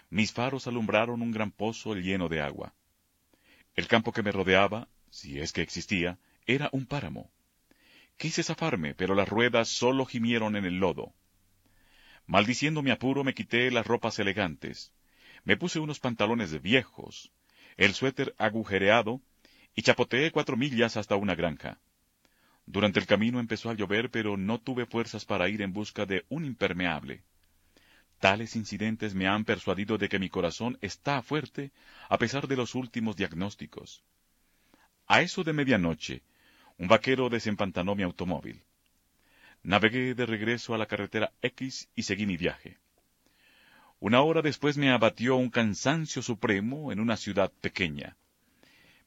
Mis 0.09 0.31
faros 0.31 0.67
alumbraron 0.67 1.21
un 1.21 1.31
gran 1.31 1.51
pozo 1.51 1.95
lleno 1.95 2.29
de 2.29 2.41
agua. 2.41 2.75
El 3.73 3.87
campo 3.87 4.11
que 4.11 4.23
me 4.23 4.31
rodeaba, 4.31 4.87
si 5.09 5.39
es 5.39 5.51
que 5.51 5.61
existía, 5.61 6.19
era 6.45 6.69
un 6.71 6.85
páramo. 6.85 7.31
Quise 8.17 8.43
zafarme, 8.43 8.93
pero 8.93 9.15
las 9.15 9.27
ruedas 9.27 9.67
solo 9.67 10.05
gimieron 10.05 10.55
en 10.55 10.65
el 10.65 10.77
lodo. 10.77 11.13
Maldiciendo 12.27 12.81
mi 12.81 12.91
apuro, 12.91 13.23
me 13.23 13.33
quité 13.33 13.69
las 13.71 13.85
ropas 13.85 14.19
elegantes. 14.19 14.93
Me 15.43 15.57
puse 15.57 15.79
unos 15.79 15.99
pantalones 15.99 16.61
viejos, 16.61 17.31
el 17.77 17.93
suéter 17.93 18.33
agujereado, 18.37 19.21
y 19.75 19.81
chapoteé 19.81 20.31
cuatro 20.31 20.55
millas 20.55 20.95
hasta 20.97 21.17
una 21.17 21.35
granja. 21.35 21.79
Durante 22.65 22.99
el 22.99 23.05
camino 23.05 23.39
empezó 23.39 23.69
a 23.69 23.75
llover, 23.75 24.09
pero 24.09 24.37
no 24.37 24.59
tuve 24.59 24.85
fuerzas 24.85 25.25
para 25.25 25.49
ir 25.49 25.61
en 25.61 25.73
busca 25.73 26.05
de 26.05 26.25
un 26.29 26.45
impermeable. 26.45 27.23
Tales 28.19 28.55
incidentes 28.55 29.13
me 29.13 29.27
han 29.27 29.45
persuadido 29.45 29.97
de 29.97 30.09
que 30.09 30.19
mi 30.19 30.29
corazón 30.29 30.77
está 30.81 31.21
fuerte 31.21 31.71
a 32.09 32.17
pesar 32.17 32.47
de 32.47 32.55
los 32.55 32.75
últimos 32.75 33.15
diagnósticos. 33.15 34.03
A 35.07 35.21
eso 35.21 35.43
de 35.43 35.53
medianoche, 35.53 36.23
un 36.77 36.87
vaquero 36.87 37.29
desempantanó 37.29 37.95
mi 37.95 38.03
automóvil. 38.03 38.63
Navegué 39.63 40.13
de 40.13 40.25
regreso 40.25 40.73
a 40.73 40.77
la 40.77 40.85
carretera 40.85 41.31
X 41.41 41.89
y 41.95 42.03
seguí 42.03 42.25
mi 42.25 42.37
viaje. 42.37 42.77
Una 43.99 44.21
hora 44.21 44.41
después 44.41 44.77
me 44.77 44.91
abatió 44.91 45.35
un 45.35 45.49
cansancio 45.49 46.21
supremo 46.21 46.91
en 46.91 46.99
una 46.99 47.17
ciudad 47.17 47.51
pequeña. 47.61 48.17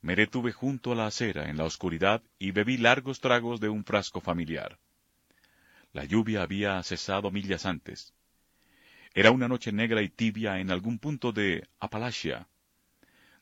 Me 0.00 0.16
detuve 0.16 0.52
junto 0.52 0.92
a 0.92 0.94
la 0.94 1.06
acera 1.06 1.50
en 1.50 1.56
la 1.56 1.64
oscuridad 1.64 2.22
y 2.38 2.52
bebí 2.52 2.76
largos 2.76 3.20
tragos 3.20 3.60
de 3.60 3.68
un 3.68 3.84
frasco 3.84 4.20
familiar. 4.20 4.78
La 5.92 6.04
lluvia 6.04 6.42
había 6.42 6.82
cesado 6.82 7.30
millas 7.30 7.66
antes. 7.66 8.14
Era 9.20 9.32
una 9.32 9.48
noche 9.48 9.72
negra 9.72 10.00
y 10.00 10.08
tibia 10.08 10.60
en 10.60 10.70
algún 10.70 11.00
punto 11.00 11.32
de 11.32 11.66
Apalachia. 11.80 12.46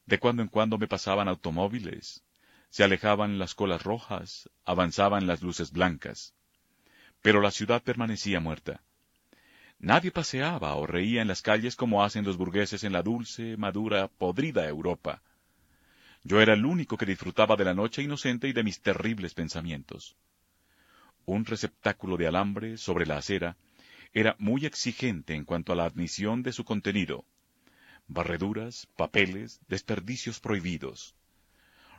De 0.06 0.18
cuando 0.18 0.40
en 0.42 0.48
cuando 0.48 0.78
me 0.78 0.88
pasaban 0.88 1.28
automóviles, 1.28 2.24
se 2.70 2.82
alejaban 2.82 3.38
las 3.38 3.54
colas 3.54 3.82
rojas, 3.82 4.48
avanzaban 4.64 5.26
las 5.26 5.42
luces 5.42 5.72
blancas 5.72 6.34
pero 7.26 7.40
la 7.40 7.50
ciudad 7.50 7.82
permanecía 7.82 8.38
muerta. 8.38 8.82
Nadie 9.80 10.12
paseaba 10.12 10.76
o 10.76 10.86
reía 10.86 11.22
en 11.22 11.28
las 11.28 11.42
calles 11.42 11.74
como 11.74 12.04
hacen 12.04 12.24
los 12.24 12.36
burgueses 12.36 12.84
en 12.84 12.92
la 12.92 13.02
dulce, 13.02 13.56
madura, 13.56 14.06
podrida 14.06 14.68
Europa. 14.68 15.22
Yo 16.22 16.40
era 16.40 16.54
el 16.54 16.64
único 16.64 16.96
que 16.96 17.04
disfrutaba 17.04 17.56
de 17.56 17.64
la 17.64 17.74
noche 17.74 18.02
inocente 18.02 18.46
y 18.46 18.52
de 18.52 18.62
mis 18.62 18.80
terribles 18.80 19.34
pensamientos. 19.34 20.16
Un 21.24 21.44
receptáculo 21.44 22.16
de 22.16 22.28
alambre 22.28 22.76
sobre 22.78 23.06
la 23.06 23.16
acera 23.18 23.56
era 24.12 24.36
muy 24.38 24.66
exigente 24.66 25.34
en 25.34 25.44
cuanto 25.44 25.72
a 25.72 25.76
la 25.76 25.84
admisión 25.84 26.42
de 26.42 26.52
su 26.52 26.64
contenido. 26.64 27.24
Barreduras, 28.08 28.86
papeles, 28.96 29.60
desperdicios 29.68 30.40
prohibidos. 30.40 31.14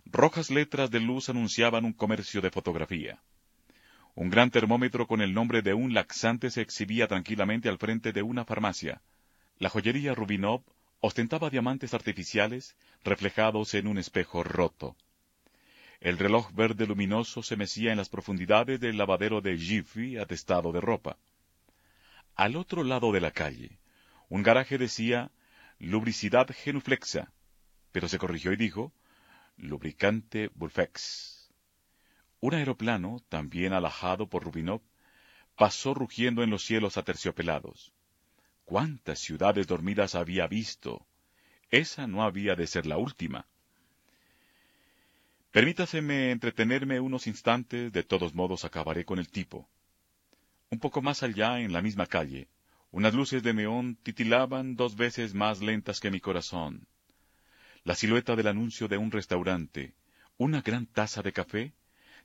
Rojas 0.06 0.50
letras 0.50 0.90
de 0.90 1.00
luz 1.00 1.30
anunciaban 1.30 1.86
un 1.86 1.94
comercio 1.94 2.42
de 2.42 2.50
fotografía. 2.50 3.22
Un 4.16 4.30
gran 4.30 4.50
termómetro 4.50 5.06
con 5.06 5.22
el 5.22 5.34
nombre 5.34 5.62
de 5.62 5.74
un 5.74 5.94
laxante 5.94 6.50
se 6.50 6.62
exhibía 6.62 7.08
tranquilamente 7.08 7.70
al 7.70 7.78
frente 7.78 8.14
de 8.14 8.24
una 8.24 8.46
farmacia. 8.46 9.02
La 9.60 9.70
joyería 9.70 10.16
Rubinov 10.16 10.64
ostentaba 11.02 11.50
diamantes 11.50 11.94
artificiales 11.94 12.76
reflejados 13.04 13.74
en 13.74 13.88
un 13.88 13.98
espejo 13.98 14.44
roto. 14.44 14.96
El 16.00 16.18
reloj 16.18 16.52
verde 16.54 16.88
luminoso 16.88 17.44
se 17.44 17.56
mecía 17.56 17.92
en 17.92 17.98
las 17.98 18.10
profundidades 18.10 18.80
del 18.80 18.98
lavadero 18.98 19.42
de 19.42 19.58
Jiffy 19.58 20.18
atestado 20.18 20.72
de 20.72 20.82
ropa. 20.82 21.18
Al 22.38 22.56
otro 22.56 22.84
lado 22.84 23.12
de 23.12 23.20
la 23.20 23.32
calle, 23.32 23.80
un 24.30 24.44
garaje 24.44 24.78
decía 24.78 25.32
lubricidad 25.80 26.48
genuflexa, 26.54 27.34
pero 27.92 28.08
se 28.08 28.20
corrigió 28.20 28.54
y 28.54 28.58
dijo 28.58 28.94
lubricante 29.58 30.52
Bulfex. 30.54 31.50
Un 32.40 32.54
aeroplano, 32.54 33.24
también 33.28 33.74
alajado 33.74 34.30
por 34.30 34.44
Rubinov, 34.44 34.84
pasó 35.56 35.96
rugiendo 35.96 36.44
en 36.44 36.52
los 36.52 36.64
cielos 36.64 36.98
aterciopelados. 36.98 37.92
¿Cuántas 38.66 39.18
ciudades 39.18 39.66
dormidas 39.66 40.14
había 40.14 40.46
visto? 40.46 41.08
Esa 41.72 42.06
no 42.06 42.22
había 42.22 42.54
de 42.54 42.68
ser 42.68 42.86
la 42.86 43.00
última. 43.00 43.48
Permítaseme 45.50 46.30
entretenerme 46.30 47.00
unos 47.00 47.26
instantes, 47.26 47.92
de 47.92 48.04
todos 48.04 48.36
modos 48.36 48.64
acabaré 48.64 49.06
con 49.06 49.18
el 49.18 49.28
tipo. 49.28 49.68
Un 50.70 50.80
poco 50.80 51.02
más 51.02 51.24
allá, 51.24 51.62
en 51.62 51.72
la 51.72 51.82
misma 51.82 52.08
calle, 52.08 52.50
unas 52.92 53.14
luces 53.14 53.42
de 53.42 53.54
neón 53.54 53.96
titilaban 54.04 54.76
dos 54.76 54.98
veces 54.98 55.34
más 55.34 55.62
lentas 55.62 56.02
que 56.02 56.12
mi 56.12 56.20
corazón. 56.20 56.88
La 57.86 57.96
silueta 57.96 58.36
del 58.36 58.48
anuncio 58.48 58.90
de 58.90 58.98
un 58.98 59.12
restaurante, 59.12 59.96
una 60.38 60.62
gran 60.62 60.86
taza 60.86 61.22
de 61.22 61.32
café, 61.32 61.74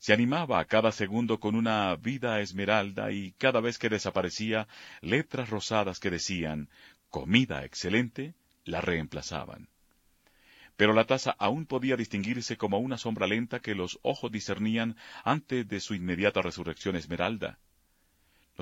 se 0.01 0.13
animaba 0.13 0.59
a 0.59 0.65
cada 0.65 0.91
segundo 0.91 1.39
con 1.39 1.55
una 1.55 1.95
vida 1.95 2.41
esmeralda 2.41 3.13
y 3.13 3.31
cada 3.39 3.61
vez 3.61 3.79
que 3.79 3.89
desaparecía, 3.89 4.67
letras 5.01 5.49
rosadas 5.49 6.01
que 6.01 6.11
decían 6.11 6.69
comida 7.11 7.65
excelente 7.65 8.35
la 8.65 8.81
reemplazaban. 8.81 9.69
Pero 10.77 10.95
la 10.95 11.05
taza 11.05 11.31
aún 11.39 11.67
podía 11.67 11.97
distinguirse 11.97 12.57
como 12.57 12.79
una 12.79 12.99
sombra 12.99 13.29
lenta 13.29 13.61
que 13.61 13.77
los 13.77 14.01
ojos 14.03 14.33
discernían 14.33 14.97
antes 15.23 15.69
de 15.69 15.79
su 15.79 15.95
inmediata 15.95 16.43
resurrección 16.43 16.97
esmeralda. 16.97 17.61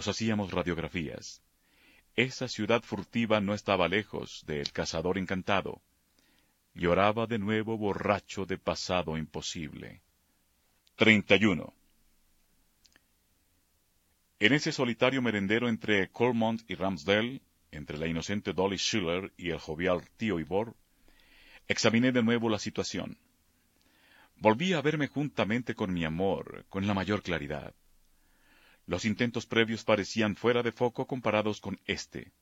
Nos 0.00 0.08
hacíamos 0.08 0.50
radiografías. 0.50 1.42
Esa 2.16 2.48
ciudad 2.48 2.82
furtiva 2.82 3.38
no 3.42 3.52
estaba 3.52 3.86
lejos 3.86 4.42
del 4.46 4.72
cazador 4.72 5.18
encantado. 5.18 5.82
Lloraba 6.72 7.26
de 7.26 7.38
nuevo 7.38 7.76
borracho 7.76 8.46
de 8.46 8.56
pasado 8.56 9.18
imposible. 9.18 10.00
31. 10.96 11.74
En 14.38 14.52
ese 14.54 14.72
solitario 14.72 15.20
merendero 15.20 15.68
entre 15.68 16.08
Colmont 16.08 16.62
y 16.66 16.76
Ramsdale, 16.76 17.42
entre 17.70 17.98
la 17.98 18.06
inocente 18.06 18.54
Dolly 18.54 18.78
Schiller 18.78 19.34
y 19.36 19.50
el 19.50 19.58
jovial 19.58 20.08
tío 20.16 20.40
Ivor, 20.40 20.74
examiné 21.68 22.10
de 22.10 22.22
nuevo 22.22 22.48
la 22.48 22.58
situación. 22.58 23.18
Volví 24.36 24.72
a 24.72 24.80
verme 24.80 25.08
juntamente 25.08 25.74
con 25.74 25.92
mi 25.92 26.06
amor, 26.06 26.64
con 26.70 26.86
la 26.86 26.94
mayor 26.94 27.22
claridad. 27.22 27.74
Los 28.86 29.04
intentos 29.04 29.46
previos 29.46 29.84
parecían 29.84 30.36
fuera 30.36 30.62
de 30.62 30.72
foco 30.72 31.06
comparados 31.06 31.60
con 31.60 31.78
este. 31.86 32.32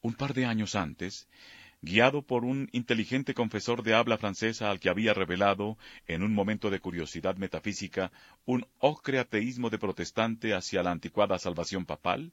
Un 0.00 0.14
par 0.14 0.34
de 0.34 0.44
años 0.44 0.74
antes, 0.74 1.28
guiado 1.82 2.22
por 2.22 2.44
un 2.44 2.68
inteligente 2.72 3.34
confesor 3.34 3.82
de 3.82 3.94
habla 3.94 4.18
francesa 4.18 4.70
al 4.70 4.80
que 4.80 4.88
había 4.88 5.14
revelado, 5.14 5.78
en 6.06 6.22
un 6.22 6.34
momento 6.34 6.70
de 6.70 6.80
curiosidad 6.80 7.36
metafísica, 7.36 8.12
un 8.44 8.66
ocre 8.78 9.18
ateísmo 9.18 9.70
de 9.70 9.78
protestante 9.78 10.54
hacia 10.54 10.82
la 10.82 10.90
anticuada 10.90 11.38
salvación 11.38 11.84
papal? 11.84 12.32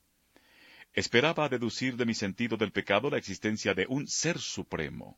Esperaba 0.93 1.49
deducir 1.49 1.97
de 1.97 2.05
mi 2.05 2.13
sentido 2.13 2.57
del 2.57 2.71
pecado 2.71 3.09
la 3.09 3.17
existencia 3.17 3.73
de 3.73 3.85
un 3.87 4.07
ser 4.07 4.39
supremo. 4.39 5.17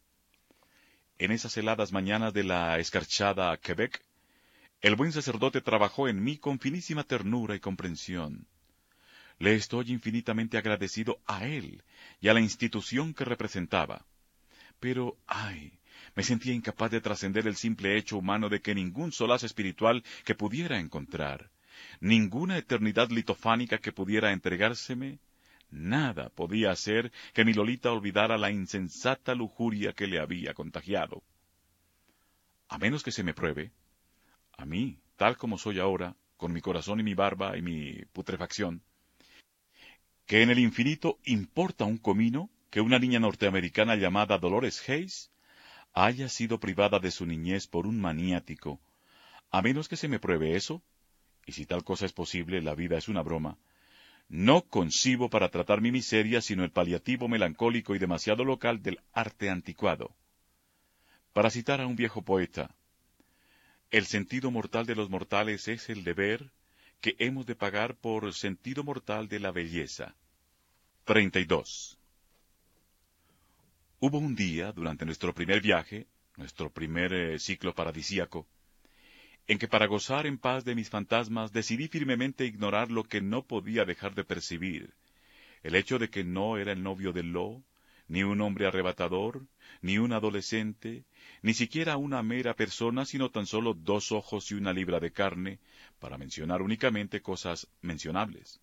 En 1.18 1.32
esas 1.32 1.56
heladas 1.58 1.92
mañanas 1.92 2.34
de 2.34 2.44
la 2.44 2.78
escarchada 2.80 3.56
Quebec, 3.58 4.02
el 4.86 4.96
buen 4.96 5.12
sacerdote 5.12 5.62
trabajó 5.62 6.08
en 6.08 6.24
mí 6.24 6.38
con 6.38 6.60
finísima 6.60 7.04
ternura 7.04 7.56
y 7.56 7.60
comprensión. 7.60 8.46
Le 9.40 9.56
estoy 9.56 9.90
infinitamente 9.92 10.60
agradecido 10.60 11.18
a 11.26 11.48
él 11.48 11.84
y 12.22 12.28
a 12.28 12.36
la 12.36 12.40
institución 12.40 13.16
que 13.16 13.26
representaba. 13.26 14.06
Pero, 14.80 15.18
ay, 15.26 15.80
me 16.16 16.22
sentía 16.22 16.54
incapaz 16.54 16.92
de 16.92 17.02
trascender 17.02 17.48
el 17.48 17.56
simple 17.56 17.98
hecho 17.98 18.20
humano 18.20 18.48
de 18.48 18.62
que 18.62 18.76
ningún 18.76 19.12
solaz 19.12 19.44
espiritual 19.44 20.04
que 20.24 20.36
pudiera 20.36 20.80
encontrar, 20.80 21.50
ninguna 22.00 22.56
eternidad 22.56 23.10
litofánica 23.10 23.80
que 23.80 23.92
pudiera 23.92 24.34
entregárseme, 24.34 25.18
nada 25.72 26.30
podía 26.30 26.70
hacer 26.70 27.12
que 27.34 27.44
mi 27.44 27.54
Lolita 27.54 27.92
olvidara 27.92 28.38
la 28.38 28.52
insensata 28.52 29.34
lujuria 29.34 29.94
que 29.94 30.06
le 30.06 30.20
había 30.20 30.54
contagiado. 30.54 31.24
A 32.70 32.78
menos 32.78 33.02
que 33.02 33.12
se 33.12 33.24
me 33.24 33.34
pruebe, 33.34 33.72
a 34.58 34.66
mí, 34.66 34.98
tal 35.18 35.38
como 35.38 35.58
soy 35.58 35.80
ahora, 35.80 36.16
con 36.38 36.54
mi 36.54 36.62
corazón 36.62 37.00
y 37.00 37.04
mi 37.04 37.14
barba 37.14 37.58
y 37.58 37.62
mi 37.62 38.06
putrefacción, 38.14 38.82
que 40.26 40.42
en 40.42 40.50
el 40.50 40.60
infinito 40.60 41.20
importa 41.24 41.86
un 41.86 41.98
comino 41.98 42.50
que 42.70 42.82
una 42.82 43.00
niña 43.00 43.20
norteamericana 43.20 43.96
llamada 43.96 44.38
Dolores 44.38 44.88
Hayes 44.90 45.32
haya 45.94 46.28
sido 46.30 46.60
privada 46.60 47.00
de 47.00 47.12
su 47.12 47.26
niñez 47.26 47.68
por 47.68 47.88
un 47.88 48.02
maniático, 48.02 48.80
a 49.52 49.62
menos 49.62 49.88
que 49.88 49.96
se 49.96 50.08
me 50.08 50.20
pruebe 50.20 50.56
eso, 50.56 50.82
y 51.46 51.54
si 51.54 51.66
tal 51.66 51.84
cosa 51.84 52.06
es 52.06 52.12
posible, 52.12 52.62
la 52.62 52.76
vida 52.76 52.98
es 52.98 53.08
una 53.08 53.22
broma, 53.22 53.58
no 54.28 54.64
concibo 54.64 55.30
para 55.30 55.50
tratar 55.50 55.82
mi 55.82 55.92
miseria 55.92 56.42
sino 56.42 56.64
el 56.64 56.72
paliativo 56.72 57.28
melancólico 57.28 57.96
y 57.96 58.00
demasiado 58.00 58.44
local 58.44 58.82
del 58.82 59.00
arte 59.14 59.50
anticuado. 59.50 60.16
Para 61.32 61.52
citar 61.52 61.80
a 61.80 61.88
un 61.88 61.96
viejo 61.96 62.24
poeta, 62.24 62.76
el 63.92 64.06
sentido 64.06 64.52
mortal 64.52 64.86
de 64.86 64.96
los 64.96 65.10
mortales 65.10 65.68
es 65.68 65.90
el 65.90 66.04
deber 66.04 66.52
que 67.02 67.16
hemos 67.20 67.46
de 67.46 67.56
pagar 67.56 67.96
por 67.96 68.34
sentido 68.34 68.84
mortal 68.84 69.28
de 69.28 69.40
la 69.40 69.52
belleza. 69.52 70.16
32. 71.06 72.00
Hubo 74.00 74.18
un 74.18 74.36
día, 74.36 74.72
durante 74.72 75.06
nuestro 75.06 75.34
primer 75.34 75.62
viaje, 75.62 76.08
nuestro 76.36 76.70
primer 76.70 77.14
eh, 77.14 77.40
ciclo 77.40 77.74
paradisíaco, 77.74 78.48
en 79.48 79.60
que 79.60 79.68
para 79.68 79.86
gozar 79.86 80.26
en 80.26 80.38
paz 80.38 80.66
de 80.66 80.76
mis 80.76 80.90
fantasmas 80.90 81.54
decidí 81.54 81.88
firmemente 81.88 82.46
ignorar 82.46 82.92
lo 82.92 83.04
que 83.04 83.22
no 83.22 83.46
podía 83.46 83.86
dejar 83.86 84.16
de 84.16 84.24
percibir, 84.24 84.94
el 85.64 85.76
hecho 85.76 86.00
de 86.00 86.10
que 86.10 86.24
no 86.24 86.58
era 86.58 86.72
el 86.72 86.82
novio 86.82 87.14
de 87.14 87.24
Lo, 87.24 87.64
ni 88.08 88.24
un 88.24 88.42
hombre 88.42 88.68
arrebatador, 88.68 89.46
ni 89.82 89.98
un 89.98 90.14
adolescente, 90.14 91.06
ni 91.42 91.54
siquiera 91.54 91.98
una 91.98 92.22
mera 92.24 92.56
persona, 92.56 93.06
sino 93.06 93.30
tan 93.32 93.46
solo 93.46 93.74
dos 93.74 94.12
ojos 94.12 94.52
y 94.52 94.56
una 94.56 94.74
libra 94.74 95.00
de 95.00 95.12
carne, 95.12 95.60
para 96.00 96.18
mencionar 96.18 96.62
únicamente 96.62 97.22
cosas 97.22 97.68
mencionables. 97.82 98.62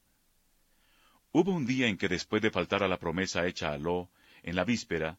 Hubo 1.32 1.53
un 1.53 1.66
día 1.66 1.88
en 1.88 1.97
que 1.97 2.09
después 2.09 2.43
de 2.43 2.51
faltar 2.51 2.82
a 2.82 2.88
la 2.88 2.99
promesa 2.99 3.47
hecha 3.47 3.72
a 3.72 3.78
Lo, 3.78 4.11
en 4.43 4.55
la 4.55 4.64
víspera, 4.64 5.18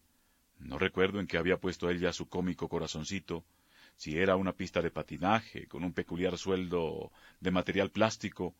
no 0.59 0.78
recuerdo 0.78 1.19
en 1.19 1.28
qué 1.28 1.38
había 1.38 1.57
puesto 1.57 1.89
ella 1.89 2.13
su 2.13 2.30
cómico 2.30 2.69
corazoncito, 2.69 3.43
si 3.95 4.17
era 4.17 4.36
una 4.36 4.53
pista 4.53 4.82
de 4.82 4.91
patinaje 4.91 5.67
con 5.67 5.84
un 5.84 5.93
peculiar 5.93 6.38
sueldo 6.38 7.11
de 7.39 7.51
material 7.51 7.91
plástico 7.91 8.55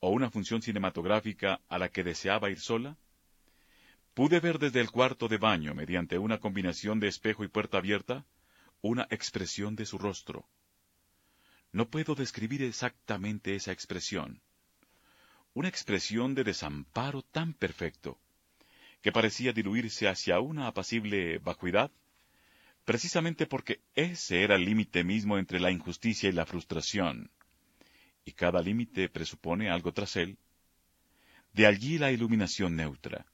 o 0.00 0.10
una 0.10 0.30
función 0.30 0.62
cinematográfica 0.62 1.60
a 1.68 1.78
la 1.78 1.88
que 1.88 2.04
deseaba 2.04 2.50
ir 2.50 2.60
sola? 2.60 2.96
Pude 4.16 4.40
ver 4.40 4.58
desde 4.58 4.80
el 4.80 4.90
cuarto 4.90 5.28
de 5.28 5.36
baño, 5.36 5.74
mediante 5.74 6.16
una 6.16 6.40
combinación 6.40 7.00
de 7.00 7.08
espejo 7.08 7.44
y 7.44 7.48
puerta 7.48 7.76
abierta, 7.76 8.24
una 8.80 9.06
expresión 9.10 9.76
de 9.76 9.84
su 9.84 9.98
rostro. 9.98 10.48
No 11.70 11.90
puedo 11.90 12.14
describir 12.14 12.62
exactamente 12.62 13.54
esa 13.54 13.72
expresión. 13.72 14.40
Una 15.52 15.68
expresión 15.68 16.34
de 16.34 16.44
desamparo 16.44 17.20
tan 17.24 17.52
perfecto, 17.52 18.18
que 19.02 19.12
parecía 19.12 19.52
diluirse 19.52 20.08
hacia 20.08 20.40
una 20.40 20.66
apacible 20.66 21.36
vacuidad 21.36 21.90
precisamente 22.86 23.44
porque 23.44 23.82
ese 23.94 24.42
era 24.42 24.54
el 24.54 24.64
límite 24.64 25.04
mismo 25.04 25.36
entre 25.36 25.60
la 25.60 25.70
injusticia 25.70 26.30
y 26.30 26.32
la 26.32 26.46
frustración, 26.46 27.30
y 28.24 28.32
cada 28.32 28.62
límite 28.62 29.10
presupone 29.10 29.68
algo 29.68 29.92
tras 29.92 30.16
él, 30.16 30.38
de 31.52 31.66
allí 31.66 31.98
la 31.98 32.12
iluminación 32.12 32.76
neutra. 32.76 33.26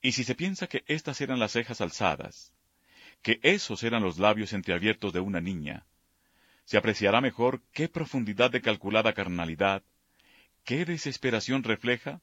Y 0.00 0.12
si 0.12 0.24
se 0.24 0.34
piensa 0.34 0.66
que 0.66 0.84
estas 0.86 1.20
eran 1.20 1.38
las 1.38 1.52
cejas 1.52 1.80
alzadas, 1.80 2.52
que 3.22 3.40
esos 3.42 3.82
eran 3.82 4.02
los 4.02 4.18
labios 4.18 4.52
entreabiertos 4.52 5.12
de 5.12 5.20
una 5.20 5.40
niña, 5.40 5.86
se 6.64 6.76
apreciará 6.76 7.20
mejor 7.20 7.62
qué 7.72 7.88
profundidad 7.88 8.50
de 8.50 8.60
calculada 8.60 9.12
carnalidad, 9.12 9.82
qué 10.64 10.84
desesperación 10.84 11.64
refleja, 11.64 12.20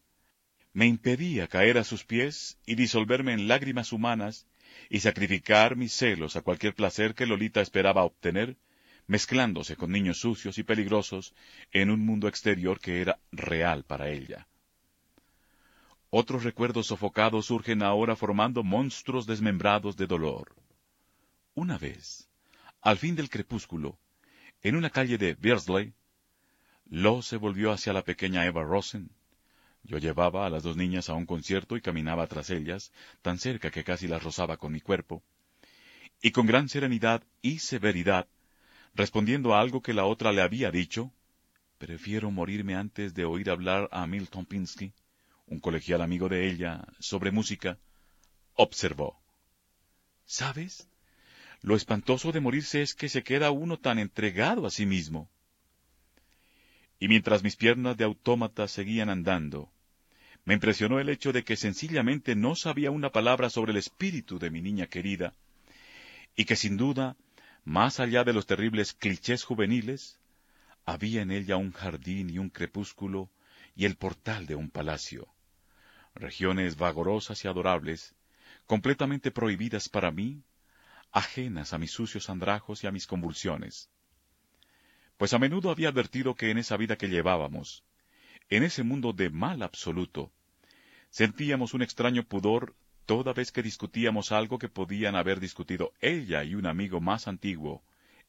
me 0.71 0.85
impedía 0.85 1.47
caer 1.47 1.77
a 1.77 1.83
sus 1.83 2.03
pies 2.03 2.57
y 2.65 2.75
disolverme 2.75 3.33
en 3.33 3.47
lágrimas 3.47 3.91
humanas 3.91 4.45
y 4.89 4.99
sacrificar 4.99 5.75
mis 5.75 5.93
celos 5.93 6.35
a 6.35 6.41
cualquier 6.41 6.75
placer 6.75 7.15
que 7.15 7.25
Lolita 7.25 7.61
esperaba 7.61 8.03
obtener, 8.03 8.57
mezclándose 9.07 9.75
con 9.75 9.91
niños 9.91 10.19
sucios 10.19 10.57
y 10.57 10.63
peligrosos 10.63 11.33
en 11.71 11.89
un 11.89 12.05
mundo 12.05 12.27
exterior 12.27 12.79
que 12.79 13.01
era 13.01 13.19
real 13.31 13.83
para 13.83 14.09
ella. 14.09 14.47
Otros 16.17 16.45
recuerdos 16.45 16.87
sofocados 16.87 17.47
surgen 17.47 17.83
ahora 17.83 18.15
formando 18.15 18.63
monstruos 18.63 19.25
desmembrados 19.27 19.97
de 19.97 20.07
dolor. 20.07 20.55
Una 21.55 21.77
vez, 21.77 22.29
al 22.79 22.97
fin 22.97 23.17
del 23.17 23.29
crepúsculo, 23.29 23.99
en 24.61 24.77
una 24.77 24.89
calle 24.89 25.17
de 25.17 25.33
Beardsley, 25.33 25.93
Lo 26.85 27.21
se 27.21 27.35
volvió 27.35 27.73
hacia 27.73 27.91
la 27.91 28.05
pequeña 28.05 28.45
Eva 28.45 28.63
Rosen, 28.63 29.09
yo 29.83 29.97
llevaba 29.97 30.45
a 30.45 30.49
las 30.49 30.63
dos 30.63 30.77
niñas 30.77 31.09
a 31.09 31.15
un 31.15 31.25
concierto 31.25 31.75
y 31.75 31.81
caminaba 31.81 32.25
tras 32.27 32.49
ellas, 32.49 32.93
tan 33.21 33.37
cerca 33.37 33.69
que 33.69 33.83
casi 33.83 34.07
las 34.07 34.23
rozaba 34.23 34.55
con 34.55 34.71
mi 34.71 34.79
cuerpo, 34.79 35.21
y 36.21 36.31
con 36.31 36.45
gran 36.45 36.69
serenidad 36.69 37.23
y 37.41 37.59
severidad, 37.59 38.25
respondiendo 38.93 39.53
a 39.53 39.59
algo 39.59 39.81
que 39.81 39.93
la 39.93 40.05
otra 40.05 40.31
le 40.31 40.41
había 40.41 40.71
dicho, 40.71 41.11
prefiero 41.77 42.31
morirme 42.31 42.73
antes 42.75 43.13
de 43.13 43.25
oír 43.25 43.49
hablar 43.49 43.89
a 43.91 44.07
Milton 44.07 44.45
Pinsky, 44.45 44.93
un 45.47 45.59
colegial 45.59 46.01
amigo 46.01 46.29
de 46.29 46.49
ella, 46.49 46.85
sobre 46.99 47.31
música, 47.31 47.77
observó. 48.55 49.19
¿Sabes? 50.25 50.87
Lo 51.61 51.75
espantoso 51.75 52.31
de 52.31 52.39
morirse 52.39 52.81
es 52.81 52.95
que 52.95 53.09
se 53.09 53.23
queda 53.23 53.51
uno 53.51 53.77
tan 53.77 53.99
entregado 53.99 54.65
a 54.65 54.71
sí 54.71 54.85
mismo. 54.85 55.29
Y 56.99 57.07
mientras 57.07 57.43
mis 57.43 57.55
piernas 57.55 57.97
de 57.97 58.03
autómata 58.03 58.67
seguían 58.67 59.09
andando, 59.09 59.71
me 60.45 60.53
impresionó 60.53 60.99
el 60.99 61.09
hecho 61.09 61.33
de 61.33 61.43
que 61.43 61.55
sencillamente 61.55 62.35
no 62.35 62.55
sabía 62.55 62.91
una 62.91 63.11
palabra 63.11 63.49
sobre 63.49 63.71
el 63.71 63.77
espíritu 63.77 64.39
de 64.39 64.51
mi 64.51 64.61
niña 64.61 64.87
querida, 64.87 65.33
y 66.35 66.45
que 66.45 66.55
sin 66.55 66.77
duda, 66.77 67.15
más 67.63 67.99
allá 67.99 68.23
de 68.23 68.33
los 68.33 68.45
terribles 68.45 68.93
clichés 68.93 69.43
juveniles, 69.43 70.19
había 70.85 71.23
en 71.23 71.31
ella 71.31 71.57
un 71.57 71.71
jardín 71.71 72.29
y 72.29 72.37
un 72.37 72.49
crepúsculo 72.49 73.29
y 73.75 73.85
el 73.85 73.95
portal 73.95 74.45
de 74.45 74.55
un 74.55 74.69
palacio. 74.69 75.34
Regiones 76.15 76.77
vagorosas 76.77 77.43
y 77.43 77.47
adorables, 77.47 78.15
completamente 78.65 79.31
prohibidas 79.31 79.89
para 79.89 80.11
mí, 80.11 80.43
ajenas 81.11 81.73
a 81.73 81.77
mis 81.77 81.91
sucios 81.91 82.29
andrajos 82.29 82.83
y 82.83 82.87
a 82.87 82.91
mis 82.91 83.05
convulsiones. 83.05 83.89
Pues 85.17 85.33
a 85.33 85.39
menudo 85.39 85.69
había 85.69 85.89
advertido 85.89 86.35
que 86.35 86.51
en 86.51 86.57
esa 86.57 86.77
vida 86.77 86.97
que 86.97 87.09
llevábamos, 87.09 87.83
en 88.49 88.63
ese 88.63 88.83
mundo 88.83 89.13
de 89.13 89.29
mal 89.29 89.61
absoluto, 89.61 90.31
sentíamos 91.09 91.73
un 91.73 91.81
extraño 91.81 92.23
pudor 92.23 92.75
toda 93.05 93.33
vez 93.33 93.51
que 93.51 93.63
discutíamos 93.63 94.31
algo 94.31 94.57
que 94.57 94.69
podían 94.69 95.15
haber 95.15 95.39
discutido 95.39 95.93
ella 96.01 96.43
y 96.43 96.55
un 96.55 96.65
amigo 96.65 96.99
más 96.99 97.27
antiguo, 97.27 97.83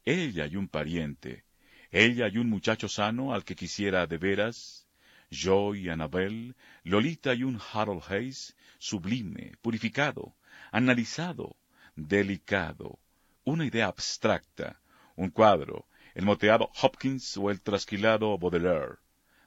ella 0.05 0.45
y 0.45 0.55
un 0.55 0.67
pariente, 0.67 1.43
ella 1.91 2.27
y 2.27 2.37
un 2.37 2.49
muchacho 2.49 2.87
sano 2.87 3.33
al 3.33 3.43
que 3.43 3.55
quisiera 3.55 4.07
de 4.07 4.17
veras, 4.17 4.86
yo 5.29 5.75
y 5.75 5.89
Annabel, 5.89 6.55
Lolita 6.83 7.33
y 7.33 7.43
un 7.43 7.59
Harold 7.73 8.03
Hayes, 8.09 8.55
sublime, 8.77 9.53
purificado, 9.61 10.35
analizado, 10.71 11.55
delicado, 11.95 12.99
una 13.43 13.65
idea 13.65 13.87
abstracta, 13.87 14.79
un 15.15 15.29
cuadro, 15.29 15.85
el 16.15 16.25
moteado 16.25 16.69
Hopkins 16.81 17.37
o 17.37 17.51
el 17.51 17.61
trasquilado 17.61 18.37
Baudelaire, 18.37 18.97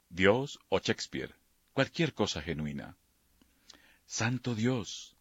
Dios 0.09 0.59
o 0.69 0.79
Shakespeare, 0.79 1.33
cualquier 1.73 2.13
cosa 2.13 2.41
genuina. 2.41 2.95
Santo 4.05 4.55
Dios. 4.55 5.15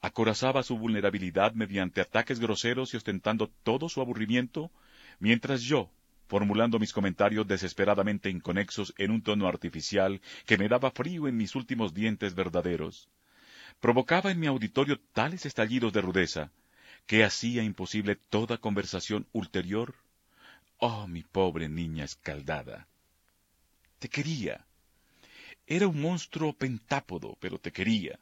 Acorazaba 0.00 0.62
su 0.62 0.78
vulnerabilidad 0.78 1.52
mediante 1.54 2.00
ataques 2.00 2.38
groseros 2.38 2.94
y 2.94 2.96
ostentando 2.96 3.50
todo 3.62 3.88
su 3.88 4.00
aburrimiento, 4.00 4.70
mientras 5.18 5.62
yo, 5.62 5.90
formulando 6.26 6.78
mis 6.78 6.92
comentarios 6.92 7.46
desesperadamente 7.46 8.30
inconexos 8.30 8.94
en 8.98 9.10
un 9.10 9.22
tono 9.22 9.46
artificial 9.46 10.20
que 10.44 10.58
me 10.58 10.68
daba 10.68 10.90
frío 10.90 11.28
en 11.28 11.36
mis 11.36 11.54
últimos 11.54 11.94
dientes 11.94 12.34
verdaderos, 12.34 13.08
provocaba 13.80 14.30
en 14.30 14.40
mi 14.40 14.46
auditorio 14.46 14.98
tales 15.12 15.46
estallidos 15.46 15.92
de 15.92 16.00
rudeza 16.00 16.50
que 17.06 17.24
hacía 17.24 17.62
imposible 17.62 18.16
toda 18.16 18.58
conversación 18.58 19.26
ulterior. 19.32 19.94
Oh, 20.78 21.06
mi 21.06 21.22
pobre 21.22 21.68
niña 21.68 22.04
escaldada. 22.04 22.88
Te 23.98 24.08
quería. 24.08 24.66
Era 25.66 25.86
un 25.86 26.00
monstruo 26.00 26.52
pentápodo, 26.52 27.36
pero 27.40 27.58
te 27.58 27.72
quería. 27.72 28.18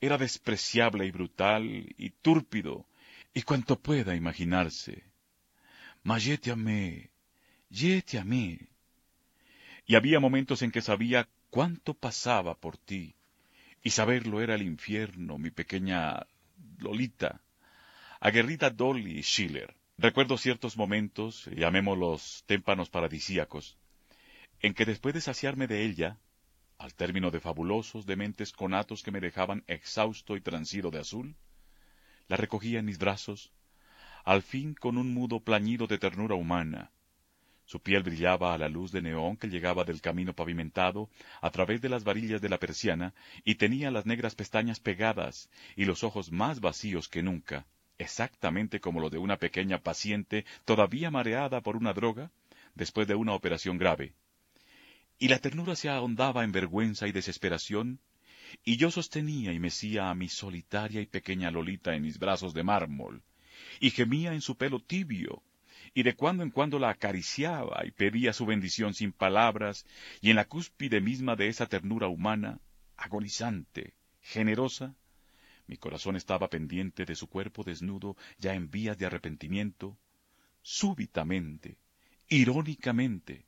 Era 0.00 0.16
despreciable 0.16 1.06
y 1.06 1.10
brutal 1.10 1.64
y 1.98 2.10
túrpido, 2.10 2.86
y 3.34 3.42
cuanto 3.42 3.78
pueda 3.78 4.14
imaginarse. 4.14 5.04
Mas 6.08 6.22
je 6.22 6.38
te 6.38 6.50
amé, 6.50 7.10
je 7.70 8.00
te 8.00 8.18
amé. 8.18 8.70
Y 9.84 9.94
había 9.94 10.20
momentos 10.20 10.62
en 10.62 10.70
que 10.70 10.80
sabía 10.80 11.28
cuánto 11.50 11.92
pasaba 11.92 12.54
por 12.54 12.78
ti, 12.78 13.14
y 13.82 13.90
saberlo 13.90 14.40
era 14.40 14.54
el 14.54 14.62
infierno, 14.62 15.36
mi 15.36 15.50
pequeña 15.50 16.26
Lolita, 16.78 17.42
aguerrida 18.20 18.70
Dolly 18.70 19.22
Schiller. 19.22 19.74
Recuerdo 19.98 20.38
ciertos 20.38 20.78
momentos, 20.78 21.44
llamémoslos 21.54 22.42
témpanos 22.46 22.88
paradisíacos, 22.88 23.76
en 24.60 24.72
que 24.72 24.86
después 24.86 25.12
de 25.12 25.20
saciarme 25.20 25.66
de 25.66 25.84
ella, 25.84 26.16
al 26.78 26.94
término 26.94 27.30
de 27.30 27.40
fabulosos, 27.40 28.06
dementes 28.06 28.52
conatos 28.52 29.02
que 29.02 29.10
me 29.10 29.20
dejaban 29.20 29.62
exhausto 29.66 30.38
y 30.38 30.40
transido 30.40 30.90
de 30.90 31.00
azul, 31.00 31.36
la 32.28 32.38
recogía 32.38 32.78
en 32.78 32.86
mis 32.86 32.96
brazos, 32.96 33.52
al 34.28 34.42
fin 34.42 34.74
con 34.74 34.98
un 34.98 35.14
mudo 35.14 35.40
plañido 35.40 35.86
de 35.86 35.96
ternura 35.96 36.34
humana. 36.34 36.90
Su 37.64 37.80
piel 37.80 38.02
brillaba 38.02 38.52
a 38.52 38.58
la 38.58 38.68
luz 38.68 38.92
de 38.92 39.00
neón 39.00 39.38
que 39.38 39.48
llegaba 39.48 39.84
del 39.84 40.02
camino 40.02 40.34
pavimentado 40.34 41.08
a 41.40 41.48
través 41.48 41.80
de 41.80 41.88
las 41.88 42.04
varillas 42.04 42.42
de 42.42 42.50
la 42.50 42.58
persiana 42.58 43.14
y 43.42 43.54
tenía 43.54 43.90
las 43.90 44.04
negras 44.04 44.34
pestañas 44.34 44.80
pegadas 44.80 45.48
y 45.76 45.86
los 45.86 46.04
ojos 46.04 46.30
más 46.30 46.60
vacíos 46.60 47.08
que 47.08 47.22
nunca 47.22 47.66
exactamente 47.96 48.80
como 48.80 49.00
lo 49.00 49.08
de 49.08 49.16
una 49.16 49.38
pequeña 49.38 49.78
paciente 49.78 50.44
todavía 50.66 51.10
mareada 51.10 51.62
por 51.62 51.74
una 51.76 51.94
droga 51.94 52.30
después 52.74 53.08
de 53.08 53.14
una 53.14 53.32
operación 53.32 53.78
grave. 53.78 54.12
Y 55.18 55.28
la 55.28 55.38
ternura 55.38 55.74
se 55.74 55.88
ahondaba 55.88 56.44
en 56.44 56.52
vergüenza 56.52 57.08
y 57.08 57.12
desesperación, 57.12 57.98
y 58.62 58.76
yo 58.76 58.90
sostenía 58.90 59.54
y 59.54 59.58
mecía 59.58 60.10
a 60.10 60.14
mi 60.14 60.28
solitaria 60.28 61.00
y 61.00 61.06
pequeña 61.06 61.50
Lolita 61.50 61.94
en 61.94 62.02
mis 62.02 62.18
brazos 62.18 62.52
de 62.52 62.62
mármol, 62.62 63.22
y 63.80 63.90
gemía 63.90 64.32
en 64.32 64.40
su 64.40 64.56
pelo 64.56 64.80
tibio, 64.80 65.42
y 65.94 66.02
de 66.02 66.14
cuando 66.14 66.42
en 66.42 66.50
cuando 66.50 66.78
la 66.78 66.90
acariciaba 66.90 67.84
y 67.84 67.90
pedía 67.90 68.32
su 68.32 68.46
bendición 68.46 68.94
sin 68.94 69.12
palabras, 69.12 69.86
y 70.20 70.30
en 70.30 70.36
la 70.36 70.46
cúspide 70.46 71.00
misma 71.00 71.36
de 71.36 71.48
esa 71.48 71.66
ternura 71.66 72.08
humana, 72.08 72.60
agonizante, 72.96 73.94
generosa, 74.20 74.94
mi 75.66 75.76
corazón 75.76 76.16
estaba 76.16 76.48
pendiente 76.48 77.04
de 77.04 77.14
su 77.14 77.28
cuerpo 77.28 77.62
desnudo, 77.62 78.16
ya 78.38 78.54
en 78.54 78.70
vías 78.70 78.96
de 78.96 79.04
arrepentimiento. 79.04 79.98
Súbitamente, 80.62 81.76
irónicamente, 82.28 83.44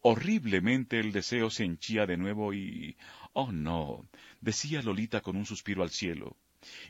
horriblemente 0.00 1.00
el 1.00 1.12
deseo 1.12 1.50
se 1.50 1.64
henchía 1.64 2.06
de 2.06 2.16
nuevo 2.16 2.54
y... 2.54 2.96
Oh 3.32 3.50
no, 3.52 4.08
decía 4.40 4.82
Lolita 4.82 5.20
con 5.20 5.36
un 5.36 5.46
suspiro 5.46 5.82
al 5.82 5.90
cielo. 5.90 6.36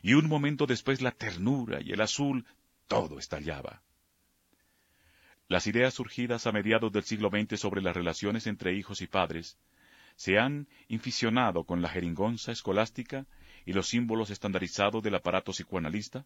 Y 0.01 0.13
un 0.13 0.27
momento 0.27 0.65
después 0.65 1.01
la 1.01 1.11
ternura 1.11 1.79
y 1.81 1.91
el 1.91 2.01
azul, 2.01 2.45
todo 2.87 3.19
estallaba. 3.19 3.81
Las 5.47 5.67
ideas 5.67 5.93
surgidas 5.93 6.45
a 6.45 6.51
mediados 6.51 6.91
del 6.91 7.03
siglo 7.03 7.29
XX 7.29 7.59
sobre 7.59 7.81
las 7.81 7.95
relaciones 7.95 8.45
entre 8.47 8.75
hijos 8.75 9.01
y 9.01 9.07
padres 9.07 9.57
se 10.15 10.37
han 10.37 10.67
inficionado 10.89 11.63
con 11.63 11.81
la 11.81 11.89
jeringonza 11.89 12.51
escolástica 12.51 13.25
y 13.65 13.73
los 13.73 13.87
símbolos 13.87 14.29
estandarizados 14.29 15.01
del 15.01 15.15
aparato 15.15 15.51
psicoanalista, 15.51 16.25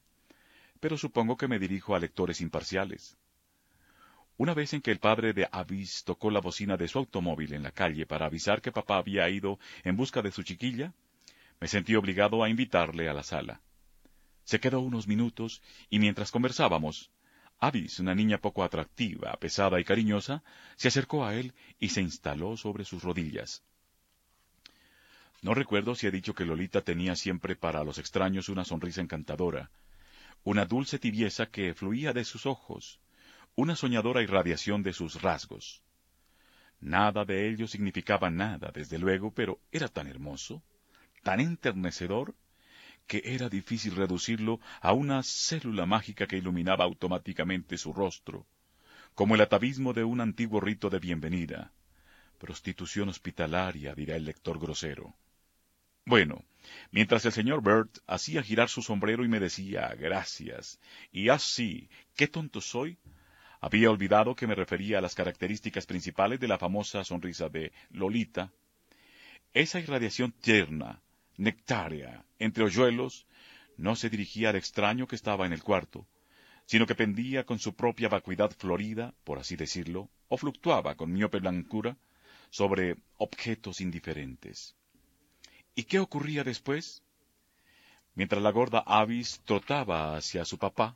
pero 0.80 0.98
supongo 0.98 1.38
que 1.38 1.48
me 1.48 1.60
dirijo 1.60 1.96
a 1.96 2.00
lectores 2.00 2.42
imparciales. 2.42 3.18
Una 4.36 4.54
vez 4.54 4.74
en 4.74 4.82
que 4.82 4.92
el 4.92 5.00
padre 5.00 5.34
de 5.34 5.48
Avis 5.52 6.04
tocó 6.04 6.32
la 6.32 6.42
bocina 6.42 6.76
de 6.76 6.88
su 6.88 6.98
automóvil 6.98 7.54
en 7.54 7.64
la 7.64 7.72
calle 7.72 8.06
para 8.06 8.26
avisar 8.26 8.62
que 8.62 8.72
papá 8.72 8.98
había 8.98 9.30
ido 9.30 9.60
en 9.84 9.96
busca 9.96 10.22
de 10.22 10.32
su 10.32 10.42
chiquilla, 10.44 10.94
me 11.64 11.70
sentí 11.70 11.96
obligado 11.96 12.44
a 12.44 12.50
invitarle 12.50 13.08
a 13.08 13.14
la 13.14 13.24
sala. 13.24 13.62
Se 14.44 14.60
quedó 14.60 14.82
unos 14.82 15.08
minutos 15.08 15.62
y 15.90 15.98
mientras 15.98 16.30
conversábamos, 16.30 17.10
Avis, 17.58 18.00
una 18.00 18.14
niña 18.14 18.38
poco 18.38 18.66
atractiva, 18.66 19.32
pesada 19.40 19.80
y 19.80 19.86
cariñosa, 19.86 20.44
se 20.76 20.90
acercó 20.90 21.24
a 21.24 21.36
él 21.36 21.54
y 21.80 21.88
se 21.88 22.02
instaló 22.02 22.58
sobre 22.58 22.84
sus 22.84 23.02
rodillas. 23.02 23.64
No 25.42 25.54
recuerdo 25.54 25.96
si 25.96 26.06
he 26.06 26.12
dicho 26.12 26.36
que 26.36 26.44
Lolita 26.44 26.82
tenía 26.82 27.16
siempre 27.16 27.56
para 27.56 27.86
los 27.86 27.98
extraños 27.98 28.50
una 28.50 28.66
sonrisa 28.66 29.00
encantadora, 29.00 29.72
una 30.44 30.66
dulce 30.66 31.00
tibieza 31.00 31.46
que 31.46 31.74
fluía 31.74 32.12
de 32.12 32.26
sus 32.26 32.46
ojos, 32.46 33.00
una 33.56 33.78
soñadora 33.78 34.22
irradiación 34.22 34.84
de 34.84 34.92
sus 34.92 35.22
rasgos. 35.22 35.82
Nada 36.82 37.24
de 37.24 37.48
ello 37.48 37.70
significaba 37.70 38.30
nada, 38.30 38.70
desde 38.74 39.00
luego, 39.00 39.34
pero 39.34 39.62
era 39.72 39.88
tan 39.88 40.08
hermoso, 40.08 40.62
tan 41.24 41.40
enternecedor, 41.40 42.36
que 43.08 43.22
era 43.26 43.50
difícil 43.50 43.96
reducirlo 43.96 44.60
a 44.82 44.94
una 44.94 45.24
célula 45.24 45.86
mágica 45.86 46.28
que 46.28 46.38
iluminaba 46.38 46.86
automáticamente 46.86 47.78
su 47.78 47.94
rostro, 47.94 48.46
como 49.16 49.36
el 49.36 49.42
atavismo 49.42 49.94
de 49.94 50.04
un 50.04 50.22
antiguo 50.22 50.60
rito 50.60 50.90
de 50.90 51.00
bienvenida. 51.00 51.72
Prostitución 52.38 53.10
hospitalaria, 53.10 53.96
dirá 53.96 54.16
el 54.16 54.26
lector 54.26 54.60
grosero. 54.60 55.16
Bueno, 56.06 56.44
mientras 56.92 57.24
el 57.26 57.32
señor 57.32 57.64
Bird 57.64 57.90
hacía 58.08 58.44
girar 58.44 58.68
su 58.68 58.82
sombrero 58.82 59.24
y 59.24 59.30
me 59.30 59.40
decía 59.40 59.96
gracias, 59.98 60.80
y 61.12 61.30
así, 61.30 61.90
qué 62.16 62.28
tonto 62.28 62.60
soy, 62.60 62.98
había 63.62 63.90
olvidado 63.90 64.36
que 64.36 64.48
me 64.48 64.56
refería 64.56 64.98
a 64.98 65.02
las 65.02 65.16
características 65.16 65.86
principales 65.86 66.42
de 66.42 66.50
la 66.50 66.58
famosa 66.58 67.06
sonrisa 67.06 67.48
de 67.48 67.72
Lolita. 67.92 68.52
Esa 69.54 69.80
irradiación 69.80 70.34
tierna, 70.34 71.03
nectárea, 71.38 72.26
entre 72.40 72.64
hoyuelos, 72.64 73.26
no 73.78 73.96
se 73.96 74.10
dirigía 74.10 74.50
al 74.50 74.56
extraño 74.56 75.08
que 75.08 75.16
estaba 75.16 75.46
en 75.46 75.54
el 75.54 75.64
cuarto, 75.64 76.06
sino 76.66 76.86
que 76.86 76.96
pendía 76.96 77.46
con 77.46 77.60
su 77.60 77.76
propia 77.76 78.10
vacuidad 78.10 78.52
florida, 78.52 79.14
por 79.24 79.40
así 79.40 79.56
decirlo, 79.56 80.10
o 80.28 80.38
fluctuaba 80.38 80.96
con 80.96 81.12
miope 81.12 81.40
blancura 81.40 81.98
sobre 82.50 82.98
objetos 83.18 83.82
indiferentes. 83.82 84.76
¿Y 85.76 85.84
qué 85.84 86.00
ocurría 86.00 86.44
después? 86.44 87.04
Mientras 88.16 88.42
la 88.44 88.52
gorda 88.52 88.84
Avis 88.86 89.42
trotaba 89.44 90.16
hacia 90.16 90.46
su 90.46 90.60
papá, 90.60 90.96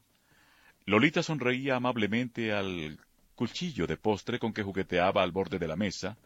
Lolita 0.85 1.23
sonreía 1.23 1.75
amablemente 1.75 2.53
al 2.53 2.99
cuchillo 3.35 3.87
de 3.87 3.97
postre 3.97 4.39
con 4.39 4.53
que 4.53 4.63
jugueteaba 4.63 5.23
al 5.23 5.31
borde 5.31 5.59
de 5.59 5.67
la 5.67 5.75
mesa, 5.75 6.17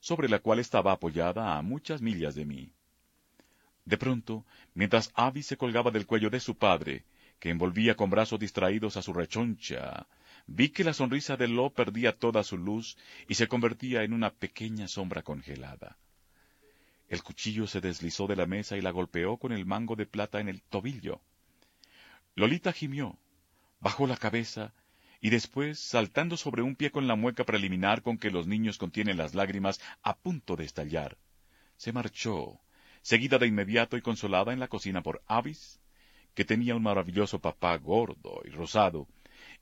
sobre 0.00 0.28
la 0.28 0.40
cual 0.40 0.58
estaba 0.58 0.92
apoyada 0.92 1.56
a 1.56 1.62
muchas 1.62 2.02
millas 2.02 2.34
de 2.34 2.44
mí. 2.44 2.72
De 3.84 3.98
pronto, 3.98 4.46
mientras 4.74 5.10
Avis 5.14 5.46
se 5.46 5.56
colgaba 5.56 5.90
del 5.90 6.06
cuello 6.06 6.30
de 6.30 6.40
su 6.40 6.56
padre, 6.56 7.04
que 7.38 7.50
envolvía 7.50 7.96
con 7.96 8.10
brazos 8.10 8.38
distraídos 8.38 8.96
a 8.96 9.02
su 9.02 9.12
rechoncha, 9.12 10.06
vi 10.46 10.68
que 10.68 10.84
la 10.84 10.94
sonrisa 10.94 11.36
de 11.36 11.48
Lo 11.48 11.70
perdía 11.70 12.16
toda 12.16 12.44
su 12.44 12.56
luz 12.56 12.96
y 13.28 13.34
se 13.34 13.48
convertía 13.48 14.04
en 14.04 14.12
una 14.12 14.30
pequeña 14.30 14.86
sombra 14.86 15.22
congelada. 15.22 15.98
El 17.08 17.22
cuchillo 17.22 17.66
se 17.66 17.80
deslizó 17.80 18.26
de 18.26 18.36
la 18.36 18.46
mesa 18.46 18.76
y 18.76 18.80
la 18.80 18.90
golpeó 18.90 19.36
con 19.36 19.52
el 19.52 19.66
mango 19.66 19.96
de 19.96 20.06
plata 20.06 20.40
en 20.40 20.48
el 20.48 20.62
tobillo. 20.62 21.20
Lolita 22.34 22.72
gimió, 22.72 23.18
bajó 23.80 24.06
la 24.06 24.16
cabeza 24.16 24.72
y 25.20 25.30
después, 25.30 25.78
saltando 25.78 26.36
sobre 26.36 26.62
un 26.62 26.74
pie 26.74 26.90
con 26.90 27.06
la 27.06 27.14
mueca 27.14 27.44
preliminar 27.44 28.02
con 28.02 28.16
que 28.16 28.30
los 28.30 28.46
niños 28.46 28.78
contienen 28.78 29.16
las 29.16 29.34
lágrimas 29.34 29.80
a 30.02 30.16
punto 30.16 30.56
de 30.56 30.64
estallar, 30.64 31.18
se 31.76 31.92
marchó, 31.92 32.60
seguida 33.02 33.38
de 33.38 33.46
inmediato 33.46 33.96
y 33.96 34.02
consolada 34.02 34.52
en 34.52 34.60
la 34.60 34.68
cocina 34.68 35.02
por 35.02 35.22
Avis, 35.26 35.80
que 36.34 36.44
tenía 36.44 36.74
un 36.74 36.82
maravilloso 36.82 37.40
papá 37.40 37.76
gordo 37.76 38.40
y 38.44 38.50
rosado, 38.50 39.06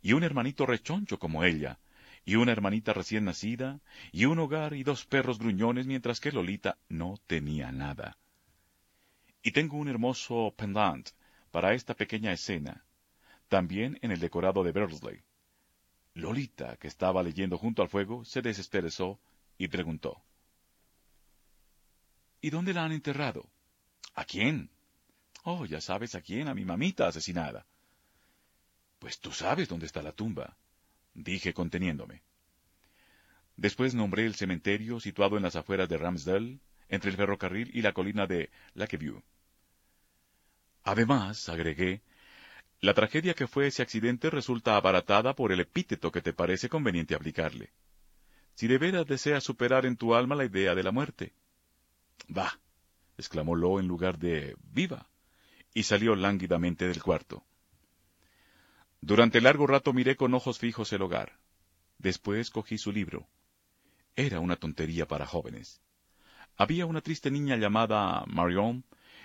y 0.02 0.12
un 0.12 0.22
hermanito 0.22 0.66
rechoncho 0.66 1.18
como 1.18 1.44
ella, 1.44 1.78
y 2.24 2.36
una 2.36 2.52
hermanita 2.52 2.92
recién 2.92 3.24
nacida, 3.24 3.80
y 4.12 4.26
un 4.26 4.38
hogar 4.38 4.74
y 4.74 4.84
dos 4.84 5.04
perros 5.06 5.38
gruñones, 5.38 5.86
mientras 5.86 6.20
que 6.20 6.32
Lolita 6.32 6.78
no 6.88 7.16
tenía 7.26 7.72
nada. 7.72 8.18
Y 9.42 9.52
tengo 9.52 9.78
un 9.78 9.88
hermoso 9.88 10.54
pendant 10.56 11.08
para 11.50 11.74
esta 11.74 11.94
pequeña 11.94 12.32
escena, 12.32 12.84
también 13.48 13.98
en 14.02 14.12
el 14.12 14.20
decorado 14.20 14.62
de 14.62 14.72
Bursley. 14.72 15.22
Lolita, 16.14 16.76
que 16.76 16.88
estaba 16.88 17.22
leyendo 17.22 17.56
junto 17.56 17.82
al 17.82 17.88
fuego, 17.88 18.24
se 18.24 18.42
desesperezó 18.42 19.18
y 19.56 19.68
preguntó. 19.68 20.22
¿Y 22.40 22.50
dónde 22.50 22.72
la 22.72 22.84
han 22.84 22.92
enterrado? 22.92 23.48
¿A 24.14 24.24
quién? 24.24 24.70
Oh, 25.44 25.66
ya 25.66 25.80
sabes 25.80 26.14
a 26.14 26.20
quién, 26.20 26.48
a 26.48 26.54
mi 26.54 26.64
mamita 26.64 27.06
asesinada. 27.06 27.66
Pues 28.98 29.18
tú 29.20 29.32
sabes 29.32 29.68
dónde 29.68 29.86
está 29.86 30.02
la 30.02 30.12
tumba 30.12 30.56
dije 31.14 31.52
conteniéndome. 31.52 32.22
Después 33.56 33.94
nombré 33.94 34.26
el 34.26 34.34
cementerio 34.34 35.00
situado 35.00 35.36
en 35.36 35.42
las 35.42 35.56
afueras 35.56 35.88
de 35.88 35.98
Ramsdale, 35.98 36.58
entre 36.88 37.10
el 37.10 37.16
ferrocarril 37.16 37.70
y 37.74 37.82
la 37.82 37.92
colina 37.92 38.26
de 38.26 38.50
Lakeview. 38.74 39.22
Además, 40.82 41.48
agregué, 41.48 42.00
la 42.80 42.94
tragedia 42.94 43.34
que 43.34 43.46
fue 43.46 43.66
ese 43.66 43.82
accidente 43.82 44.30
resulta 44.30 44.76
abaratada 44.76 45.34
por 45.34 45.52
el 45.52 45.60
epíteto 45.60 46.10
que 46.10 46.22
te 46.22 46.32
parece 46.32 46.68
conveniente 46.68 47.14
aplicarle. 47.14 47.70
Si 48.54 48.66
de 48.66 48.78
veras 48.78 49.06
deseas 49.06 49.44
superar 49.44 49.84
en 49.84 49.96
tu 49.96 50.14
alma 50.14 50.34
la 50.34 50.46
idea 50.46 50.74
de 50.74 50.82
la 50.82 50.90
muerte. 50.90 51.34
Va, 52.28 52.58
exclamó 53.16 53.54
Lo 53.54 53.80
en 53.80 53.88
lugar 53.88 54.18
de 54.18 54.56
viva, 54.62 55.08
y 55.74 55.84
salió 55.84 56.14
lánguidamente 56.16 56.88
del 56.88 57.02
cuarto. 57.02 57.44
Durante 59.00 59.40
largo 59.40 59.66
rato 59.66 59.92
miré 59.92 60.16
con 60.16 60.34
ojos 60.34 60.58
fijos 60.58 60.92
el 60.92 61.02
hogar. 61.02 61.38
Después 61.98 62.50
cogí 62.50 62.78
su 62.78 62.92
libro. 62.92 63.28
Era 64.16 64.40
una 64.40 64.56
tontería 64.56 65.06
para 65.06 65.26
jóvenes. 65.26 65.80
Había 66.56 66.86
una 66.86 67.00
triste 67.00 67.30
niña 67.30 67.56
llamada 67.56 68.24
Marion, 68.26 68.84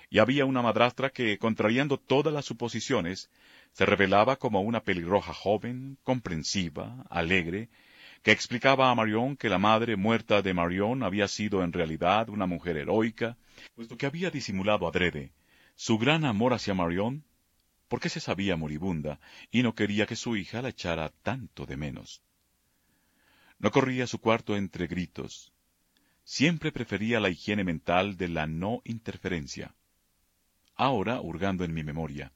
y 0.10 0.20
había 0.20 0.46
una 0.46 0.62
madrastra 0.62 1.10
que, 1.10 1.38
contrariando 1.38 1.98
todas 1.98 2.34
las 2.34 2.46
suposiciones, 2.46 3.30
se 3.74 3.86
revelaba 3.86 4.38
como 4.38 4.62
una 4.62 4.82
pelirroja 4.82 5.34
joven, 5.34 5.98
comprensiva, 6.04 7.06
alegre, 7.10 7.70
que 8.26 8.32
explicaba 8.32 8.90
a 8.90 8.96
Marion 8.96 9.38
que 9.38 9.50
la 9.50 9.60
madre 9.60 9.96
muerta 9.96 10.42
de 10.42 10.56
Marion 10.56 11.04
había 11.04 11.28
sido 11.28 11.64
en 11.64 11.72
realidad 11.72 12.28
una 12.28 12.48
mujer 12.48 12.76
heroica, 12.76 13.38
puesto 13.76 13.98
que 13.98 14.08
había 14.08 14.32
disimulado 14.32 14.88
adrede 14.88 15.32
su 15.76 16.00
gran 16.00 16.26
amor 16.26 16.52
hacia 16.54 16.74
Marion, 16.74 17.24
porque 17.88 18.10
se 18.10 18.20
sabía 18.20 18.56
moribunda 18.56 19.20
y 19.52 19.62
no 19.62 19.76
quería 19.76 20.08
que 20.08 20.16
su 20.16 20.36
hija 20.38 20.64
la 20.64 20.70
echara 20.70 21.10
tanto 21.22 21.68
de 21.68 21.78
menos. 21.78 22.24
No 23.60 23.70
corría 23.70 24.06
a 24.06 24.08
su 24.08 24.20
cuarto 24.20 24.58
entre 24.58 24.88
gritos. 24.88 25.54
Siempre 26.24 26.72
prefería 26.72 27.20
la 27.20 27.30
higiene 27.30 27.64
mental 27.64 28.18
de 28.18 28.30
la 28.30 28.48
no 28.48 28.82
interferencia. 28.86 29.76
Ahora, 30.76 31.22
hurgando 31.22 31.64
en 31.64 31.76
mi 31.76 31.84
memoria, 31.84 32.32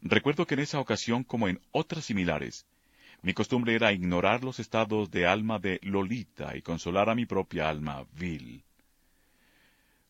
recuerdo 0.00 0.46
que 0.46 0.54
en 0.54 0.60
esa 0.60 0.80
ocasión, 0.80 1.22
como 1.22 1.48
en 1.48 1.60
otras 1.70 2.06
similares, 2.06 2.64
mi 3.22 3.34
costumbre 3.34 3.74
era 3.74 3.92
ignorar 3.92 4.44
los 4.44 4.60
estados 4.60 5.10
de 5.10 5.26
alma 5.26 5.58
de 5.58 5.80
Lolita 5.82 6.56
y 6.56 6.62
consolar 6.62 7.10
a 7.10 7.14
mi 7.14 7.26
propia 7.26 7.68
alma 7.68 8.06
vil. 8.12 8.62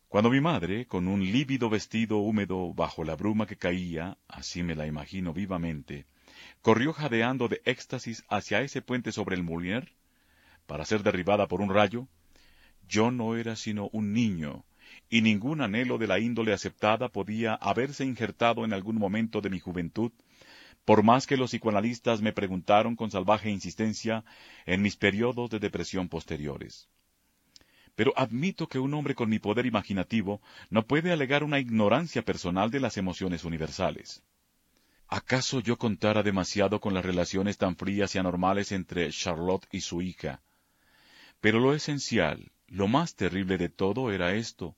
Cuando 0.07 0.29
mi 0.29 0.41
madre, 0.41 0.85
con 0.87 1.07
un 1.07 1.21
lívido 1.21 1.69
vestido 1.69 2.17
húmedo 2.17 2.73
bajo 2.73 3.03
la 3.03 3.15
bruma 3.15 3.45
que 3.45 3.57
caía, 3.57 4.17
así 4.27 4.63
me 4.63 4.75
la 4.75 4.87
imagino 4.87 5.33
vivamente, 5.33 6.05
corrió 6.61 6.93
jadeando 6.93 7.47
de 7.47 7.61
éxtasis 7.65 8.23
hacia 8.27 8.61
ese 8.61 8.81
puente 8.81 9.11
sobre 9.11 9.35
el 9.35 9.43
Molière, 9.43 9.93
para 10.65 10.85
ser 10.85 11.03
derribada 11.03 11.47
por 11.47 11.61
un 11.61 11.73
rayo, 11.73 12.07
yo 12.87 13.11
no 13.11 13.35
era 13.35 13.55
sino 13.55 13.89
un 13.91 14.13
niño, 14.13 14.65
y 15.09 15.21
ningún 15.21 15.61
anhelo 15.61 15.97
de 15.97 16.07
la 16.07 16.19
índole 16.19 16.53
aceptada 16.53 17.09
podía 17.09 17.53
haberse 17.55 18.05
injertado 18.05 18.65
en 18.65 18.73
algún 18.73 18.97
momento 18.97 19.41
de 19.41 19.49
mi 19.49 19.59
juventud, 19.59 20.11
por 20.89 21.03
más 21.03 21.27
que 21.27 21.37
los 21.37 21.51
psicoanalistas 21.51 22.19
me 22.19 22.33
preguntaron 22.33 22.95
con 22.95 23.11
salvaje 23.11 23.51
insistencia 23.51 24.25
en 24.65 24.81
mis 24.81 24.95
periodos 24.95 25.51
de 25.51 25.59
depresión 25.59 26.09
posteriores. 26.09 26.89
Pero 27.93 28.11
admito 28.17 28.65
que 28.65 28.79
un 28.79 28.95
hombre 28.95 29.13
con 29.13 29.29
mi 29.29 29.37
poder 29.37 29.67
imaginativo 29.67 30.41
no 30.71 30.87
puede 30.87 31.11
alegar 31.11 31.43
una 31.43 31.59
ignorancia 31.59 32.25
personal 32.25 32.71
de 32.71 32.79
las 32.79 32.97
emociones 32.97 33.43
universales. 33.43 34.23
¿Acaso 35.07 35.59
yo 35.59 35.77
contara 35.77 36.23
demasiado 36.23 36.81
con 36.81 36.95
las 36.95 37.05
relaciones 37.05 37.59
tan 37.59 37.75
frías 37.75 38.15
y 38.15 38.17
anormales 38.17 38.71
entre 38.71 39.11
Charlotte 39.11 39.67
y 39.71 39.81
su 39.81 40.01
hija? 40.01 40.41
Pero 41.39 41.59
lo 41.59 41.75
esencial, 41.75 42.51
lo 42.65 42.87
más 42.87 43.13
terrible 43.13 43.59
de 43.59 43.69
todo 43.69 44.11
era 44.11 44.33
esto. 44.33 44.75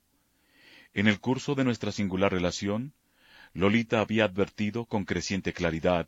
En 0.93 1.07
el 1.07 1.21
curso 1.21 1.55
de 1.55 1.63
nuestra 1.63 1.93
singular 1.93 2.33
relación, 2.33 2.93
Lolita 3.53 3.99
había 3.99 4.25
advertido 4.25 4.85
con 4.85 5.05
creciente 5.05 5.53
claridad 5.53 6.07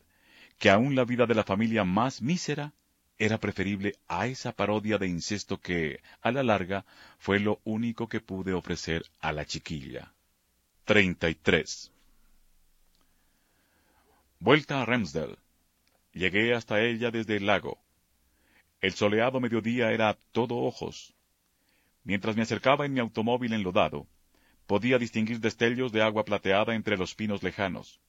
que 0.57 0.69
aún 0.69 0.95
la 0.95 1.03
vida 1.03 1.25
de 1.25 1.35
la 1.35 1.43
familia 1.43 1.83
más 1.83 2.21
mísera 2.21 2.73
era 3.17 3.37
preferible 3.37 3.95
a 4.07 4.27
esa 4.27 4.53
parodia 4.53 4.97
de 4.97 5.07
incesto 5.07 5.59
que, 5.59 6.01
a 6.21 6.31
la 6.31 6.43
larga, 6.43 6.85
fue 7.19 7.39
lo 7.39 7.59
único 7.63 8.07
que 8.07 8.21
pude 8.21 8.53
ofrecer 8.53 9.03
a 9.19 9.31
la 9.31 9.45
chiquilla. 9.45 10.13
33. 10.85 11.91
Vuelta 14.39 14.81
a 14.81 14.85
Ramsdale. 14.85 15.37
Llegué 16.13 16.53
hasta 16.53 16.81
ella 16.81 17.11
desde 17.11 17.37
el 17.37 17.45
lago. 17.45 17.79
El 18.81 18.93
soleado 18.93 19.39
mediodía 19.39 19.91
era 19.91 20.17
todo 20.31 20.57
ojos. 20.57 21.13
Mientras 22.03 22.35
me 22.35 22.41
acercaba 22.41 22.85
en 22.85 22.93
mi 22.93 22.99
automóvil 22.99 23.53
enlodado, 23.53 24.07
podía 24.73 24.97
distinguir 24.97 25.39
destellos 25.39 25.91
de 25.91 26.01
agua 26.01 26.25
plateada 26.25 26.73
entre 26.73 26.97
los 26.97 27.13
pinos 27.13 27.43
lejanos. 27.43 28.01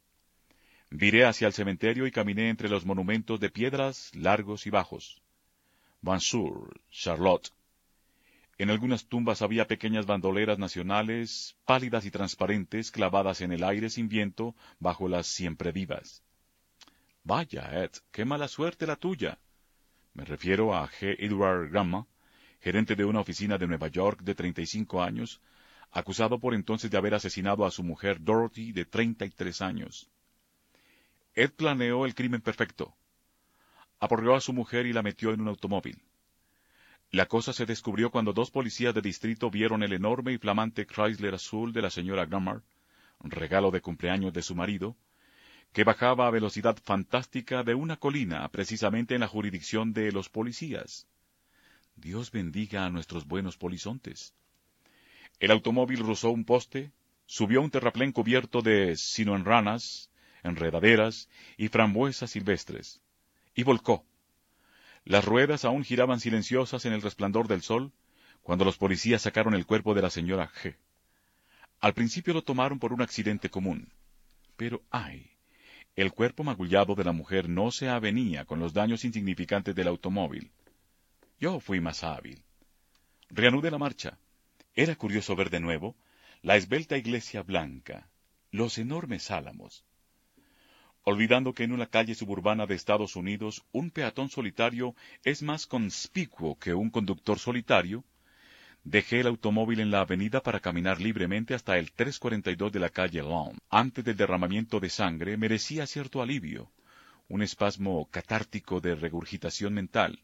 Viré 0.88 1.26
hacia 1.26 1.46
el 1.46 1.52
cementerio 1.52 2.06
y 2.06 2.10
caminé 2.10 2.48
entre 2.48 2.70
los 2.70 2.86
monumentos 2.86 3.38
de 3.38 3.50
piedras 3.50 4.10
largos 4.14 4.66
y 4.66 4.70
bajos. 4.70 5.20
Mansour, 6.00 6.80
Charlotte. 6.90 7.50
En 8.56 8.70
algunas 8.70 9.06
tumbas 9.06 9.42
había 9.42 9.66
pequeñas 9.66 10.06
bandoleras 10.06 10.58
nacionales, 10.58 11.54
pálidas 11.66 12.06
y 12.06 12.10
transparentes, 12.10 12.90
clavadas 12.90 13.42
en 13.42 13.52
el 13.52 13.62
aire 13.62 13.90
sin 13.90 14.08
viento, 14.08 14.56
bajo 14.78 15.06
las 15.06 15.26
siempre 15.26 15.70
vivas. 15.70 16.22
Vaya, 17.24 17.84
Ed, 17.84 17.90
qué 18.10 18.24
mala 18.24 18.48
suerte 18.48 18.86
la 18.86 18.96
tuya. 18.96 19.38
Me 20.14 20.24
refiero 20.24 20.74
a 20.74 20.88
G. 20.88 21.14
Edward 21.18 21.68
Gramma, 21.68 22.06
gerente 22.62 22.96
de 22.96 23.04
una 23.04 23.20
oficina 23.20 23.58
de 23.58 23.66
Nueva 23.66 23.88
York 23.88 24.22
de 24.22 24.34
treinta 24.34 24.62
y 24.62 24.66
cinco 24.66 25.02
años, 25.02 25.42
acusado 25.94 26.40
por 26.40 26.54
entonces 26.54 26.90
de 26.90 26.98
haber 26.98 27.14
asesinado 27.14 27.64
a 27.64 27.70
su 27.70 27.84
mujer 27.84 28.20
Dorothy 28.20 28.72
de 28.72 28.84
treinta 28.84 29.24
y 29.24 29.30
tres 29.30 29.62
años. 29.62 30.10
Ed 31.34 31.52
planeó 31.52 32.04
el 32.04 32.16
crimen 32.16 32.40
perfecto. 32.40 32.92
Aporreó 34.00 34.34
a 34.34 34.40
su 34.40 34.52
mujer 34.52 34.86
y 34.86 34.92
la 34.92 35.02
metió 35.02 35.32
en 35.32 35.40
un 35.40 35.48
automóvil. 35.48 36.02
La 37.12 37.26
cosa 37.26 37.52
se 37.52 37.64
descubrió 37.64 38.10
cuando 38.10 38.32
dos 38.32 38.50
policías 38.50 38.92
de 38.92 39.02
distrito 39.02 39.50
vieron 39.50 39.84
el 39.84 39.92
enorme 39.92 40.32
y 40.32 40.38
flamante 40.38 40.84
Chrysler 40.84 41.34
azul 41.34 41.72
de 41.72 41.82
la 41.82 41.90
señora 41.90 42.26
Grammar, 42.26 42.62
regalo 43.20 43.70
de 43.70 43.80
cumpleaños 43.80 44.32
de 44.32 44.42
su 44.42 44.56
marido, 44.56 44.96
que 45.72 45.84
bajaba 45.84 46.26
a 46.26 46.30
velocidad 46.30 46.76
fantástica 46.82 47.62
de 47.62 47.74
una 47.74 47.98
colina 47.98 48.48
precisamente 48.48 49.14
en 49.14 49.20
la 49.20 49.28
jurisdicción 49.28 49.92
de 49.92 50.10
los 50.10 50.28
policías. 50.28 51.06
Dios 51.94 52.32
bendiga 52.32 52.84
a 52.84 52.90
nuestros 52.90 53.28
buenos 53.28 53.56
polizontes. 53.56 54.34
El 55.40 55.50
automóvil 55.50 55.98
rozó 56.00 56.30
un 56.30 56.44
poste, 56.44 56.92
subió 57.26 57.60
un 57.60 57.70
terraplén 57.70 58.12
cubierto 58.12 58.62
de 58.62 58.96
sino 58.96 59.34
en 59.34 59.44
ranas, 59.44 60.10
enredaderas 60.42 61.28
y 61.56 61.68
frambuesas 61.68 62.30
silvestres, 62.30 63.00
y 63.54 63.62
volcó. 63.62 64.04
Las 65.04 65.24
ruedas 65.24 65.64
aún 65.64 65.84
giraban 65.84 66.20
silenciosas 66.20 66.84
en 66.86 66.92
el 66.92 67.02
resplandor 67.02 67.48
del 67.48 67.62
sol 67.62 67.92
cuando 68.42 68.64
los 68.64 68.78
policías 68.78 69.22
sacaron 69.22 69.54
el 69.54 69.66
cuerpo 69.66 69.94
de 69.94 70.02
la 70.02 70.10
señora 70.10 70.50
G. 70.50 70.76
Al 71.80 71.94
principio 71.94 72.32
lo 72.32 72.42
tomaron 72.42 72.78
por 72.78 72.92
un 72.92 73.02
accidente 73.02 73.50
común, 73.50 73.92
pero 74.56 74.82
ay, 74.90 75.30
el 75.96 76.12
cuerpo 76.12 76.44
magullado 76.44 76.94
de 76.94 77.04
la 77.04 77.12
mujer 77.12 77.48
no 77.48 77.70
se 77.70 77.88
avenía 77.88 78.44
con 78.44 78.60
los 78.60 78.72
daños 78.72 79.04
insignificantes 79.04 79.74
del 79.74 79.88
automóvil. 79.88 80.50
Yo 81.38 81.60
fui 81.60 81.80
más 81.80 82.04
hábil. 82.04 82.42
Reanudé 83.28 83.70
la 83.70 83.78
marcha 83.78 84.18
era 84.74 84.96
curioso 84.96 85.36
ver 85.36 85.50
de 85.50 85.60
nuevo 85.60 85.96
la 86.42 86.56
esbelta 86.56 86.96
iglesia 86.96 87.42
blanca, 87.42 88.08
los 88.50 88.78
enormes 88.78 89.30
álamos. 89.30 89.84
Olvidando 91.02 91.52
que 91.52 91.64
en 91.64 91.72
una 91.72 91.86
calle 91.86 92.14
suburbana 92.14 92.66
de 92.66 92.74
Estados 92.74 93.14
Unidos 93.14 93.64
un 93.72 93.90
peatón 93.90 94.28
solitario 94.30 94.94
es 95.22 95.42
más 95.42 95.66
conspicuo 95.66 96.58
que 96.58 96.74
un 96.74 96.90
conductor 96.90 97.38
solitario, 97.38 98.04
dejé 98.82 99.20
el 99.20 99.26
automóvil 99.28 99.80
en 99.80 99.90
la 99.90 100.00
avenida 100.00 100.42
para 100.42 100.60
caminar 100.60 101.00
libremente 101.00 101.54
hasta 101.54 101.78
el 101.78 101.92
342 101.92 102.72
de 102.72 102.80
la 102.80 102.90
calle 102.90 103.22
Long. 103.22 103.56
Antes 103.70 104.04
del 104.04 104.16
derramamiento 104.16 104.80
de 104.80 104.90
sangre 104.90 105.36
merecía 105.36 105.86
cierto 105.86 106.20
alivio, 106.20 106.70
un 107.28 107.42
espasmo 107.42 108.08
catártico 108.10 108.80
de 108.80 108.94
regurgitación 108.94 109.72
mental. 109.72 110.20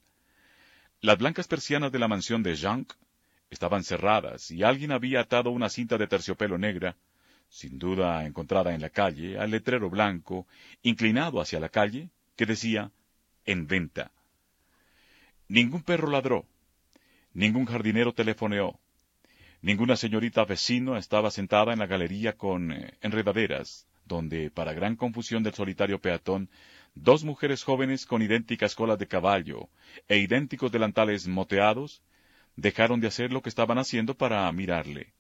Las 1.01 1.19
blancas 1.19 1.49
persianas 1.49 1.93
de 1.93 1.99
la 1.99 2.09
mansión 2.09 2.43
de 2.43 2.57
Jean 2.57 2.87
estaban 3.51 3.83
cerradas 3.83 4.51
y 4.53 4.63
alguien 4.63 4.93
había 4.93 5.21
atado 5.21 5.51
una 5.51 5.69
cinta 5.69 5.99
de 5.99 6.07
terciopelo 6.07 6.57
negra, 6.57 6.97
sin 7.49 7.79
duda 7.79 8.25
encontrada 8.25 8.75
en 8.75 8.81
la 8.81 8.91
calle, 8.91 9.39
al 9.39 9.51
letrero 9.51 9.91
blanco, 9.91 10.47
inclinado 10.83 11.41
hacia 11.41 11.59
la 11.59 11.69
calle, 11.69 12.11
que 12.37 12.47
decía 12.47 12.93
en 13.45 13.67
venta. 13.67 14.13
Ningún 15.49 15.83
perro 15.83 16.09
ladró, 16.09 16.47
ningún 17.35 17.67
jardinero 17.67 18.15
telefoneó, 18.15 18.79
ninguna 19.63 19.97
señorita 19.97 20.45
vecino 20.45 20.97
estaba 20.97 21.33
sentada 21.33 21.73
en 21.73 21.81
la 21.81 21.87
galería 21.87 22.37
con 22.37 22.71
eh, 22.71 22.95
enredaderas, 23.01 23.89
donde, 24.05 24.51
para 24.53 24.75
gran 24.75 24.95
confusión 24.95 25.43
del 25.43 25.55
solitario 25.55 26.01
peatón, 26.01 26.49
dos 26.95 27.25
mujeres 27.25 27.65
jóvenes 27.65 28.07
con 28.07 28.23
idénticas 28.23 28.77
colas 28.77 28.99
de 28.99 29.09
caballo 29.09 29.69
e 30.07 30.19
idénticos 30.19 30.71
delantales 30.71 31.27
moteados 31.27 32.01
dejaron 32.61 33.01
de 33.01 33.09
hacer 33.09 33.33
lo 33.33 33.43
que 33.43 33.49
estaban 33.49 33.79
haciendo 33.79 34.15
para 34.15 34.51
mirarle. 34.53 35.13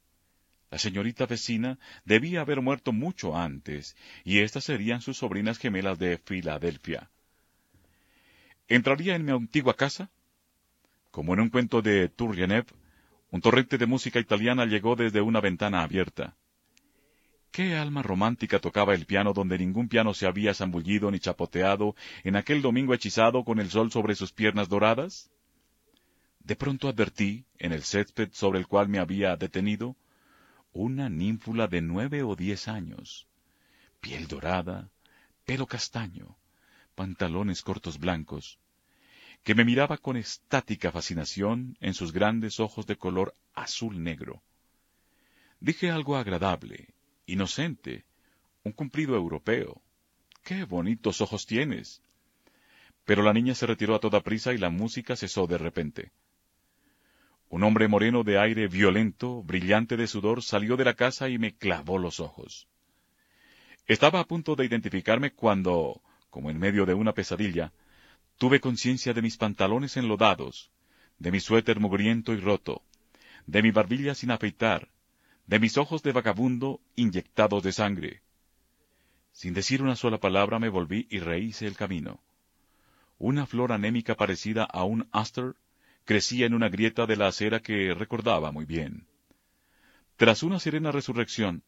La 0.70 0.78
señorita 0.78 1.26
vecina 1.26 1.78
debía 2.04 2.42
haber 2.42 2.60
muerto 2.60 2.92
mucho 2.92 3.36
antes, 3.36 3.96
y 4.24 4.38
estas 4.38 4.64
serían 4.64 5.00
sus 5.00 5.18
sobrinas 5.18 5.58
gemelas 5.58 5.98
de 5.98 6.18
Filadelfia. 6.18 7.10
¿Entraría 8.68 9.16
en 9.16 9.24
mi 9.24 9.32
antigua 9.32 9.74
casa? 9.74 10.10
Como 11.10 11.34
en 11.34 11.40
un 11.40 11.48
cuento 11.48 11.82
de 11.82 12.08
Turgenev, 12.08 12.66
un 13.30 13.40
torrente 13.40 13.78
de 13.78 13.86
música 13.86 14.20
italiana 14.20 14.64
llegó 14.66 14.94
desde 14.94 15.20
una 15.20 15.40
ventana 15.40 15.82
abierta. 15.82 16.36
¿Qué 17.50 17.74
alma 17.74 18.02
romántica 18.02 18.60
tocaba 18.60 18.94
el 18.94 19.06
piano 19.06 19.32
donde 19.32 19.58
ningún 19.58 19.88
piano 19.88 20.14
se 20.14 20.26
había 20.26 20.54
zambullido 20.54 21.10
ni 21.10 21.18
chapoteado 21.18 21.96
en 22.22 22.36
aquel 22.36 22.62
domingo 22.62 22.94
hechizado 22.94 23.44
con 23.44 23.58
el 23.58 23.70
sol 23.70 23.90
sobre 23.90 24.14
sus 24.14 24.32
piernas 24.32 24.68
doradas? 24.68 25.32
De 26.40 26.56
pronto 26.56 26.88
advertí, 26.88 27.44
en 27.58 27.72
el 27.72 27.82
césped 27.84 28.30
sobre 28.32 28.58
el 28.58 28.66
cual 28.66 28.88
me 28.88 28.98
había 28.98 29.36
detenido, 29.36 29.96
una 30.72 31.08
ninfula 31.08 31.68
de 31.68 31.80
nueve 31.80 32.22
o 32.22 32.34
diez 32.34 32.66
años, 32.66 33.28
piel 34.00 34.26
dorada, 34.26 34.90
pelo 35.44 35.66
castaño, 35.66 36.36
pantalones 36.94 37.62
cortos 37.62 37.98
blancos, 37.98 38.58
que 39.44 39.54
me 39.54 39.64
miraba 39.64 39.98
con 39.98 40.16
estática 40.16 40.90
fascinación 40.90 41.76
en 41.80 41.94
sus 41.94 42.12
grandes 42.12 42.58
ojos 42.58 42.86
de 42.86 42.96
color 42.96 43.34
azul 43.54 44.02
negro. 44.02 44.42
Dije 45.60 45.90
algo 45.90 46.16
agradable, 46.16 46.94
inocente, 47.26 48.04
un 48.64 48.72
cumplido 48.72 49.14
europeo. 49.14 49.82
¡Qué 50.42 50.64
bonitos 50.64 51.20
ojos 51.20 51.46
tienes! 51.46 52.02
Pero 53.04 53.22
la 53.22 53.32
niña 53.32 53.54
se 53.54 53.66
retiró 53.66 53.94
a 53.94 54.00
toda 54.00 54.22
prisa 54.22 54.52
y 54.52 54.58
la 54.58 54.70
música 54.70 55.16
cesó 55.16 55.46
de 55.46 55.58
repente. 55.58 56.12
Un 57.50 57.64
hombre 57.64 57.88
moreno 57.88 58.22
de 58.22 58.38
aire 58.38 58.68
violento, 58.68 59.42
brillante 59.42 59.96
de 59.96 60.06
sudor, 60.06 60.40
salió 60.40 60.76
de 60.76 60.84
la 60.84 60.94
casa 60.94 61.28
y 61.28 61.36
me 61.36 61.56
clavó 61.56 61.98
los 61.98 62.20
ojos. 62.20 62.68
Estaba 63.88 64.20
a 64.20 64.24
punto 64.24 64.54
de 64.54 64.66
identificarme 64.66 65.32
cuando, 65.32 66.00
como 66.30 66.50
en 66.50 66.60
medio 66.60 66.86
de 66.86 66.94
una 66.94 67.12
pesadilla, 67.12 67.72
tuve 68.38 68.60
conciencia 68.60 69.14
de 69.14 69.22
mis 69.22 69.36
pantalones 69.36 69.96
enlodados, 69.96 70.70
de 71.18 71.32
mi 71.32 71.40
suéter 71.40 71.80
mugriento 71.80 72.32
y 72.32 72.36
roto, 72.36 72.82
de 73.46 73.62
mi 73.62 73.72
barbilla 73.72 74.14
sin 74.14 74.30
afeitar, 74.30 74.88
de 75.48 75.58
mis 75.58 75.76
ojos 75.76 76.04
de 76.04 76.12
vagabundo 76.12 76.80
inyectados 76.94 77.64
de 77.64 77.72
sangre. 77.72 78.22
Sin 79.32 79.54
decir 79.54 79.82
una 79.82 79.96
sola 79.96 80.18
palabra 80.18 80.60
me 80.60 80.68
volví 80.68 81.08
y 81.10 81.18
rehice 81.18 81.66
el 81.66 81.74
camino. 81.74 82.20
Una 83.18 83.44
flor 83.44 83.72
anémica 83.72 84.14
parecida 84.14 84.62
a 84.62 84.84
un 84.84 85.08
aster 85.10 85.56
crecía 86.10 86.46
en 86.46 86.54
una 86.54 86.68
grieta 86.68 87.06
de 87.06 87.14
la 87.14 87.28
acera 87.28 87.60
que 87.60 87.94
recordaba 87.94 88.50
muy 88.50 88.64
bien. 88.64 89.06
Tras 90.16 90.42
una 90.42 90.58
serena 90.58 90.90
resurrección, 90.90 91.62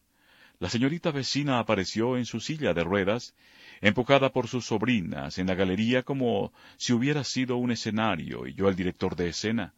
la 0.59 0.69
señorita 0.69 1.11
vecina 1.11 1.59
apareció 1.59 2.17
en 2.17 2.25
su 2.25 2.41
silla 2.41 2.73
de 2.73 2.83
ruedas, 2.83 3.35
empujada 3.79 4.33
por 4.33 4.49
sus 4.49 4.65
sobrinas 4.65 5.37
en 5.37 5.47
la 5.47 5.55
galería 5.55 6.03
como 6.03 6.51
si 6.75 6.91
hubiera 6.91 7.23
sido 7.23 7.55
un 7.55 7.71
escenario 7.71 8.45
y 8.45 8.53
yo 8.53 8.67
el 8.67 8.75
director 8.75 9.15
de 9.15 9.29
escena. 9.29 9.73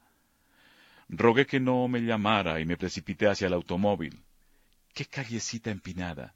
Rogué 1.09 1.45
que 1.45 1.59
no 1.59 1.87
me 1.87 1.99
llamara 1.99 2.59
y 2.59 2.65
me 2.65 2.75
precipité 2.75 3.27
hacia 3.27 3.45
el 3.45 3.53
automóvil. 3.53 4.23
¡Qué 4.95 5.05
callecita 5.05 5.69
empinada! 5.69 6.33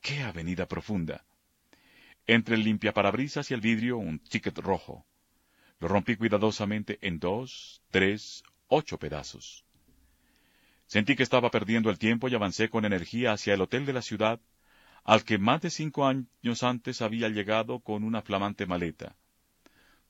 ¡Qué 0.00 0.20
avenida 0.24 0.66
profunda! 0.66 1.24
Entre 2.26 2.56
el 2.56 2.64
limpiaparabrisas 2.64 3.52
y 3.52 3.54
el 3.54 3.60
vidrio 3.60 3.98
un 3.98 4.18
ticket 4.18 4.58
rojo. 4.58 5.06
Lo 5.82 5.88
rompí 5.88 6.14
cuidadosamente 6.14 7.00
en 7.02 7.18
dos, 7.18 7.82
tres, 7.90 8.44
ocho 8.68 8.98
pedazos. 9.00 9.64
Sentí 10.86 11.16
que 11.16 11.24
estaba 11.24 11.50
perdiendo 11.50 11.90
el 11.90 11.98
tiempo 11.98 12.28
y 12.28 12.36
avancé 12.36 12.68
con 12.68 12.84
energía 12.84 13.32
hacia 13.32 13.54
el 13.54 13.62
hotel 13.62 13.84
de 13.84 13.92
la 13.92 14.00
ciudad, 14.00 14.38
al 15.02 15.24
que 15.24 15.38
más 15.38 15.60
de 15.60 15.70
cinco 15.70 16.06
años 16.06 16.62
antes 16.62 17.02
había 17.02 17.28
llegado 17.30 17.80
con 17.80 18.04
una 18.04 18.22
flamante 18.22 18.64
maleta. 18.64 19.16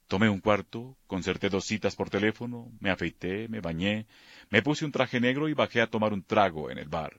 Tomé 0.08 0.28
un 0.28 0.40
cuarto, 0.40 0.98
concerté 1.06 1.48
dos 1.48 1.64
citas 1.64 1.96
por 1.96 2.10
teléfono, 2.10 2.70
me 2.78 2.90
afeité, 2.90 3.48
me 3.48 3.60
bañé, 3.60 4.06
me 4.50 4.60
puse 4.60 4.84
un 4.84 4.92
traje 4.92 5.20
negro 5.20 5.48
y 5.48 5.54
bajé 5.54 5.80
a 5.80 5.86
tomar 5.86 6.12
un 6.12 6.22
trago 6.22 6.70
en 6.70 6.76
el 6.76 6.90
bar. 6.90 7.18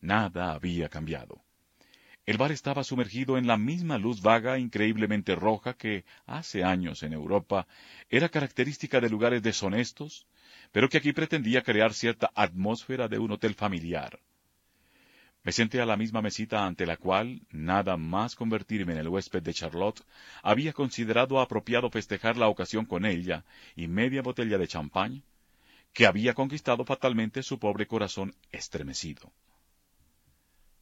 Nada 0.00 0.52
había 0.52 0.88
cambiado. 0.88 1.42
El 2.26 2.38
bar 2.38 2.52
estaba 2.52 2.84
sumergido 2.84 3.36
en 3.36 3.46
la 3.46 3.58
misma 3.58 3.98
luz 3.98 4.22
vaga, 4.22 4.58
increíblemente 4.58 5.34
roja, 5.34 5.74
que 5.74 6.04
hace 6.26 6.64
años 6.64 7.02
en 7.02 7.12
Europa 7.12 7.66
era 8.08 8.30
característica 8.30 8.98
de 9.00 9.10
lugares 9.10 9.42
deshonestos, 9.42 10.26
pero 10.72 10.88
que 10.88 10.96
aquí 10.96 11.12
pretendía 11.12 11.62
crear 11.62 11.92
cierta 11.92 12.30
atmósfera 12.34 13.08
de 13.08 13.18
un 13.18 13.32
hotel 13.32 13.54
familiar. 13.54 14.18
Me 15.42 15.52
senté 15.52 15.82
a 15.82 15.84
la 15.86 15.98
misma 15.98 16.22
mesita 16.22 16.64
ante 16.64 16.86
la 16.86 16.96
cual, 16.96 17.42
nada 17.50 17.98
más 17.98 18.34
convertirme 18.34 18.94
en 18.94 19.00
el 19.00 19.08
huésped 19.08 19.42
de 19.42 19.52
Charlotte, 19.52 20.02
había 20.42 20.72
considerado 20.72 21.38
apropiado 21.38 21.90
festejar 21.90 22.38
la 22.38 22.48
ocasión 22.48 22.86
con 22.86 23.04
ella 23.04 23.44
y 23.76 23.86
media 23.86 24.22
botella 24.22 24.56
de 24.56 24.66
champán, 24.66 25.22
que 25.92 26.06
había 26.06 26.32
conquistado 26.32 26.86
fatalmente 26.86 27.42
su 27.42 27.58
pobre 27.58 27.86
corazón 27.86 28.34
estremecido. 28.50 29.30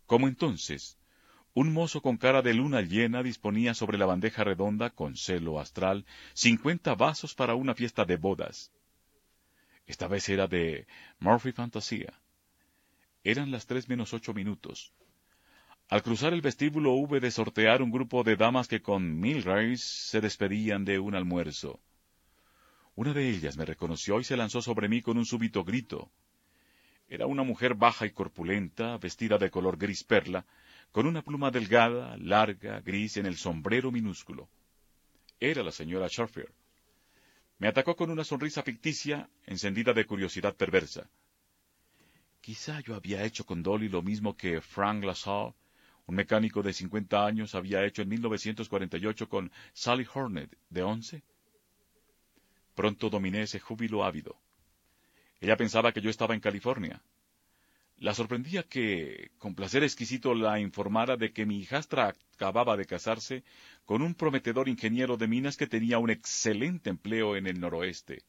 Como 0.06 0.28
entonces, 0.28 0.96
un 1.54 1.72
mozo 1.72 2.00
con 2.00 2.16
cara 2.16 2.40
de 2.40 2.54
luna 2.54 2.80
llena 2.80 3.22
disponía 3.22 3.74
sobre 3.74 3.98
la 3.98 4.06
bandeja 4.06 4.42
redonda, 4.42 4.90
con 4.90 5.16
celo 5.16 5.60
astral, 5.60 6.06
cincuenta 6.32 6.94
vasos 6.94 7.34
para 7.34 7.54
una 7.54 7.74
fiesta 7.74 8.04
de 8.04 8.16
bodas. 8.16 8.72
Esta 9.86 10.08
vez 10.08 10.28
era 10.28 10.46
de 10.46 10.86
Murphy 11.18 11.52
Fantasía. 11.52 12.14
Eran 13.24 13.50
las 13.50 13.66
tres 13.66 13.88
menos 13.88 14.14
ocho 14.14 14.32
minutos. 14.32 14.92
Al 15.88 16.02
cruzar 16.02 16.32
el 16.32 16.40
vestíbulo 16.40 16.92
hube 16.92 17.20
de 17.20 17.30
sortear 17.30 17.82
un 17.82 17.90
grupo 17.90 18.24
de 18.24 18.36
damas 18.36 18.66
que 18.66 18.80
con 18.80 19.20
mil 19.20 19.44
se 19.78 20.22
despedían 20.22 20.86
de 20.86 20.98
un 20.98 21.14
almuerzo. 21.14 21.80
Una 22.94 23.12
de 23.12 23.28
ellas 23.28 23.58
me 23.58 23.66
reconoció 23.66 24.18
y 24.20 24.24
se 24.24 24.36
lanzó 24.36 24.62
sobre 24.62 24.88
mí 24.88 25.02
con 25.02 25.18
un 25.18 25.26
súbito 25.26 25.64
grito. 25.64 26.10
Era 27.08 27.26
una 27.26 27.42
mujer 27.42 27.74
baja 27.74 28.06
y 28.06 28.10
corpulenta, 28.10 28.96
vestida 28.96 29.36
de 29.36 29.50
color 29.50 29.76
gris 29.76 30.02
perla, 30.02 30.46
con 30.92 31.06
una 31.06 31.22
pluma 31.22 31.50
delgada, 31.50 32.16
larga, 32.18 32.80
gris 32.80 33.16
en 33.16 33.26
el 33.26 33.36
sombrero 33.36 33.90
minúsculo. 33.90 34.48
Era 35.40 35.62
la 35.62 35.72
señora 35.72 36.06
Sharfield. 36.08 36.52
Me 37.58 37.68
atacó 37.68 37.96
con 37.96 38.10
una 38.10 38.24
sonrisa 38.24 38.62
ficticia, 38.62 39.28
encendida 39.46 39.94
de 39.94 40.04
curiosidad 40.04 40.54
perversa. 40.54 41.08
Quizá 42.42 42.80
yo 42.80 42.94
había 42.94 43.24
hecho 43.24 43.46
con 43.46 43.62
Dolly 43.62 43.88
lo 43.88 44.02
mismo 44.02 44.36
que 44.36 44.60
Frank 44.60 45.02
LaSalle, 45.04 45.54
un 46.06 46.16
mecánico 46.16 46.62
de 46.62 46.72
cincuenta 46.72 47.24
años, 47.24 47.54
había 47.54 47.84
hecho 47.84 48.02
en 48.02 48.08
1948 48.10 49.28
con 49.28 49.50
Sally 49.72 50.06
Hornet, 50.12 50.54
de 50.68 50.82
once. 50.82 51.22
Pronto 52.74 53.08
dominé 53.08 53.42
ese 53.42 53.60
júbilo 53.60 54.04
ávido. 54.04 54.36
Ella 55.40 55.56
pensaba 55.56 55.92
que 55.92 56.00
yo 56.00 56.10
estaba 56.10 56.34
en 56.34 56.40
California. 56.40 57.00
La 58.02 58.14
sorprendía 58.14 58.64
que, 58.64 59.30
con 59.38 59.54
placer 59.54 59.84
exquisito, 59.84 60.34
la 60.34 60.58
informara 60.58 61.16
de 61.16 61.32
que 61.32 61.46
mi 61.46 61.60
hijastra 61.60 62.16
acababa 62.34 62.76
de 62.76 62.84
casarse 62.84 63.44
con 63.84 64.02
un 64.02 64.16
prometedor 64.16 64.68
ingeniero 64.68 65.16
de 65.16 65.28
minas 65.28 65.56
que 65.56 65.68
tenía 65.68 66.00
un 66.00 66.10
excelente 66.10 66.90
empleo 66.90 67.36
en 67.36 67.46
el 67.46 67.60
noroeste. 67.60 68.24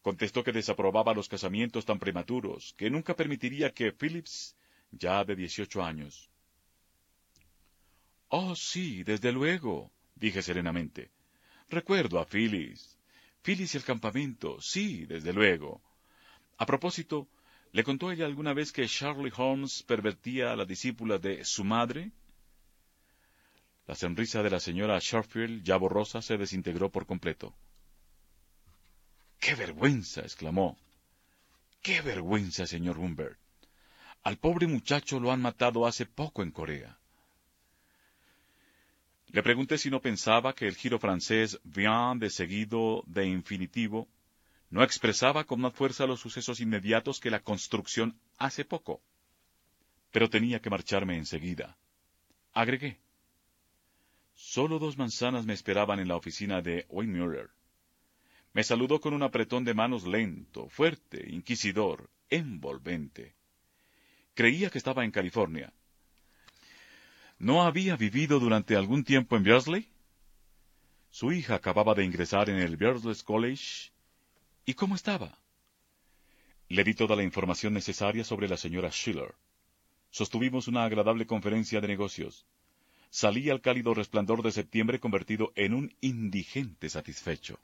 Contestó 0.00 0.42
que 0.42 0.52
desaprobaba 0.52 1.12
los 1.12 1.28
casamientos 1.28 1.84
tan 1.84 1.98
prematuros, 1.98 2.72
que 2.78 2.88
nunca 2.88 3.14
permitiría 3.14 3.74
que 3.74 3.92
Phillips, 3.92 4.56
ya 4.90 5.22
de 5.22 5.36
dieciocho 5.36 5.84
años. 5.84 6.30
Oh, 8.28 8.56
sí, 8.56 9.04
desde 9.04 9.32
luego, 9.32 9.92
dije 10.14 10.40
serenamente. 10.40 11.10
Recuerdo 11.68 12.20
a 12.20 12.24
Phyllis. 12.24 12.98
Phyllis 13.42 13.74
y 13.74 13.76
el 13.76 13.84
campamento, 13.84 14.62
sí, 14.62 15.04
desde 15.04 15.34
luego. 15.34 15.82
A 16.56 16.64
propósito, 16.64 17.28
¿Le 17.72 17.84
contó 17.84 18.10
ella 18.10 18.24
alguna 18.24 18.54
vez 18.54 18.72
que 18.72 18.86
Charlie 18.86 19.32
Holmes 19.36 19.82
pervertía 19.82 20.52
a 20.52 20.56
la 20.56 20.64
discípula 20.64 21.18
de 21.18 21.44
su 21.44 21.64
madre? 21.64 22.12
La 23.86 23.94
sonrisa 23.94 24.42
de 24.42 24.50
la 24.50 24.60
señora 24.60 24.98
Sharfield, 25.00 25.62
ya 25.64 25.76
borrosa, 25.76 26.22
se 26.22 26.36
desintegró 26.36 26.90
por 26.90 27.06
completo. 27.06 27.54
¡Qué 29.38 29.54
vergüenza! 29.54 30.22
exclamó. 30.22 30.78
¡Qué 31.82 32.00
vergüenza, 32.00 32.66
señor 32.66 32.98
Humbert! 32.98 33.38
Al 34.24 34.38
pobre 34.38 34.66
muchacho 34.66 35.20
lo 35.20 35.30
han 35.30 35.40
matado 35.40 35.86
hace 35.86 36.04
poco 36.06 36.42
en 36.42 36.50
Corea. 36.50 36.98
Le 39.28 39.42
pregunté 39.42 39.78
si 39.78 39.90
no 39.90 40.00
pensaba 40.00 40.54
que 40.54 40.66
el 40.66 40.74
giro 40.74 40.98
francés 40.98 41.60
vient 41.64 42.20
de 42.20 42.30
seguido 42.30 43.04
de 43.06 43.26
infinitivo 43.26 44.08
no 44.70 44.82
expresaba 44.82 45.44
con 45.44 45.60
más 45.60 45.72
fuerza 45.72 46.06
los 46.06 46.20
sucesos 46.20 46.60
inmediatos 46.60 47.20
que 47.20 47.30
la 47.30 47.40
construcción 47.40 48.18
hace 48.36 48.64
poco. 48.64 49.02
Pero 50.10 50.28
tenía 50.28 50.60
que 50.60 50.70
marcharme 50.70 51.16
enseguida. 51.16 51.78
Agregué. 52.52 52.98
Solo 54.34 54.78
dos 54.78 54.96
manzanas 54.96 55.46
me 55.46 55.54
esperaban 55.54 55.98
en 56.00 56.08
la 56.08 56.16
oficina 56.16 56.60
de 56.60 56.86
Weinmüller. 56.88 57.50
Me 58.52 58.62
saludó 58.62 59.00
con 59.00 59.14
un 59.14 59.22
apretón 59.22 59.64
de 59.64 59.74
manos 59.74 60.06
lento, 60.06 60.68
fuerte, 60.68 61.26
inquisidor, 61.30 62.10
envolvente. 62.30 63.34
Creía 64.34 64.70
que 64.70 64.78
estaba 64.78 65.04
en 65.04 65.10
California. 65.10 65.72
¿No 67.38 67.62
había 67.62 67.96
vivido 67.96 68.38
durante 68.38 68.76
algún 68.76 69.04
tiempo 69.04 69.36
en 69.36 69.44
Beardsley? 69.44 69.88
Su 71.10 71.32
hija 71.32 71.54
acababa 71.54 71.94
de 71.94 72.04
ingresar 72.04 72.50
en 72.50 72.58
el 72.58 72.76
Beardsley 72.76 73.16
College 73.24 73.90
¿Y 74.68 74.74
cómo 74.74 74.96
estaba? 74.96 75.38
Le 76.68 76.84
di 76.84 76.92
toda 76.92 77.16
la 77.16 77.22
información 77.22 77.72
necesaria 77.72 78.22
sobre 78.22 78.48
la 78.48 78.58
señora 78.58 78.90
Schiller. 78.90 79.34
Sostuvimos 80.10 80.68
una 80.68 80.84
agradable 80.84 81.24
conferencia 81.26 81.80
de 81.80 81.88
negocios. 81.88 82.44
Salí 83.08 83.48
al 83.48 83.62
cálido 83.62 83.94
resplandor 83.94 84.42
de 84.42 84.52
septiembre 84.52 85.00
convertido 85.00 85.52
en 85.54 85.72
un 85.72 85.94
indigente 86.02 86.90
satisfecho. 86.90 87.58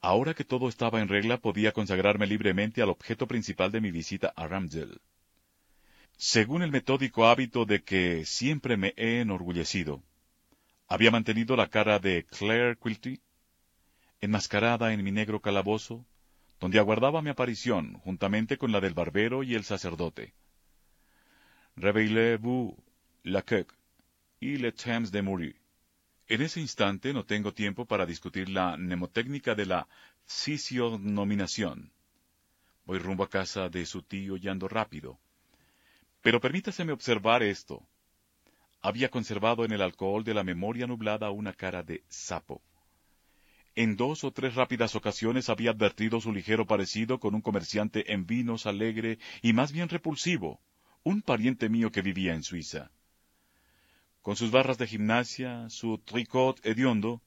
Ahora 0.00 0.32
que 0.32 0.44
todo 0.44 0.68
estaba 0.68 1.00
en 1.00 1.08
regla, 1.08 1.38
podía 1.38 1.72
consagrarme 1.72 2.28
libremente 2.28 2.80
al 2.80 2.90
objeto 2.90 3.26
principal 3.26 3.72
de 3.72 3.80
mi 3.80 3.90
visita 3.90 4.32
a 4.36 4.46
Ramsdale. 4.46 4.98
Según 6.18 6.62
el 6.62 6.70
metódico 6.70 7.26
hábito 7.26 7.64
de 7.64 7.82
que 7.82 8.24
siempre 8.24 8.76
me 8.76 8.94
he 8.96 9.22
enorgullecido, 9.22 10.04
había 10.86 11.10
mantenido 11.10 11.56
la 11.56 11.66
cara 11.66 11.98
de 11.98 12.26
Claire 12.26 12.76
Quilty, 12.76 13.20
enmascarada 14.20 14.92
en 14.92 15.02
mi 15.02 15.12
negro 15.12 15.40
calabozo, 15.40 16.04
donde 16.60 16.78
aguardaba 16.78 17.22
mi 17.22 17.30
aparición, 17.30 17.94
juntamente 18.04 18.58
con 18.58 18.70
la 18.70 18.80
del 18.80 18.94
barbero 18.94 19.42
y 19.42 19.54
el 19.54 19.64
sacerdote. 19.64 20.34
Réveillez-vous, 21.76 22.76
la 23.24 23.42
queue, 23.42 23.66
y 24.40 24.56
le 24.58 24.72
temps 24.72 25.10
de 25.10 25.22
mourir. 25.22 25.56
En 26.28 26.42
ese 26.42 26.60
instante 26.60 27.12
no 27.12 27.24
tengo 27.24 27.52
tiempo 27.52 27.86
para 27.86 28.06
discutir 28.06 28.48
la 28.48 28.76
mnemotécnica 28.76 29.54
de 29.54 29.66
la 29.66 29.88
fisionominación. 30.26 31.90
Voy 32.84 32.98
rumbo 32.98 33.24
a 33.24 33.30
casa 33.30 33.68
de 33.68 33.86
su 33.86 34.02
tío 34.02 34.36
y 34.36 34.48
ando 34.48 34.68
rápido. 34.68 35.18
Pero 36.22 36.40
permítaseme 36.40 36.92
observar 36.92 37.42
esto. 37.42 37.82
Había 38.82 39.08
conservado 39.08 39.64
en 39.64 39.72
el 39.72 39.82
alcohol 39.82 40.22
de 40.24 40.34
la 40.34 40.44
memoria 40.44 40.86
nublada 40.86 41.30
una 41.30 41.52
cara 41.52 41.82
de 41.82 42.04
sapo. 42.08 42.62
En 43.76 43.96
dos 43.96 44.24
o 44.24 44.32
tres 44.32 44.54
rápidas 44.54 44.96
ocasiones 44.96 45.48
había 45.48 45.70
advertido 45.70 46.20
su 46.20 46.32
ligero 46.32 46.66
parecido 46.66 47.20
con 47.20 47.34
un 47.34 47.40
comerciante 47.40 48.12
en 48.12 48.26
vinos 48.26 48.66
alegre 48.66 49.18
y 49.42 49.52
más 49.52 49.72
bien 49.72 49.88
repulsivo, 49.88 50.60
un 51.04 51.22
pariente 51.22 51.68
mío 51.68 51.92
que 51.92 52.02
vivía 52.02 52.34
en 52.34 52.42
Suiza. 52.42 52.90
Con 54.22 54.36
sus 54.36 54.50
barras 54.50 54.76
de 54.76 54.86
gimnasia, 54.86 55.68
su 55.70 55.98
tricot 55.98 56.64
hediondo, 56.66 57.22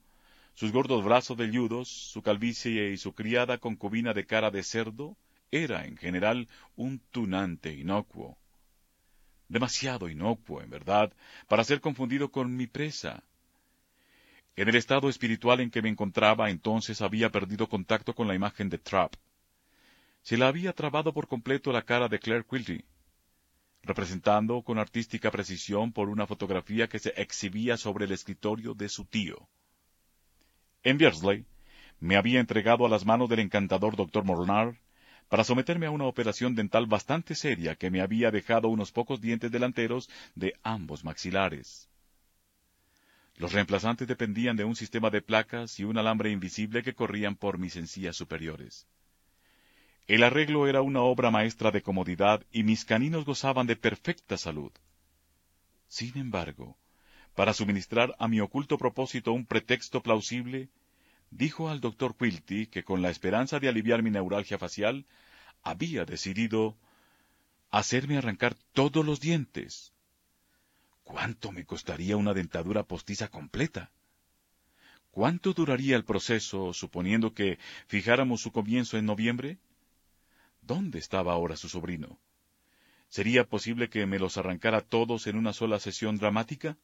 sus 0.53 0.71
gordos 0.71 1.03
brazos 1.03 1.37
velludos, 1.37 1.89
su 1.89 2.21
calvicie 2.21 2.91
y 2.91 2.97
su 2.97 3.13
criada 3.13 3.57
concubina 3.57 4.13
de 4.13 4.25
cara 4.25 4.51
de 4.51 4.63
cerdo, 4.63 5.17
era, 5.49 5.85
en 5.85 5.97
general, 5.97 6.47
un 6.75 6.99
tunante 6.99 7.73
inocuo. 7.73 8.37
Demasiado 9.47 10.09
inocuo, 10.09 10.61
en 10.61 10.69
verdad, 10.69 11.13
para 11.47 11.63
ser 11.63 11.81
confundido 11.81 12.31
con 12.31 12.55
mi 12.55 12.67
presa. 12.67 13.23
En 14.55 14.69
el 14.69 14.75
estado 14.75 15.09
espiritual 15.09 15.61
en 15.61 15.71
que 15.71 15.81
me 15.81 15.89
encontraba 15.89 16.51
entonces 16.51 17.01
había 17.01 17.31
perdido 17.31 17.67
contacto 17.67 18.13
con 18.13 18.27
la 18.27 18.35
imagen 18.35 18.69
de 18.69 18.77
Trapp. 18.77 19.15
Se 20.21 20.37
la 20.37 20.47
había 20.47 20.73
trabado 20.73 21.11
por 21.11 21.27
completo 21.27 21.71
la 21.71 21.81
cara 21.81 22.07
de 22.07 22.19
Claire 22.19 22.45
Quilty, 22.45 22.85
representando 23.81 24.61
con 24.61 24.77
artística 24.77 25.31
precisión 25.31 25.91
por 25.91 26.07
una 26.07 26.27
fotografía 26.27 26.87
que 26.87 26.99
se 26.99 27.09
exhibía 27.19 27.77
sobre 27.77 28.05
el 28.05 28.11
escritorio 28.11 28.75
de 28.75 28.89
su 28.89 29.05
tío. 29.05 29.49
En 30.83 30.99
Beardsley 30.99 31.45
me 31.99 32.15
había 32.15 32.39
entregado 32.39 32.85
a 32.85 32.89
las 32.89 33.05
manos 33.05 33.29
del 33.29 33.39
encantador 33.39 33.95
doctor 33.95 34.23
Molnar 34.23 34.79
para 35.29 35.43
someterme 35.43 35.87
a 35.87 35.91
una 35.91 36.05
operación 36.05 36.53
dental 36.53 36.85
bastante 36.85 37.33
seria 37.33 37.75
que 37.75 37.89
me 37.89 38.01
había 38.01 38.29
dejado 38.29 38.67
unos 38.67 38.91
pocos 38.91 39.19
dientes 39.19 39.51
delanteros 39.51 40.11
de 40.35 40.53
ambos 40.61 41.03
maxilares. 41.03 41.89
Los 43.37 43.53
reemplazantes 43.53 44.07
dependían 44.07 44.55
de 44.55 44.63
un 44.63 44.75
sistema 44.75 45.09
de 45.09 45.21
placas 45.21 45.79
y 45.79 45.83
un 45.83 45.97
alambre 45.97 46.29
invisible 46.29 46.83
que 46.83 46.93
corrían 46.93 47.35
por 47.35 47.57
mis 47.57 47.75
encías 47.75 48.15
superiores. 48.15 48.87
El 50.07 50.23
arreglo 50.23 50.67
era 50.67 50.81
una 50.81 51.01
obra 51.01 51.31
maestra 51.31 51.71
de 51.71 51.81
comodidad 51.81 52.43
y 52.51 52.63
mis 52.63 52.85
caninos 52.85 53.25
gozaban 53.25 53.67
de 53.67 53.75
perfecta 53.75 54.37
salud. 54.37 54.71
Sin 55.87 56.17
embargo, 56.17 56.77
para 57.35 57.53
suministrar 57.53 58.15
a 58.19 58.27
mi 58.27 58.39
oculto 58.39 58.77
propósito 58.77 59.31
un 59.31 59.45
pretexto 59.45 60.03
plausible, 60.03 60.69
dijo 61.31 61.69
al 61.69 61.79
doctor 61.79 62.15
Quilty 62.15 62.67
que 62.67 62.83
con 62.83 63.01
la 63.01 63.09
esperanza 63.09 63.59
de 63.59 63.69
aliviar 63.69 64.03
mi 64.03 64.11
neuralgia 64.11 64.59
facial, 64.59 65.05
había 65.63 66.05
decidido 66.05 66.75
hacerme 67.71 68.17
arrancar 68.17 68.55
todos 68.73 69.05
los 69.05 69.19
dientes. 69.19 69.92
¿Cuánto 71.03 71.51
me 71.51 71.65
costaría 71.65 72.17
una 72.17 72.33
dentadura 72.33 72.83
postiza 72.83 73.27
completa? 73.27 73.91
¿Cuánto 75.11 75.53
duraría 75.53 75.95
el 75.95 76.05
proceso, 76.05 76.73
suponiendo 76.73 77.33
que 77.33 77.59
fijáramos 77.87 78.41
su 78.41 78.51
comienzo 78.51 78.97
en 78.97 79.05
noviembre? 79.05 79.59
¿Dónde 80.61 80.99
estaba 80.99 81.33
ahora 81.33 81.55
su 81.55 81.69
sobrino? 81.69 82.19
¿Sería 83.09 83.43
posible 83.43 83.89
que 83.89 84.07
me 84.07 84.17
los 84.17 84.37
arrancara 84.37 84.81
todos 84.81 85.27
en 85.27 85.35
una 85.35 85.53
sola 85.53 85.79
sesión 85.79 86.17
dramática? 86.17 86.77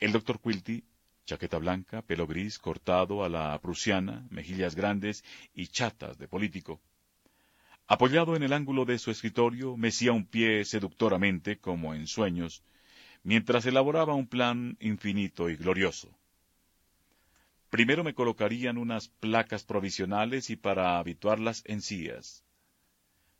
El 0.00 0.10
doctor 0.10 0.40
Quilty, 0.40 0.82
chaqueta 1.26 1.58
blanca, 1.58 2.02
pelo 2.02 2.26
gris, 2.26 2.58
cortado 2.58 3.22
a 3.22 3.28
la 3.28 3.56
prusiana, 3.60 4.26
mejillas 4.30 4.74
grandes 4.74 5.22
y 5.54 5.68
chatas 5.68 6.18
de 6.18 6.26
político. 6.26 6.80
Apoyado 7.92 8.36
en 8.36 8.44
el 8.44 8.52
ángulo 8.52 8.84
de 8.84 9.00
su 9.00 9.10
escritorio, 9.10 9.76
mecía 9.76 10.12
un 10.12 10.24
pie 10.24 10.64
seductoramente, 10.64 11.58
como 11.58 11.92
en 11.92 12.06
sueños, 12.06 12.62
mientras 13.24 13.66
elaboraba 13.66 14.14
un 14.14 14.28
plan 14.28 14.76
infinito 14.78 15.50
y 15.50 15.56
glorioso. 15.56 16.16
Primero 17.68 18.04
me 18.04 18.14
colocarían 18.14 18.78
unas 18.78 19.08
placas 19.08 19.64
provisionales 19.64 20.50
y 20.50 20.56
para 20.56 21.00
habituarlas 21.00 21.64
encías. 21.66 22.44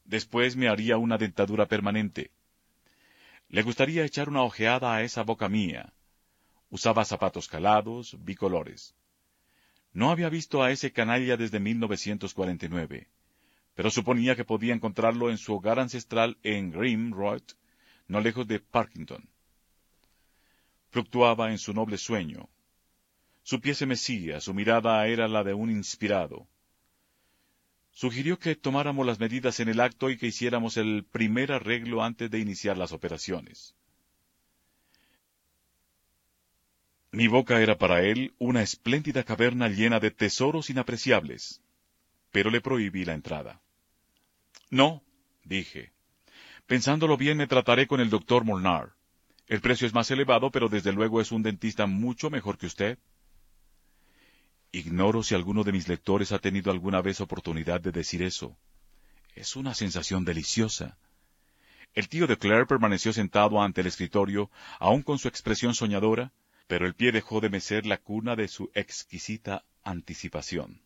Después 0.05 0.57
me 0.57 0.67
haría 0.67 0.97
una 0.97 1.17
dentadura 1.17 1.67
permanente. 1.67 2.33
Le 3.51 3.63
gustaría 3.63 4.05
echar 4.05 4.29
una 4.29 4.43
ojeada 4.43 4.97
a 4.97 5.05
esa 5.05 5.23
boca 5.23 5.49
mía. 5.49 5.93
Usaba 6.71 7.05
zapatos 7.05 7.47
calados, 7.47 8.17
bicolores. 8.25 8.97
No 9.93 10.11
había 10.11 10.29
visto 10.29 10.61
a 10.65 10.73
ese 10.73 10.91
canalla 10.91 11.37
desde 11.37 11.61
1949, 11.61 13.07
pero 13.81 13.91
suponía 13.91 14.37
que 14.37 14.45
podía 14.45 14.75
encontrarlo 14.75 15.31
en 15.31 15.39
su 15.39 15.55
hogar 15.55 15.79
ancestral 15.79 16.37
en 16.43 16.75
Road, 17.15 17.41
no 18.09 18.21
lejos 18.21 18.47
de 18.47 18.61
Parkington. 18.61 19.27
Fluctuaba 20.91 21.51
en 21.51 21.57
su 21.57 21.73
noble 21.73 21.97
sueño, 21.97 22.51
su 23.43 23.59
pie 23.59 23.75
se 23.75 23.87
mecía, 23.87 24.39
su 24.43 24.53
mirada 24.53 25.07
era 25.07 25.29
la 25.29 25.45
de 25.45 25.55
un 25.55 25.71
inspirado. 25.71 26.47
Sugirió 27.91 28.39
que 28.39 28.55
tomáramos 28.55 29.07
las 29.07 29.19
medidas 29.19 29.61
en 29.61 29.71
el 29.71 29.81
acto 29.81 30.11
y 30.11 30.19
que 30.19 30.27
hiciéramos 30.27 30.77
el 30.77 31.07
primer 31.11 31.51
arreglo 31.51 32.05
antes 32.05 32.31
de 32.31 32.39
iniciar 32.39 32.77
las 32.77 32.93
operaciones. 32.93 33.75
Mi 37.13 37.29
boca 37.29 37.63
era 37.63 37.79
para 37.79 38.03
él 38.03 38.35
una 38.39 38.61
espléndida 38.61 39.25
caverna 39.25 39.71
llena 39.71 40.01
de 40.01 40.11
tesoros 40.11 40.69
inapreciables, 40.69 41.63
pero 42.31 42.51
le 42.51 42.61
prohibí 42.61 43.07
la 43.07 43.15
entrada. 43.15 43.63
No, 44.71 45.03
dije. 45.45 45.93
Pensándolo 46.67 47.17
bien 47.17 47.37
me 47.37 47.49
trataré 47.49 47.87
con 47.89 48.01
el 48.01 48.09
doctor 48.09 48.45
Molnar. 48.45 48.95
El 49.49 49.61
precio 49.61 49.87
es 49.87 49.93
más 49.93 50.11
elevado, 50.13 50.53
pero 50.53 50.69
desde 50.69 50.93
luego 50.93 51.21
es 51.21 51.33
un 51.33 51.43
dentista 51.43 51.87
mucho 51.87 52.31
mejor 52.31 52.57
que 52.57 52.67
usted. 52.67 52.99
Ignoro 54.71 55.25
si 55.25 55.35
alguno 55.35 55.65
de 55.65 55.73
mis 55.73 55.89
lectores 55.89 56.31
ha 56.31 56.39
tenido 56.39 56.71
alguna 56.71 57.03
vez 57.03 57.21
oportunidad 57.21 57.81
de 57.81 57.91
decir 57.91 58.23
eso. 58.23 58.57
Es 59.35 59.57
una 59.57 59.75
sensación 59.75 60.25
deliciosa. 60.25 60.97
El 61.95 62.09
tío 62.09 62.29
de 62.29 62.39
Claire 62.39 62.67
permaneció 62.67 63.13
sentado 63.13 63.61
ante 63.61 63.81
el 63.81 63.89
escritorio, 63.89 64.49
aun 64.79 65.03
con 65.03 65.19
su 65.19 65.27
expresión 65.27 65.75
soñadora, 65.75 66.33
pero 66.69 66.87
el 66.87 66.95
pie 66.95 67.11
dejó 67.11 67.41
de 67.41 67.51
mecer 67.51 67.85
la 67.87 67.99
cuna 67.99 68.37
de 68.37 68.47
su 68.47 68.71
exquisita 68.75 69.65
anticipación. 69.83 70.81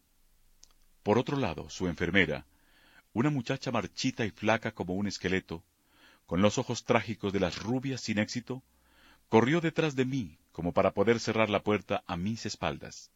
Por 1.03 1.19
otro 1.19 1.37
lado, 1.37 1.69
su 1.69 1.89
enfermera, 1.89 2.47
una 3.15 3.31
muchacha 3.31 3.71
marchita 3.71 4.27
y 4.27 4.31
flaca 4.31 4.73
como 4.73 4.95
un 4.95 5.07
esqueleto, 5.07 5.65
con 6.27 6.43
los 6.43 6.59
ojos 6.59 6.85
trágicos 6.85 7.33
de 7.33 7.41
las 7.41 7.63
rubias 7.63 8.01
sin 8.01 8.19
éxito, 8.19 8.63
corrió 9.29 9.61
detrás 9.61 9.95
de 9.95 10.05
mí 10.05 10.37
como 10.53 10.73
para 10.73 10.93
poder 10.93 11.21
cerrar 11.21 11.49
la 11.49 11.63
puerta 11.63 12.03
a 12.07 12.17
mis 12.17 12.45
espaldas. 12.45 13.11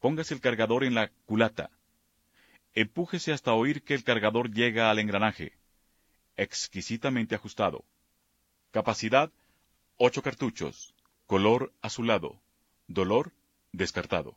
Póngase 0.00 0.34
el 0.34 0.40
cargador 0.40 0.84
en 0.84 0.94
la 0.94 1.10
culata. 1.26 1.70
Empújese 2.74 3.32
hasta 3.32 3.52
oír 3.52 3.82
que 3.82 3.94
el 3.94 4.04
cargador 4.04 4.50
llega 4.50 4.90
al 4.90 4.98
engranaje. 4.98 5.52
Exquisitamente 6.36 7.34
ajustado. 7.34 7.84
Capacidad, 8.70 9.30
ocho 9.98 10.22
cartuchos. 10.22 10.94
Color 11.26 11.72
azulado. 11.82 12.40
Dolor 12.88 13.32
descartado. 13.72 14.36